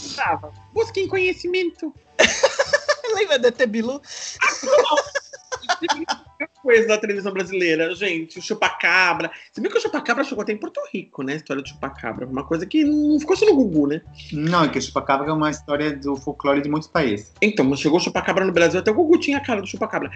Busquem 0.72 1.08
conhecimento. 1.08 1.94
Lembra 3.16 3.40
do 3.40 3.48
ET 3.48 3.66
Bilu? 3.66 4.02
coisa 6.48 6.88
da 6.88 6.98
televisão 6.98 7.34
brasileira, 7.34 7.94
gente. 7.96 8.40
O 8.40 8.42
chupacabra. 8.42 9.32
Você 9.52 9.62
viu 9.62 9.70
que 9.70 9.78
o 9.78 9.82
chupacabra 9.82 10.24
chegou 10.24 10.42
até 10.42 10.54
em 10.54 10.58
Porto 10.58 10.80
Rico, 10.94 11.24
né? 11.24 11.34
A 11.34 11.36
história 11.38 11.62
do 11.62 11.68
chupacabra. 11.68 12.26
Uma 12.26 12.44
coisa 12.44 12.66
que 12.66 12.84
não 12.84 13.20
ficou 13.20 13.36
só 13.36 13.46
no 13.46 13.56
Gugu, 13.56 13.88
né? 13.88 14.02
Não, 14.32 14.64
é 14.64 14.70
que 14.70 14.78
o 14.78 14.82
chupacabra 14.82 15.30
é 15.30 15.34
uma 15.34 15.50
história 15.50 15.96
do 15.96 16.16
folclore 16.16 16.62
de 16.62 16.70
muitos 16.70 16.90
países. 16.90 17.34
Então, 17.42 17.76
chegou 17.76 17.98
o 17.98 18.02
chupacabra 18.02 18.46
no 18.46 18.52
Brasil, 18.52 18.80
até 18.80 18.92
o 18.92 18.94
Gugu 18.94 19.20
tinha 19.20 19.38
a 19.38 19.42
cara 19.42 19.62
do 19.62 19.68
chupacabra. 19.68 20.12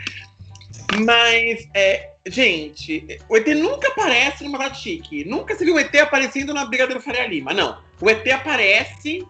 Mas, 1.06 1.68
é, 1.74 2.12
gente, 2.28 3.20
o 3.28 3.38
ET 3.38 3.48
nunca 3.48 3.88
aparece 3.90 4.44
numa 4.44 4.58
data 4.58 4.76
chique. 4.76 5.26
Nunca 5.26 5.56
se 5.56 5.66
viu 5.66 5.76
o 5.76 5.80
ET 5.80 5.94
aparecendo 5.96 6.54
na 6.54 6.66
Brigadeiro 6.66 7.02
Faria 7.02 7.28
Lima. 7.28 7.54
Não. 7.54 7.78
O 8.00 8.10
ET 8.10 8.28
aparece 8.32 9.26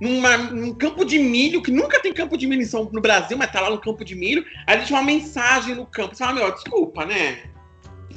numa- 0.00 0.36
num 0.36 0.72
campo 0.74 1.04
de 1.04 1.18
milho, 1.18 1.62
que 1.62 1.70
nunca 1.70 2.00
tem 2.00 2.12
campo 2.12 2.36
de 2.36 2.46
milho 2.46 2.62
em 2.62 2.66
São- 2.66 2.88
no 2.92 3.00
Brasil, 3.00 3.36
mas 3.36 3.50
tá 3.50 3.60
lá 3.60 3.70
no 3.70 3.80
campo 3.80 4.04
de 4.04 4.14
milho. 4.14 4.44
Aí 4.66 4.76
deixa 4.78 4.94
uma 4.94 5.02
mensagem 5.02 5.74
no 5.74 5.86
campo. 5.86 6.14
Você 6.14 6.24
fala, 6.24 6.36
meu, 6.36 6.52
desculpa, 6.52 7.04
né? 7.04 7.42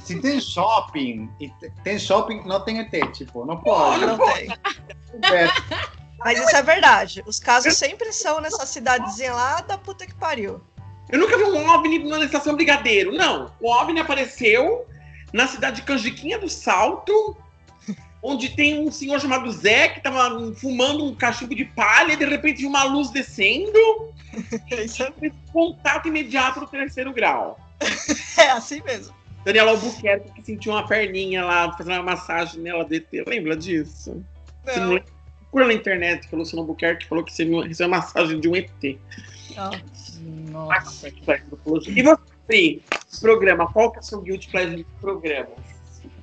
Se 0.04 0.20
tem 0.20 0.40
shopping, 0.42 1.30
e 1.40 1.50
te- 1.50 1.72
tem 1.84 2.00
shopping, 2.00 2.42
não 2.46 2.60
tem 2.64 2.80
ET, 2.80 3.08
tipo, 3.12 3.46
não 3.46 3.58
pode. 3.58 4.06
Não 4.06 4.18
pô. 4.18 4.32
tem. 4.34 4.50
É, 5.32 5.48
Mas 6.20 6.40
isso 6.40 6.56
é 6.56 6.62
verdade. 6.64 7.24
Os 7.26 7.40
casos 7.40 7.76
sempre 7.76 8.12
são 8.14 8.40
nessa 8.42 8.66
cidadezinha 8.66 9.34
lá 9.34 9.62
da 9.62 9.78
puta 9.78 10.06
que 10.06 10.14
pariu. 10.16 10.62
Eu 11.12 11.20
nunca 11.20 11.38
vi 11.38 11.44
um 11.44 11.70
OVNI 11.70 12.00
na 12.08 12.24
estação 12.24 12.56
Brigadeiro. 12.56 13.12
Não. 13.12 13.52
O 13.60 13.70
OVNI 13.70 14.00
apareceu 14.00 14.86
na 15.34 15.46
cidade 15.48 15.78
de 15.78 15.82
Canjiquinha 15.84 16.38
do 16.40 16.48
Salto, 16.48 17.36
onde 18.22 18.50
tem 18.50 18.80
um 18.80 18.92
senhor 18.92 19.20
chamado 19.20 19.52
Zé 19.52 19.90
que 19.90 20.02
tava 20.02 20.54
fumando 20.56 21.06
um 21.06 21.16
cachimbo 21.16 21.56
de 21.56 21.66
palha 21.66 22.14
e 22.14 22.18
de 22.18 22.26
repente 22.26 22.60
viu 22.60 22.70
uma 22.70 22.84
luz 22.84 23.10
descendo. 23.10 24.12
Isso 24.84 25.04
é- 25.04 25.12
contato 25.52 26.08
imediato 26.08 26.60
no 26.60 26.68
terceiro 26.68 27.12
grau. 27.14 27.60
é 28.38 28.52
assim 28.52 28.82
mesmo. 28.84 29.14
Daniela 29.44 29.72
Albuquerque 29.72 30.32
que 30.34 30.44
sentiu 30.46 30.72
uma 30.72 30.88
perninha 30.88 31.44
lá, 31.44 31.72
fazendo 31.76 31.96
uma 31.96 32.04
massagem 32.04 32.62
nela 32.62 32.86
do 32.86 32.94
ET. 32.94 33.08
Lembra 33.28 33.58
disso? 33.58 34.24
Você 34.64 34.80
não 34.80 34.86
Não, 34.88 34.94
lembra? 34.94 35.12
Procura 35.40 35.68
na 35.68 35.74
internet 35.74 36.28
que 36.28 36.36
o 36.36 36.38
Luciano 36.38 36.62
Albuquerque 36.62 37.08
falou 37.08 37.24
que 37.24 37.34
você 37.34 37.44
recebeu 37.44 37.88
uma 37.88 37.98
massagem 37.98 38.40
de 38.40 38.48
um 38.48 38.56
ET. 38.56 38.70
não. 39.56 39.72
Nossa. 40.52 41.10
E 41.88 42.04
você, 42.04 42.80
programa, 43.20 43.68
qual 43.72 43.92
que 43.92 43.98
é 43.98 44.02
o 44.02 44.04
seu 44.04 44.22
guilty 44.22 44.48
pleasure 44.50 44.78
de 44.78 44.84
programa? 45.00 45.50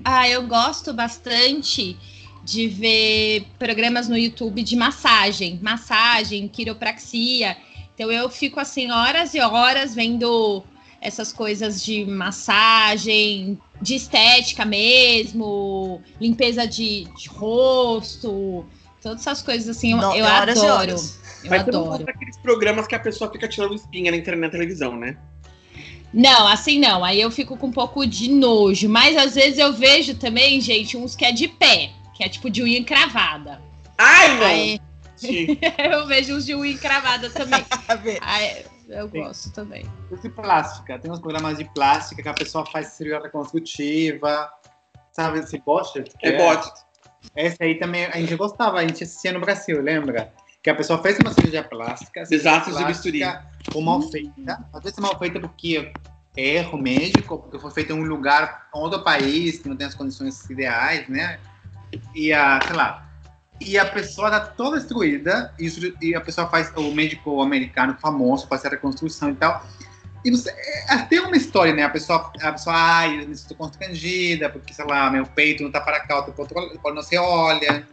Ah, 0.04 0.28
eu 0.28 0.46
gosto 0.46 0.92
bastante 0.92 1.96
de 2.44 2.66
ver 2.68 3.46
programas 3.58 4.08
no 4.08 4.16
YouTube 4.16 4.62
de 4.62 4.76
massagem, 4.76 5.58
massagem, 5.62 6.48
quiropraxia. 6.48 7.56
Então 7.94 8.10
eu 8.10 8.30
fico 8.30 8.60
assim 8.60 8.90
horas 8.90 9.34
e 9.34 9.40
horas 9.40 9.94
vendo 9.94 10.64
essas 11.00 11.32
coisas 11.32 11.84
de 11.84 12.04
massagem, 12.04 13.58
de 13.80 13.94
estética 13.94 14.64
mesmo, 14.64 16.02
limpeza 16.20 16.66
de, 16.66 17.04
de 17.04 17.28
rosto, 17.28 18.64
todas 19.02 19.20
essas 19.20 19.42
coisas 19.42 19.76
assim, 19.76 19.92
eu, 19.92 19.98
Não, 19.98 20.16
eu 20.16 20.24
tem 20.24 20.34
horas 20.34 20.56
e 20.56 20.60
adoro. 20.60 20.72
horas. 20.72 21.18
Eu 21.44 21.50
Mas 21.50 21.62
adoro. 21.62 21.84
gosta 21.88 22.04
daqueles 22.04 22.36
programas 22.38 22.86
que 22.86 22.94
a 22.94 22.98
pessoa 23.00 23.30
fica 23.30 23.46
tirando 23.46 23.74
espinha 23.74 24.10
na 24.10 24.16
internet 24.16 24.46
na 24.46 24.50
televisão, 24.50 24.96
né? 24.96 25.16
Não, 26.12 26.46
assim 26.46 26.78
não. 26.78 27.04
Aí 27.04 27.20
eu 27.20 27.30
fico 27.30 27.56
com 27.56 27.68
um 27.68 27.72
pouco 27.72 28.06
de 28.06 28.30
nojo. 28.30 28.88
Mas 28.88 29.16
às 29.16 29.34
vezes 29.34 29.58
eu 29.58 29.72
vejo 29.72 30.14
também, 30.14 30.60
gente, 30.60 30.96
uns 30.96 31.14
que 31.14 31.24
é 31.24 31.32
de 31.32 31.48
pé, 31.48 31.90
que 32.14 32.24
é 32.24 32.28
tipo 32.28 32.50
de 32.50 32.62
unha 32.62 32.78
encravada. 32.78 33.60
Ai, 33.96 34.38
não! 34.38 34.46
Aí 34.46 34.80
Gente, 35.18 35.58
eu 35.78 36.06
vejo 36.06 36.36
uns 36.36 36.46
de 36.46 36.54
unha 36.54 36.72
encravada 36.72 37.28
também. 37.30 37.64
Aí 38.22 38.64
eu 38.88 39.08
Sim. 39.10 39.20
gosto 39.20 39.52
também. 39.52 39.84
de 40.22 40.28
plástica, 40.28 40.98
tem 40.98 41.10
uns 41.10 41.18
programas 41.18 41.58
de 41.58 41.64
plástica 41.64 42.22
que 42.22 42.28
a 42.28 42.34
pessoa 42.34 42.64
faz 42.64 42.88
cirurgia 42.88 43.20
reconstrutiva, 43.20 44.50
sabe, 45.12 45.40
esse 45.40 45.58
bote? 45.58 46.04
É 46.22 46.36
bote. 46.36 46.70
Esse 47.34 47.56
aí 47.60 47.74
também 47.74 48.06
a 48.06 48.16
gente 48.16 48.34
gostava, 48.36 48.78
a 48.78 48.86
gente 48.86 49.02
assistia 49.02 49.32
no 49.32 49.40
Brasil, 49.40 49.82
lembra? 49.82 50.32
Que 50.68 50.72
a 50.72 50.74
pessoa 50.74 51.00
fez 51.00 51.18
uma 51.18 51.32
cirurgia 51.32 51.64
plástica, 51.64 52.24
Desastres 52.24 52.76
de 52.76 52.82
plástica 52.82 53.46
ou 53.72 53.80
mal 53.80 54.02
feita. 54.02 54.62
Às 54.70 54.82
vezes 54.82 54.98
é 54.98 55.00
mal 55.00 55.18
feita 55.18 55.40
porque 55.40 55.90
é 56.36 56.56
erro 56.56 56.76
médico, 56.76 57.38
porque 57.38 57.58
foi 57.58 57.70
feita 57.70 57.94
em 57.94 57.96
um 57.96 58.02
lugar, 58.02 58.68
outro 58.74 59.02
país, 59.02 59.60
que 59.60 59.66
não 59.66 59.74
tem 59.74 59.86
as 59.86 59.94
condições 59.94 60.44
ideais, 60.50 61.08
né? 61.08 61.40
E 62.14 62.34
a, 62.34 62.60
sei 62.66 62.76
lá, 62.76 63.08
e 63.58 63.78
a 63.78 63.86
pessoa 63.86 64.30
tá 64.30 64.40
toda 64.40 64.76
destruída, 64.76 65.54
e, 65.58 66.14
a 66.14 66.20
pessoa 66.20 66.46
faz, 66.48 66.70
o 66.76 66.92
médico 66.92 67.40
americano 67.40 67.96
famoso 67.98 68.46
faz 68.46 68.62
a 68.66 68.68
reconstrução 68.68 69.30
e 69.30 69.36
tal. 69.36 69.66
E 70.22 70.30
você, 70.30 70.50
é, 70.90 70.98
tem 70.98 71.20
uma 71.20 71.34
história, 71.34 71.72
né? 71.72 71.84
A 71.84 71.88
pessoa, 71.88 72.30
a 72.42 72.52
pessoa, 72.52 72.76
ai, 72.76 73.22
eu 73.22 73.26
me 73.26 73.34
sinto 73.34 73.54
constrangida, 73.54 74.50
porque, 74.50 74.74
sei 74.74 74.84
lá, 74.84 75.10
meu 75.10 75.24
peito 75.24 75.62
não 75.62 75.70
tá 75.70 75.80
para 75.80 76.00
cá, 76.00 76.18
o 76.18 76.24
teu 76.24 76.94
não 76.94 77.00
se 77.00 77.16
olha, 77.16 77.88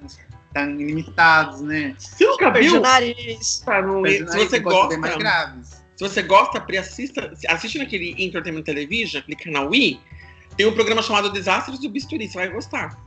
estão 0.59 0.69
ilimitados, 0.79 1.61
né? 1.61 1.95
Você 1.97 2.25
nunca 2.25 2.51
viu? 2.51 2.77
o 2.77 2.79
nariz. 2.81 3.59
Tá, 3.65 3.81
não- 3.81 4.05
se 4.05 4.23
você 4.23 4.59
gosta, 4.59 4.97
mais 4.97 5.17
graves. 5.17 5.67
se 5.95 6.03
você 6.07 6.21
gosta, 6.23 6.61
Pri, 6.61 6.77
assista, 6.77 7.33
assiste 7.49 7.77
naquele 7.77 8.15
Entertainment 8.23 8.63
Television, 8.63 9.21
aquele 9.21 9.37
canal 9.37 9.73
I, 9.75 9.99
tem 10.55 10.65
um 10.65 10.73
programa 10.73 11.01
chamado 11.01 11.29
Desastres 11.31 11.79
do 11.79 11.89
Bisturi, 11.89 12.27
você 12.27 12.37
vai 12.37 12.49
gostar. 12.49 12.97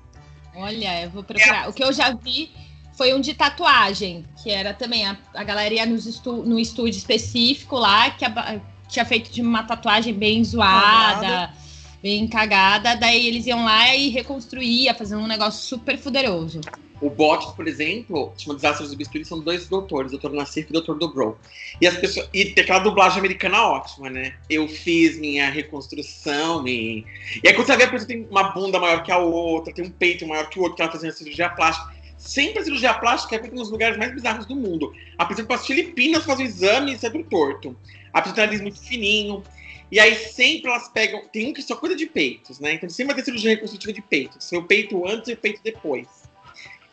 Olha, 0.54 1.04
eu 1.04 1.10
vou 1.10 1.22
procurar. 1.22 1.68
O 1.68 1.72
que 1.72 1.82
eu 1.82 1.92
já 1.92 2.12
vi 2.14 2.50
foi 2.96 3.14
um 3.14 3.20
de 3.20 3.32
tatuagem, 3.32 4.24
que 4.42 4.50
era 4.50 4.74
também 4.74 5.06
a, 5.06 5.16
a 5.34 5.44
galera 5.44 5.72
ia 5.72 5.86
nos 5.86 6.04
estu, 6.04 6.32
no 6.42 6.58
estúdio 6.58 6.98
específico 6.98 7.76
lá, 7.76 8.10
que 8.10 8.24
a- 8.24 8.60
tinha 8.88 9.04
feito 9.04 9.30
de 9.30 9.40
uma 9.40 9.62
tatuagem 9.62 10.12
bem 10.14 10.42
zoada, 10.42 11.20
Cagada. 11.20 11.54
bem 12.02 12.26
cagada. 12.26 12.96
Daí 12.96 13.26
eles 13.28 13.46
iam 13.46 13.64
lá 13.64 13.94
e 13.94 14.08
reconstruía, 14.08 14.94
fazendo 14.94 15.22
um 15.22 15.26
negócio 15.26 15.60
super 15.62 15.96
poderoso. 15.98 16.60
O 17.00 17.08
bot, 17.08 17.54
por 17.54 17.68
exemplo, 17.68 18.32
chama 18.36 18.56
Desastres 18.56 18.90
do 18.90 18.96
Bisturi, 18.96 19.24
são 19.24 19.38
dois 19.38 19.68
doutores, 19.68 20.12
o 20.12 20.18
Dr. 20.18 20.30
Nassif 20.30 20.68
e 20.68 20.76
o 20.76 20.80
Dr. 20.80 20.94
Dobro. 20.94 21.38
E 21.80 21.86
as 21.86 21.96
pessoas. 21.96 22.28
E 22.34 22.46
tem 22.46 22.64
aquela 22.64 22.80
dublagem 22.80 23.20
americana 23.20 23.62
ótima, 23.62 24.10
né? 24.10 24.34
Eu 24.50 24.66
fiz 24.66 25.16
minha 25.18 25.48
reconstrução. 25.48 26.66
E, 26.66 27.04
e 27.42 27.48
aí 27.48 27.54
quando 27.54 27.66
você 27.66 27.76
vê 27.76 27.84
a 27.84 27.90
pessoa 27.90 28.08
tem 28.08 28.26
uma 28.28 28.50
bunda 28.50 28.80
maior 28.80 29.04
que 29.04 29.12
a 29.12 29.18
outra, 29.18 29.72
tem 29.72 29.84
um 29.84 29.90
peito 29.90 30.26
maior 30.26 30.48
que 30.48 30.58
o 30.58 30.62
outro, 30.62 30.76
que 30.76 30.82
ela 30.82 30.90
tá 30.90 30.98
fazendo 30.98 31.12
cirurgia 31.12 31.48
plástica. 31.50 31.96
Sempre 32.16 32.58
a 32.58 32.64
cirurgia 32.64 32.94
plástica 32.94 33.36
é 33.36 33.38
feita 33.38 33.54
nos 33.54 33.70
lugares 33.70 33.96
mais 33.96 34.12
bizarros 34.12 34.44
do 34.44 34.56
mundo. 34.56 34.92
A 35.16 35.24
pessoa 35.24 35.44
que 35.44 35.48
para 35.48 35.60
as 35.60 35.66
Filipinas 35.66 36.24
faz 36.24 36.40
o 36.40 36.42
exame 36.42 36.94
e 36.94 36.98
sai 36.98 37.10
tudo 37.10 37.22
torto. 37.24 37.76
A 38.12 38.20
pessoa 38.20 38.34
tem 38.34 38.44
nariz 38.44 38.60
muito 38.60 38.80
fininho. 38.80 39.44
E 39.90 40.00
aí 40.00 40.16
sempre 40.16 40.68
elas 40.68 40.88
pegam. 40.88 41.22
Tem 41.32 41.48
um 41.48 41.52
que 41.52 41.62
só 41.62 41.76
cuida 41.76 41.94
de 41.94 42.06
peitos, 42.06 42.58
né? 42.58 42.74
Então 42.74 42.90
sempre 42.90 43.14
vai 43.14 43.22
ter 43.22 43.26
cirurgia 43.26 43.50
reconstrutiva 43.50 43.92
de 43.92 44.02
peitos. 44.02 44.44
Seu 44.44 44.64
peito 44.64 45.06
antes 45.06 45.28
e 45.28 45.34
o 45.34 45.36
peito 45.36 45.60
depois. 45.62 46.17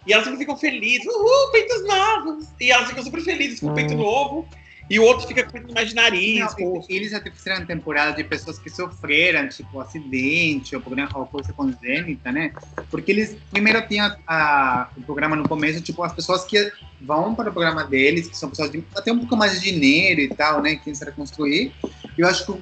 E 0.05 0.13
elas 0.13 0.25
sempre 0.25 0.39
ficam 0.39 0.57
felizes, 0.57 1.05
uhul, 1.05 1.51
peitos 1.51 1.85
novos! 1.87 2.47
E 2.59 2.71
elas 2.71 2.87
ficam 2.87 3.03
super 3.03 3.21
felizes 3.21 3.59
com 3.59 3.67
o 3.67 3.73
peito 3.73 3.95
novo. 3.95 4.47
E 4.87 4.99
o 4.99 5.03
outro 5.03 5.27
fica 5.27 5.43
com 5.43 5.51
peito 5.51 5.73
mais 5.73 5.89
de 5.89 5.95
nariz. 5.95 6.55
Não, 6.59 6.85
eles 6.87 7.11
até 7.11 7.31
fizeram 7.31 7.65
temporada 7.65 8.15
de 8.15 8.23
pessoas 8.23 8.59
que 8.59 8.69
sofreram, 8.69 9.47
tipo, 9.49 9.79
acidente 9.79 10.75
ou, 10.75 10.81
programa, 10.81 11.09
ou 11.15 11.25
coisa 11.25 11.51
congênita, 11.53 12.31
né? 12.31 12.53
Porque 12.91 13.11
eles 13.11 13.35
primeiro 13.49 13.81
tinham 13.87 14.15
a, 14.27 14.89
o 14.95 15.01
programa 15.01 15.35
no 15.35 15.49
começo, 15.49 15.81
tipo, 15.81 16.03
as 16.03 16.13
pessoas 16.13 16.45
que 16.45 16.71
vão 17.01 17.33
para 17.33 17.49
o 17.49 17.53
programa 17.53 17.83
deles, 17.83 18.27
que 18.27 18.37
são 18.37 18.47
pessoas 18.49 18.71
de 18.71 18.83
até 18.95 19.11
um 19.11 19.19
pouco 19.19 19.35
mais 19.35 19.59
de 19.59 19.71
dinheiro 19.71 20.21
e 20.21 20.29
tal, 20.29 20.61
né? 20.61 20.75
Que 20.75 20.93
se 20.93 21.03
reconstruir. 21.03 21.73
E 22.15 22.21
eu 22.21 22.27
acho 22.27 22.45
que 22.45 22.51
o, 22.51 22.59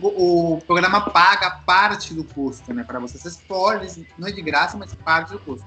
o, 0.56 0.62
programa 0.66 1.02
paga 1.02 1.52
parte 1.66 2.14
do 2.14 2.24
custo, 2.24 2.74
né? 2.74 2.86
Para 2.86 3.00
vocês. 3.00 3.26
Spoilers, 3.26 4.00
não 4.18 4.30
é 4.30 4.32
de 4.32 4.42
graça, 4.42 4.78
mas 4.78 4.96
parte 4.96 5.34
do 5.34 5.40
custo. 5.40 5.66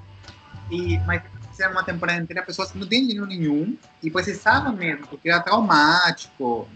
E, 0.71 0.97
mas 1.05 1.21
fizeram 1.57 1.71
uma 1.71 1.83
temporada 1.83 2.21
inteira 2.21 2.43
pessoas 2.43 2.71
que 2.71 2.77
não 2.77 2.87
têm 2.87 3.01
dinheiro 3.01 3.25
nenhum 3.25 3.75
e 4.01 4.11
precisavam 4.11 4.73
mesmo, 4.73 5.07
porque 5.07 5.27
era 5.27 5.41
traumático. 5.41 6.69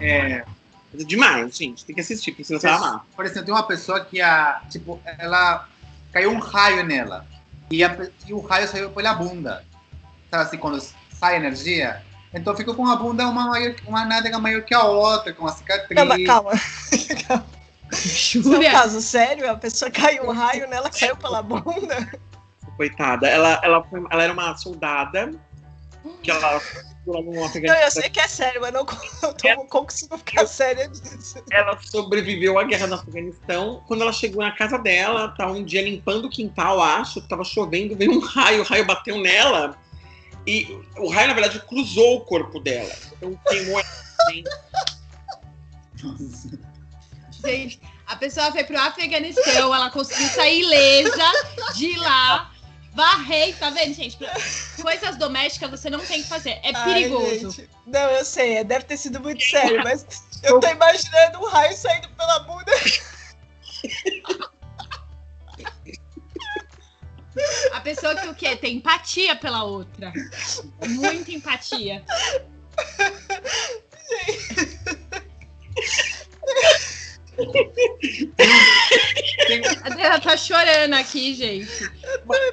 É, 0.00 0.44
demais, 0.92 1.56
gente. 1.56 1.84
Tem 1.84 1.94
que 1.94 2.00
assistir, 2.00 2.32
porque 2.32 2.44
senão 2.44 2.60
você 2.60 2.66
vai 2.66 2.76
amar. 2.76 3.06
Por 3.14 3.24
exemplo, 3.24 3.44
tem 3.44 3.54
uma 3.54 3.62
pessoa 3.62 4.04
que, 4.04 4.20
a, 4.20 4.60
tipo, 4.68 5.00
ela 5.18 5.68
caiu 6.12 6.32
um 6.32 6.38
raio 6.40 6.84
nela 6.84 7.24
e, 7.70 7.84
a, 7.84 7.96
e 8.26 8.32
o 8.32 8.40
raio 8.40 8.66
saiu 8.66 8.90
pela 8.90 9.14
bunda. 9.14 9.64
Sabe 10.28 10.42
assim, 10.42 10.58
quando 10.58 10.82
sai 11.20 11.36
energia? 11.36 12.02
Então 12.34 12.56
ficou 12.56 12.74
com 12.74 12.86
a 12.86 12.96
bunda 12.96 13.28
uma, 13.28 13.46
maior, 13.46 13.74
uma 13.86 14.04
nádega 14.04 14.38
maior 14.38 14.62
que 14.62 14.74
a 14.74 14.82
outra, 14.82 15.32
com 15.32 15.46
a 15.46 15.52
cicatriz. 15.52 15.96
Calma, 15.96 16.16
calma. 16.24 16.50
calma. 17.28 17.46
Isso 17.92 18.52
é 18.52 18.58
um 18.58 18.72
caso 18.72 19.00
sério? 19.00 19.48
A 19.48 19.56
pessoa 19.56 19.88
caiu 19.88 20.24
um 20.24 20.32
raio 20.32 20.68
nela, 20.68 20.90
caiu 20.90 21.16
pela 21.16 21.40
bunda? 21.40 22.10
Coitada. 22.76 23.28
Ela, 23.28 23.60
ela, 23.62 23.82
foi, 23.84 24.02
ela 24.10 24.22
era 24.22 24.32
uma 24.32 24.56
soldada 24.56 25.30
que 26.22 26.30
ela 26.30 26.60
não, 27.06 27.32
eu 27.32 27.90
sei 27.90 28.10
que 28.10 28.18
é 28.18 28.26
sério, 28.26 28.60
mas 28.60 28.72
não 28.72 28.84
como, 28.84 29.68
como 29.68 29.86
que 29.86 29.92
isso 29.92 30.08
não 30.10 30.18
fica 30.18 30.44
sério 30.44 30.90
disso. 30.90 31.40
Ela 31.52 31.78
sobreviveu 31.80 32.58
à 32.58 32.64
guerra 32.64 32.88
no 32.88 32.96
Afeganistão. 32.96 33.80
Quando 33.86 34.02
ela 34.02 34.12
chegou 34.12 34.42
na 34.42 34.50
casa 34.50 34.76
dela, 34.76 35.28
tá 35.28 35.46
um 35.46 35.62
dia 35.64 35.82
limpando 35.82 36.24
o 36.24 36.30
quintal, 36.30 36.80
acho, 36.80 37.20
tava 37.28 37.44
chovendo, 37.44 37.94
veio 37.94 38.10
um 38.10 38.18
raio, 38.18 38.62
o 38.62 38.64
raio 38.64 38.84
bateu 38.84 39.18
nela. 39.20 39.78
E 40.44 40.76
o 40.96 41.08
raio, 41.08 41.28
na 41.28 41.34
verdade, 41.34 41.60
cruzou 41.60 42.16
o 42.16 42.20
corpo 42.22 42.58
dela. 42.58 42.92
Então 43.12 43.38
queimou 43.48 43.78
ela. 43.78 43.88
Gente, 47.44 47.80
a 48.06 48.16
pessoa 48.16 48.50
foi 48.50 48.64
pro 48.64 48.78
Afeganistão, 48.78 49.72
ela 49.72 49.90
conseguiu 49.90 50.28
sair 50.28 50.62
ilesa 50.62 51.32
de 51.76 51.96
lá 51.98 52.50
Varrei, 52.96 53.52
tá 53.52 53.68
vendo, 53.68 53.92
gente? 53.92 54.18
Coisas 54.80 55.16
domésticas 55.16 55.70
você 55.70 55.90
não 55.90 56.00
tem 56.00 56.22
que 56.22 56.28
fazer. 56.28 56.58
É 56.62 56.72
perigoso. 56.72 57.54
Ai, 57.58 57.68
não, 57.86 58.10
eu 58.10 58.24
sei, 58.24 58.64
deve 58.64 58.86
ter 58.86 58.96
sido 58.96 59.20
muito 59.20 59.44
sério, 59.44 59.84
mas 59.84 60.06
eu 60.42 60.58
tô 60.58 60.66
imaginando 60.66 61.38
um 61.38 61.46
raio 61.46 61.76
saindo 61.76 62.08
pela 62.08 62.40
bunda. 62.40 62.72
A 67.72 67.80
pessoa 67.82 68.16
que 68.16 68.28
o 68.28 68.34
quê? 68.34 68.56
Tem 68.56 68.76
empatia 68.76 69.36
pela 69.36 69.62
outra. 69.62 70.10
Muita 70.88 71.32
empatia. 71.32 72.02
Gente. 74.08 74.96
Ela 79.98 80.20
tá 80.20 80.36
chorando 80.36 80.94
aqui, 80.94 81.34
gente. 81.34 81.68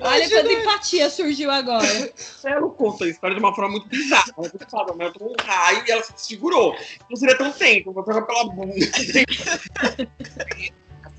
Olha 0.01 0.29
quanta 0.29 0.53
empatia 0.53 1.09
surgiu 1.09 1.49
agora. 1.49 2.13
Ela 2.43 2.69
conta 2.69 3.05
a 3.05 3.07
história 3.07 3.35
de 3.35 3.41
uma 3.41 3.55
forma 3.55 3.71
muito 3.71 3.87
bizarra. 3.87 4.33
Ela 4.37 4.51
fala, 4.69 4.93
mas 4.95 5.13
tomou 5.13 5.33
um 5.33 5.43
raio 5.43 5.83
e 5.87 5.91
ela 5.91 6.03
se 6.03 6.13
segurou. 6.17 6.75
Não 7.09 7.15
seria 7.15 7.37
tão 7.37 7.51
tempo, 7.51 7.93
vou 7.93 8.03
pegar 8.03 8.23
pela 8.23 8.45
bunda. 8.45 8.73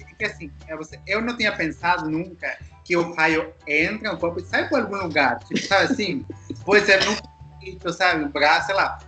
Porque 0.08 0.24
assim, 0.26 0.50
é 0.66 0.76
você, 0.76 1.00
eu 1.06 1.22
não 1.22 1.36
tinha 1.36 1.52
pensado 1.52 2.08
nunca 2.08 2.58
que 2.84 2.96
o 2.96 3.14
raio 3.14 3.52
entra 3.66 4.12
no 4.12 4.18
corpo 4.18 4.40
e 4.40 4.44
sai 4.44 4.68
por 4.68 4.80
algum 4.80 4.96
lugar. 4.96 5.38
Tipo, 5.44 5.66
sabe 5.66 5.92
assim? 5.92 6.24
Pode 6.64 6.84
ser 6.84 7.02
no 7.04 7.16
peito, 7.60 7.92
sabe? 7.92 8.24
No 8.24 8.28
braço, 8.28 8.66
sei 8.66 8.74
lá 8.74 8.98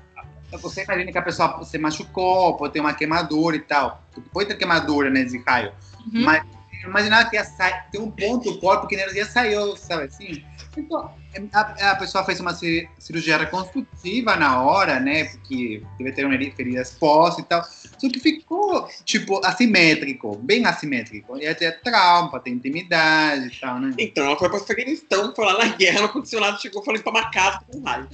você 0.52 0.84
imagina 0.84 1.12
que 1.12 1.18
a 1.18 1.22
pessoa 1.22 1.64
se 1.64 1.78
machucou, 1.78 2.56
pode 2.56 2.72
ter 2.72 2.80
uma 2.80 2.94
queimadura 2.94 3.56
e 3.56 3.60
tal. 3.60 4.02
Pode 4.32 4.48
ter 4.48 4.56
queimadura 4.56 5.10
nesse 5.10 5.38
raio. 5.38 5.72
Uhum. 6.12 6.22
Mas 6.22 6.42
imaginava 6.84 7.28
que 7.28 7.36
ia 7.36 7.44
sair, 7.44 7.84
tem 7.90 8.00
um 8.00 8.10
ponto 8.10 8.50
do 8.50 8.58
corpo 8.58 8.86
que 8.86 8.94
a 8.94 9.02
energia 9.02 9.26
saiu, 9.26 9.76
sabe 9.76 10.04
assim? 10.04 10.44
Então, 10.76 11.10
a, 11.52 11.90
a, 11.90 11.96
pessoa 11.96 12.22
fez 12.24 12.38
uma 12.38 12.54
cirurgia 12.98 13.38
reconstrutiva 13.38 14.36
na 14.36 14.62
hora, 14.62 15.00
né? 15.00 15.24
Porque 15.24 15.82
deve 15.98 16.12
ter 16.12 16.24
uma 16.26 16.36
ferida 16.54 16.82
exposta 16.82 17.40
e 17.40 17.44
tal. 17.44 17.64
Só 17.64 18.08
que 18.10 18.20
ficou, 18.20 18.86
tipo, 19.04 19.44
assimétrico, 19.44 20.36
bem 20.36 20.66
assimétrico. 20.66 21.38
E 21.38 21.46
até 21.46 21.70
trauma, 21.70 22.38
tem 22.40 22.54
intimidade 22.54 23.46
e 23.46 23.60
tal, 23.60 23.80
né? 23.80 23.94
Então, 23.98 24.26
ela 24.26 24.36
foi 24.36 24.48
para 24.48 24.58
o 24.58 24.62
Afeganistão, 24.62 25.34
foi 25.34 25.46
lá 25.46 25.58
na 25.58 25.68
guerra, 25.74 26.02
no 26.02 26.08
condicionado, 26.10 26.60
chegou, 26.60 26.84
falei 26.84 27.00
pra 27.00 27.10
uma 27.10 27.30
casa 27.30 27.60
com 27.70 27.80
raio. 27.82 28.08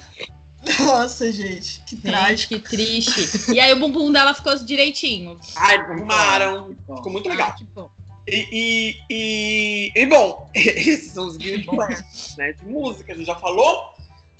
Nossa, 0.80 1.30
gente, 1.32 1.82
que 1.86 1.96
trágico. 1.96 2.54
que 2.54 2.60
triste. 2.60 3.52
E 3.52 3.58
aí 3.58 3.72
o 3.72 3.80
bumbum 3.80 4.12
dela 4.12 4.32
ficou 4.32 4.56
direitinho. 4.56 5.38
Ai, 5.56 5.76
arrumaram. 5.76 6.76
Ficou 6.86 7.10
muito 7.10 7.28
legal. 7.28 7.54
Ah, 7.76 8.02
e, 8.28 8.46
e, 8.52 8.96
e, 9.10 9.92
e, 9.96 10.06
bom, 10.06 10.48
esses 10.54 11.12
são 11.12 11.26
os 11.26 11.36
pleasures, 11.36 12.36
né? 12.36 12.52
De 12.52 12.64
música, 12.64 13.12
a 13.12 13.16
gente 13.16 13.26
já 13.26 13.34
falou. 13.34 13.92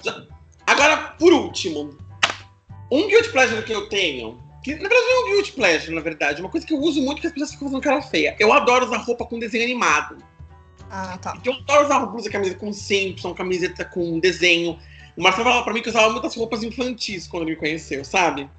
Já... 0.03 0.23
Agora, 0.65 0.97
por 1.19 1.33
último, 1.33 1.97
um 2.89 3.07
guilty 3.07 3.29
pleasure 3.29 3.63
que 3.63 3.73
eu 3.73 3.89
tenho, 3.89 4.41
que 4.63 4.75
na 4.75 4.87
verdade 4.87 5.01
não 5.01 5.11
é 5.11 5.25
um 5.25 5.35
guilty 5.35 5.51
pleasure, 5.51 5.93
na 5.93 6.01
verdade, 6.01 6.41
uma 6.41 6.49
coisa 6.49 6.65
que 6.65 6.73
eu 6.73 6.79
uso 6.79 7.01
muito 7.01 7.19
que 7.19 7.27
as 7.27 7.33
pessoas 7.33 7.51
ficam 7.51 7.67
fazendo 7.67 7.83
cara 7.83 8.01
feia. 8.01 8.35
Eu 8.39 8.53
adoro 8.53 8.85
usar 8.85 8.97
roupa 8.97 9.25
com 9.25 9.37
desenho 9.37 9.65
animado. 9.65 10.17
Ah, 10.89 11.17
tá. 11.17 11.37
Eu 11.43 11.53
adoro 11.53 11.85
usar 11.85 12.05
blusa, 12.05 12.29
camiseta 12.29 12.59
com 12.59 12.71
Simpson, 12.71 13.33
camiseta 13.33 13.83
com 13.83 14.19
desenho. 14.19 14.79
O 15.15 15.21
Marcelo 15.21 15.45
falava 15.45 15.63
pra 15.63 15.73
mim 15.73 15.81
que 15.81 15.89
eu 15.89 15.93
usava 15.93 16.11
muitas 16.11 16.35
roupas 16.35 16.63
infantis 16.63 17.27
quando 17.27 17.43
ele 17.43 17.51
me 17.51 17.57
conheceu, 17.57 18.03
sabe? 18.03 18.49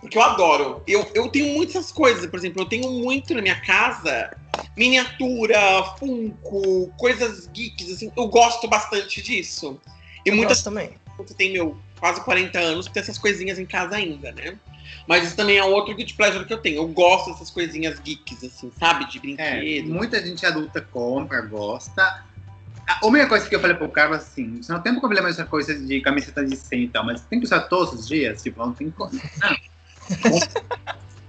Porque 0.00 0.16
eu 0.16 0.22
adoro. 0.22 0.82
Eu, 0.86 1.10
eu 1.14 1.28
tenho 1.28 1.54
muitas 1.54 1.92
coisas, 1.92 2.26
por 2.26 2.38
exemplo, 2.38 2.62
eu 2.62 2.66
tenho 2.66 2.90
muito 2.90 3.34
na 3.34 3.42
minha 3.42 3.60
casa 3.60 4.30
miniatura, 4.76 5.82
funko, 5.98 6.92
coisas 6.96 7.46
geeks, 7.48 7.90
assim. 7.90 8.10
Eu 8.16 8.28
gosto 8.28 8.68
bastante 8.68 9.20
disso. 9.20 9.80
E 10.24 10.30
eu 10.30 10.36
muitas 10.36 10.62
também. 10.62 10.92
Você 11.18 11.34
tem 11.34 11.52
meu 11.52 11.76
quase 11.98 12.22
40 12.22 12.58
anos, 12.58 12.86
tem 12.86 13.02
essas 13.02 13.18
coisinhas 13.18 13.58
em 13.58 13.66
casa 13.66 13.96
ainda, 13.96 14.32
né? 14.32 14.58
Mas 15.06 15.26
isso 15.26 15.36
também 15.36 15.58
é 15.58 15.64
outro 15.64 15.94
guilty 15.94 16.14
pleasure 16.14 16.44
que 16.44 16.52
eu 16.52 16.58
tenho. 16.58 16.78
Eu 16.78 16.88
gosto 16.88 17.30
dessas 17.30 17.50
coisinhas 17.50 17.98
geeks, 18.00 18.42
assim, 18.42 18.72
sabe? 18.78 19.10
De 19.10 19.18
brinquedo. 19.18 19.90
É, 19.90 19.92
muita 19.92 20.24
gente 20.24 20.44
adulta 20.46 20.80
compra, 20.80 21.40
gosta. 21.42 22.24
A 23.00 23.06
única 23.06 23.28
coisa 23.28 23.48
que 23.48 23.54
eu 23.54 23.60
falei 23.60 23.76
pro 23.76 23.88
Carlos 23.88 24.18
assim, 24.18 24.60
você 24.60 24.72
não 24.72 24.80
tem 24.80 24.98
problema 24.98 25.28
essa 25.28 25.44
coisa 25.44 25.74
de 25.78 26.00
camiseta 26.00 26.44
de 26.44 26.56
100 26.56 26.82
e 26.82 26.88
tal, 26.88 27.04
mas 27.04 27.22
tem 27.22 27.38
que 27.38 27.46
usar 27.46 27.60
todos 27.60 27.92
os 27.94 28.08
dias, 28.08 28.42
tipo, 28.42 28.58
não 28.58 28.72
tem 28.72 28.90
coisa. 28.90 29.20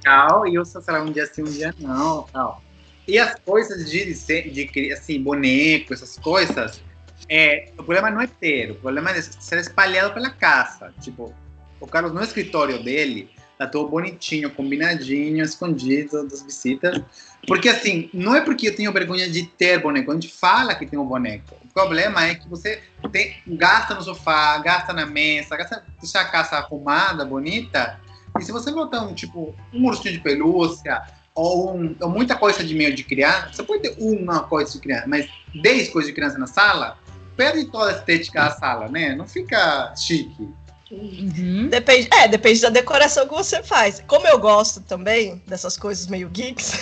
Não. 0.03 0.47
e 0.47 0.57
usa, 0.57 0.81
sei 0.81 0.93
lá, 0.93 1.01
um 1.01 1.11
dia 1.11 1.25
sim, 1.27 1.43
um 1.43 1.45
dia 1.45 1.73
não, 1.79 2.23
tal. 2.33 2.63
E 3.07 3.19
as 3.19 3.35
coisas 3.39 3.89
de, 3.89 4.13
de, 4.13 4.65
de 4.65 4.93
assim, 4.93 5.21
boneco, 5.21 5.93
essas 5.93 6.17
coisas, 6.17 6.81
é, 7.29 7.71
o 7.73 7.83
problema 7.83 8.09
não 8.09 8.21
é 8.21 8.27
ter, 8.27 8.71
o 8.71 8.75
problema 8.75 9.11
é 9.11 9.21
ser 9.21 9.59
espalhado 9.59 10.13
pela 10.13 10.29
casa. 10.29 10.93
Tipo, 11.01 11.33
o 11.79 11.87
Carlos 11.87 12.13
no 12.13 12.23
escritório 12.23 12.83
dele, 12.83 13.29
tá 13.57 13.67
todo 13.67 13.89
bonitinho, 13.89 14.49
combinadinho, 14.51 15.43
escondido 15.43 16.27
das 16.27 16.41
visitas. 16.41 17.01
Porque 17.47 17.69
assim, 17.69 18.09
não 18.13 18.35
é 18.35 18.41
porque 18.41 18.67
eu 18.67 18.75
tenho 18.75 18.91
vergonha 18.91 19.29
de 19.29 19.43
ter 19.43 19.79
boneco, 19.79 20.11
a 20.11 20.13
gente 20.13 20.29
fala 20.29 20.75
que 20.75 20.85
tem 20.85 20.99
um 20.99 21.05
boneco. 21.05 21.55
O 21.65 21.73
problema 21.73 22.25
é 22.25 22.35
que 22.35 22.47
você 22.47 22.81
tem, 23.11 23.35
gasta 23.47 23.95
no 23.95 24.01
sofá, 24.01 24.57
gasta 24.59 24.93
na 24.93 25.05
mesa, 25.05 25.57
gasta 25.57 25.83
deixar 25.99 26.21
a 26.21 26.25
casa 26.25 26.57
arrumada, 26.57 27.25
bonita. 27.25 27.99
E 28.39 28.43
se 28.43 28.51
você 28.51 28.71
botar 28.71 29.01
um 29.01 29.13
tipo 29.13 29.55
um 29.73 29.85
ursinho 29.87 30.13
de 30.13 30.19
pelúcia 30.19 31.01
ou, 31.33 31.75
um, 31.75 31.95
ou 31.99 32.09
muita 32.09 32.35
coisa 32.35 32.63
de 32.63 32.75
meio 32.75 32.93
de 32.93 33.03
criança, 33.03 33.49
você 33.51 33.63
pode 33.63 33.81
ter 33.81 33.95
uma 33.99 34.43
coisa 34.43 34.71
de 34.73 34.79
criança, 34.79 35.05
mas 35.07 35.27
10 35.55 35.89
coisas 35.89 36.09
de 36.09 36.15
criança 36.15 36.37
na 36.37 36.47
sala, 36.47 36.97
perde 37.35 37.65
toda 37.65 37.89
a 37.89 37.95
estética 37.95 38.43
da 38.43 38.51
sala, 38.51 38.87
né? 38.87 39.15
Não 39.15 39.27
fica 39.27 39.93
chique. 39.95 40.49
Uhum. 40.91 41.69
Depende, 41.69 42.09
é, 42.13 42.27
depende 42.27 42.59
da 42.59 42.69
decoração 42.69 43.27
que 43.27 43.33
você 43.33 43.63
faz. 43.63 44.03
Como 44.05 44.27
eu 44.27 44.37
gosto 44.37 44.81
também 44.81 45.41
dessas 45.47 45.77
coisas 45.77 46.07
meio 46.07 46.27
geeks, 46.29 46.73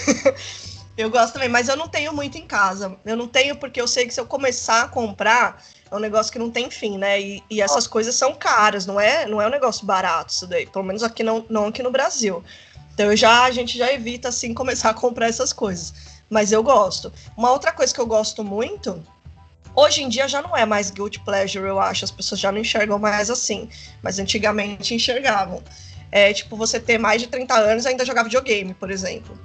eu 0.98 1.12
gosto 1.12 1.34
também, 1.34 1.48
mas 1.48 1.70
eu 1.70 1.78
não 1.78 1.88
tenho 1.88 2.12
muito 2.12 2.38
em 2.38 2.46
casa. 2.46 2.98
Eu 3.06 3.16
não 3.16 3.28
tenho 3.28 3.56
porque 3.56 3.80
eu 3.80 3.88
sei 3.88 4.08
que 4.08 4.14
se 4.14 4.20
eu 4.20 4.26
começar 4.26 4.84
a 4.84 4.88
comprar, 4.88 5.64
é 5.92 5.96
um 5.96 6.00
negócio 6.00 6.32
que 6.32 6.40
não 6.40 6.50
tem 6.50 6.72
fim, 6.72 6.98
né? 6.98 7.22
E, 7.22 7.44
e 7.50 7.62
essas 7.62 7.86
coisas 7.86 8.16
são 8.16 8.34
caras, 8.34 8.86
não 8.88 9.00
é, 9.00 9.28
não 9.28 9.40
é 9.40 9.46
um 9.46 9.52
negócio 9.52 9.86
barato 9.86 10.34
isso 10.34 10.48
daí. 10.48 10.66
Pelo 10.66 10.86
menos 10.86 11.04
aqui 11.04 11.24
não, 11.24 11.46
não 11.48 11.68
aqui 11.68 11.84
no 11.84 11.92
Brasil. 11.92 12.44
Então 12.94 13.16
já, 13.16 13.44
a 13.44 13.52
gente 13.52 13.78
já 13.78 13.94
evita 13.94 14.30
assim 14.30 14.54
começar 14.56 14.90
a 14.90 14.94
comprar 14.94 15.28
essas 15.28 15.54
coisas. 15.54 15.94
Mas 16.28 16.52
eu 16.52 16.64
gosto. 16.64 17.14
Uma 17.38 17.52
outra 17.52 17.72
coisa 17.72 17.94
que 17.94 18.02
eu 18.02 18.06
gosto 18.08 18.44
muito 18.44 19.04
Hoje 19.76 20.04
em 20.04 20.10
dia 20.10 20.28
já 20.28 20.42
não 20.42 20.56
é 20.56 20.66
mais 20.66 20.92
guilty 20.92 21.20
pleasure, 21.20 21.66
eu 21.66 21.80
acho. 21.80 22.06
As 22.06 22.12
pessoas 22.12 22.40
já 22.40 22.52
não 22.52 22.60
enxergam 22.60 23.00
mais 23.00 23.30
assim. 23.30 23.70
Mas 24.02 24.20
antigamente 24.20 24.94
enxergavam. 24.94 25.64
É 26.12 26.34
tipo 26.34 26.56
você 26.56 26.80
ter 26.80 26.98
mais 26.98 27.22
de 27.22 27.28
30 27.28 27.54
anos 27.56 27.86
e 27.86 27.90
ainda 27.90 28.06
jogar 28.06 28.24
videogame, 28.24 28.74
por 28.74 28.90
exemplo. 28.90 29.38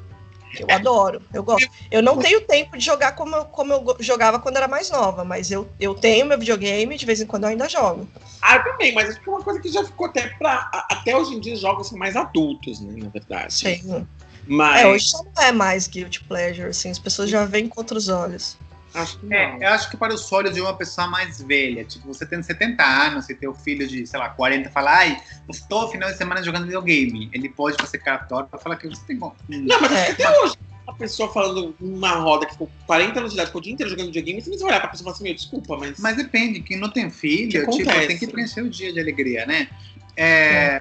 Eu 0.59 0.67
adoro, 0.71 1.21
eu 1.33 1.43
gosto. 1.43 1.69
Eu 1.91 2.03
não 2.03 2.17
tenho 2.19 2.41
tempo 2.43 2.79
de 2.79 2.85
jogar 2.85 3.13
como 3.13 3.35
eu, 3.35 3.45
como 3.45 3.73
eu 3.73 3.97
jogava 4.01 4.39
quando 4.39 4.57
era 4.57 4.69
mais 4.69 4.91
nova, 4.91 5.25
mas 5.25 5.51
eu, 5.51 5.69
eu 5.81 5.95
tenho 5.95 6.27
meu 6.27 6.39
videogame 6.39 6.97
de 6.97 7.05
vez 7.05 7.21
em 7.21 7.27
quando 7.27 7.45
eu 7.45 7.51
ainda 7.51 7.69
jogo. 7.69 8.09
Ah, 8.41 8.57
eu 8.57 8.65
também, 8.65 8.93
mas 8.95 9.11
acho 9.11 9.21
que 9.21 9.29
é 9.29 9.33
uma 9.33 9.43
coisa 9.43 9.61
que 9.61 9.69
já 9.69 9.85
ficou 9.85 10.07
até 10.07 10.29
pra. 10.29 10.71
Até 10.91 11.17
hoje 11.17 11.35
em 11.35 11.41
dia 11.41 11.55
os 11.55 11.61
jogos 11.61 11.89
são 11.89 11.99
mais 11.99 12.15
adultos, 12.15 12.81
né? 12.81 12.95
Na 13.03 13.09
verdade. 13.09 13.53
Sim. 13.53 14.07
Mas. 14.47 14.83
É, 14.83 14.87
hoje 14.87 15.07
já 15.07 15.19
não 15.19 15.43
é 15.43 15.53
mais 15.53 15.89
guilty 15.89 16.23
pleasure, 16.23 16.69
assim, 16.69 16.91
as 16.91 16.99
pessoas 16.99 17.31
já 17.31 17.45
veem 17.45 17.69
com 17.69 17.81
outros 17.81 18.09
olhos. 18.09 18.57
Acho 18.95 19.19
que 19.19 19.27
não. 19.27 19.37
É, 19.37 19.59
eu 19.61 19.69
acho 19.69 19.91
que 19.91 19.97
para 19.97 20.15
os 20.15 20.33
olhos 20.33 20.55
de 20.55 20.61
uma 20.61 20.75
pessoa 20.77 21.09
mais 21.09 21.43
velha, 21.43 21.85
tipo, 21.85 22.07
você 22.07 22.25
tem 22.25 22.43
70 22.43 22.83
anos 22.85 23.29
e 23.29 23.35
teu 23.35 23.53
filho 23.55 23.87
de, 23.87 24.07
sei 24.07 24.19
lá, 24.19 24.29
40 24.29 24.71
fala, 24.71 24.99
ai, 24.99 25.21
estou 25.49 25.91
final 25.91 26.11
de 26.11 26.17
semana 26.17 26.43
jogando 26.43 26.65
videogame. 26.65 27.29
Ele 27.33 27.49
pode 27.49 27.77
fazer 27.77 27.99
cartório 27.99 28.49
para 28.49 28.59
falar 28.59 28.77
que 28.77 28.89
você 28.89 29.05
tem 29.07 29.17
bom. 29.17 29.35
Não, 29.49 29.81
mas 29.81 29.93
É. 29.93 30.11
até 30.13 30.41
hoje, 30.41 30.55
uma 30.87 30.95
pessoa 30.97 31.33
falando 31.33 31.75
numa 31.81 32.11
roda 32.17 32.47
que 32.47 32.53
ficou 32.53 32.71
40 32.87 33.19
anos 33.19 33.31
de 33.33 33.37
idade, 33.37 33.49
ficou 33.49 33.61
o 33.61 33.65
dia 33.65 33.73
inteiro 33.73 33.91
jogando 33.91 34.07
videogame, 34.07 34.41
você 34.41 34.51
não 34.51 34.59
vai 34.59 34.69
olhar 34.69 34.81
pra 34.81 34.89
pessoa 34.91 35.03
e 35.03 35.05
falar 35.05 35.15
assim, 35.15 35.25
meu, 35.25 35.35
desculpa, 35.35 35.77
mas. 35.77 35.99
Mas 35.99 36.17
depende, 36.17 36.61
quem 36.61 36.79
não 36.79 36.91
tem 36.91 37.11
filho, 37.11 37.51
Que 37.51 37.71
tipo, 37.71 38.07
tem 38.07 38.19
que 38.19 38.27
preencher 38.27 38.63
o 38.63 38.71
dia 38.71 38.93
de 38.93 39.01
alegria, 39.01 39.47
né? 39.47 39.69
É, 40.17 40.81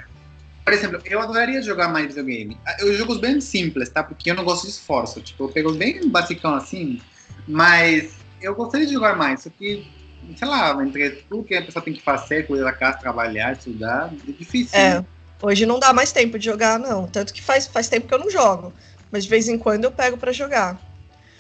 Por 0.64 0.74
exemplo, 0.74 1.02
eu 1.06 1.20
adoraria 1.20 1.62
jogar 1.62 1.90
mais 1.90 2.08
videogame. 2.08 2.58
Eu 2.80 2.94
jogo 2.94 3.16
bem 3.16 3.42
simples, 3.42 3.90
tá? 3.90 4.04
Porque 4.04 4.30
eu 4.30 4.36
não 4.36 4.44
gosto 4.44 4.64
de 4.64 4.72
esforço. 4.72 5.20
Tipo, 5.22 5.46
eu 5.46 5.50
pego 5.50 5.74
bem 5.74 6.08
basicão 6.08 6.54
assim, 6.54 7.02
mas 7.48 8.16
eu 8.42 8.56
gostaria 8.56 8.86
de 8.86 8.94
jogar 8.94 9.16
mais. 9.16 9.42
Só 9.42 9.50
que, 9.50 9.88
sei 10.36 10.48
lá, 10.48 10.72
entre 10.84 11.10
tudo 11.30 11.44
que 11.44 11.56
a 11.56 11.64
pessoa 11.64 11.84
tem 11.84 11.94
que 11.94 12.02
fazer, 12.02 12.48
cuidar 12.48 12.66
da 12.66 12.74
casa, 12.74 12.98
trabalhar, 12.98 13.54
estudar, 13.54 14.14
é 14.28 14.32
difícil. 14.32 14.78
É, 14.78 14.96
né? 14.96 15.06
hoje 15.42 15.66
não 15.66 15.80
dá 15.80 15.94
mais 15.94 16.12
tempo 16.12 16.38
de 16.38 16.46
jogar, 16.46 16.80
não. 16.80 17.08
Tanto 17.08 17.34
que 17.34 17.42
faz, 17.42 17.68
faz 17.68 17.88
tempo 17.88 18.08
que 18.08 18.14
eu 18.14 18.20
não 18.20 18.30
jogo. 18.30 18.74
Mas 19.12 19.24
de 19.24 19.30
vez 19.30 19.48
em 19.48 19.58
quando 19.58 19.84
eu 19.86 19.92
pego 19.92 20.18
pra 20.18 20.32
jogar. 20.32 20.82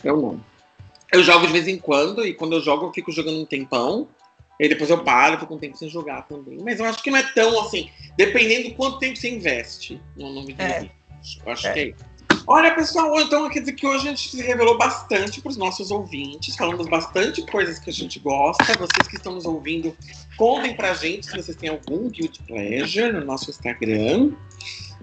Eu 0.03 0.21
não. 0.21 0.41
Eu 1.11 1.23
jogo 1.23 1.45
de 1.45 1.53
vez 1.53 1.67
em 1.67 1.77
quando, 1.77 2.25
e 2.25 2.33
quando 2.33 2.53
eu 2.53 2.61
jogo, 2.61 2.87
eu 2.87 2.93
fico 2.93 3.11
jogando 3.11 3.39
um 3.39 3.45
tempão. 3.45 4.07
E 4.59 4.69
depois 4.69 4.89
eu 4.89 5.03
paro, 5.03 5.39
fico 5.39 5.55
um 5.55 5.59
tempo 5.59 5.75
sem 5.75 5.89
jogar 5.89 6.23
também. 6.23 6.59
Mas 6.63 6.79
eu 6.79 6.85
acho 6.85 7.01
que 7.01 7.09
não 7.09 7.17
é 7.17 7.23
tão 7.23 7.59
assim. 7.61 7.89
Dependendo 8.15 8.69
do 8.69 8.75
quanto 8.75 8.99
tempo 8.99 9.15
você 9.17 9.29
investe 9.29 9.99
no 10.15 10.31
no 10.31 10.45
videogame. 10.45 10.91
Eu 11.45 11.51
acho 11.51 11.67
É. 11.67 11.73
que 11.73 11.79
é 11.79 11.87
isso. 11.87 12.05
Olha, 12.45 12.75
pessoal, 12.75 13.19
então 13.21 13.49
quer 13.49 13.61
dizer 13.61 13.73
que 13.73 13.87
hoje 13.87 14.07
a 14.07 14.09
gente 14.09 14.29
se 14.29 14.41
revelou 14.41 14.77
bastante 14.77 15.41
para 15.41 15.49
os 15.49 15.57
nossos 15.57 15.91
ouvintes, 15.91 16.55
falamos 16.57 16.87
bastante 16.87 17.41
coisas 17.43 17.79
que 17.79 17.89
a 17.89 17.93
gente 17.93 18.19
gosta. 18.19 18.65
Vocês 18.77 19.07
que 19.07 19.15
estão 19.15 19.33
nos 19.33 19.45
ouvindo, 19.45 19.95
contem 20.35 20.75
pra 20.75 20.93
gente 20.93 21.25
se 21.25 21.37
vocês 21.37 21.55
têm 21.55 21.69
algum 21.69 22.09
guilty 22.09 22.43
pleasure 22.43 23.13
no 23.13 23.23
nosso 23.23 23.49
Instagram. 23.49 24.33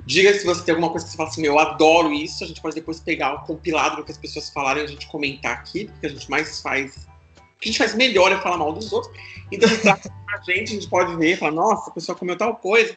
Diga 0.05 0.35
se 0.35 0.45
você 0.45 0.63
tem 0.65 0.75
alguma 0.75 0.91
coisa 0.91 1.07
que 1.07 1.13
você 1.13 1.17
fala 1.17 1.29
assim, 1.31 1.47
eu 1.47 1.59
adoro 1.59 2.13
isso. 2.13 2.45
A 2.45 2.47
gente 2.47 2.61
pode 2.61 2.75
depois 2.75 3.01
pegar 3.01 3.35
o 3.35 3.47
compilado 3.47 3.97
do 3.97 4.05
que 4.05 4.13
as 4.13 4.19
pessoas 4.19 4.51
falaram 4.51 4.81
e 4.83 4.85
a 4.85 4.87
gente 4.87 5.07
comentar 5.07 5.53
aqui, 5.53 5.87
porque 5.87 6.07
a 6.07 6.11
gente 6.11 6.31
mais 6.31 6.61
faz. 6.61 7.09
O 7.37 7.61
que 7.61 7.69
a 7.69 7.73
gente 7.73 7.79
faz 7.79 7.95
melhor 7.95 8.33
é 8.33 8.37
falar 8.39 8.59
mal 8.59 8.73
dos 8.73 8.93
outros. 8.93 9.15
Então, 9.51 9.69
pra 9.81 10.41
gente, 10.47 10.73
a 10.73 10.75
gente 10.75 10.89
pode 10.89 11.17
ver, 11.17 11.39
falar, 11.39 11.53
nossa, 11.53 11.91
a 11.91 11.95
pessoa 11.95 12.17
comeu 12.17 12.37
tal 12.37 12.57
coisa. 12.57 12.95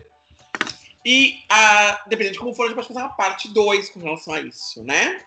E, 1.05 1.43
ah, 1.49 2.01
dependendo 2.07 2.33
de 2.33 2.39
como 2.39 2.53
for, 2.53 2.63
a 2.63 2.67
gente 2.67 2.75
pode 2.75 2.87
fazer 2.87 2.99
uma 2.99 3.09
parte 3.09 3.49
2 3.49 3.89
com 3.89 3.99
relação 3.99 4.33
a 4.33 4.41
isso, 4.41 4.83
né? 4.83 5.21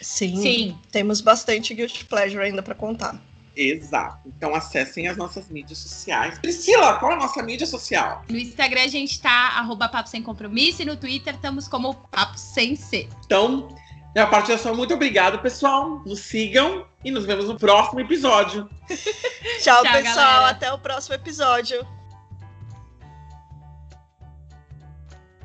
Sim, 0.00 0.36
Sim. 0.36 0.78
temos 0.90 1.20
bastante 1.20 1.74
guilty 1.74 2.04
pleasure 2.04 2.42
ainda 2.42 2.62
pra 2.62 2.74
contar. 2.74 3.20
Exato. 3.54 4.18
Então 4.26 4.54
acessem 4.54 5.08
as 5.08 5.16
nossas 5.16 5.48
mídias 5.48 5.78
sociais. 5.78 6.38
Priscila, 6.38 6.94
qual 6.98 7.12
é 7.12 7.14
a 7.14 7.18
nossa 7.18 7.42
mídia 7.42 7.66
social? 7.66 8.24
No 8.28 8.38
Instagram 8.38 8.82
a 8.82 8.88
gente 8.88 9.20
tá 9.20 9.58
arroba 9.58 9.88
Papo 9.88 10.08
Sem 10.08 10.22
Compromisso 10.22 10.82
e 10.82 10.84
no 10.84 10.96
Twitter 10.96 11.34
estamos 11.34 11.68
como 11.68 11.94
Papo 12.10 12.38
Sem 12.38 12.74
C. 12.74 13.08
Então, 13.26 13.68
minha 14.14 14.26
parte 14.26 14.52
é 14.52 14.56
só 14.56 14.74
muito 14.74 14.94
obrigado, 14.94 15.38
pessoal. 15.40 16.02
Nos 16.06 16.20
sigam 16.20 16.86
e 17.04 17.10
nos 17.10 17.26
vemos 17.26 17.46
no 17.46 17.58
próximo 17.58 18.00
episódio. 18.00 18.68
Tchau, 19.62 19.82
Tchau, 19.82 19.92
pessoal. 19.92 20.14
galera. 20.14 20.48
Até 20.48 20.72
o 20.72 20.78
próximo 20.78 21.14
episódio. 21.14 21.86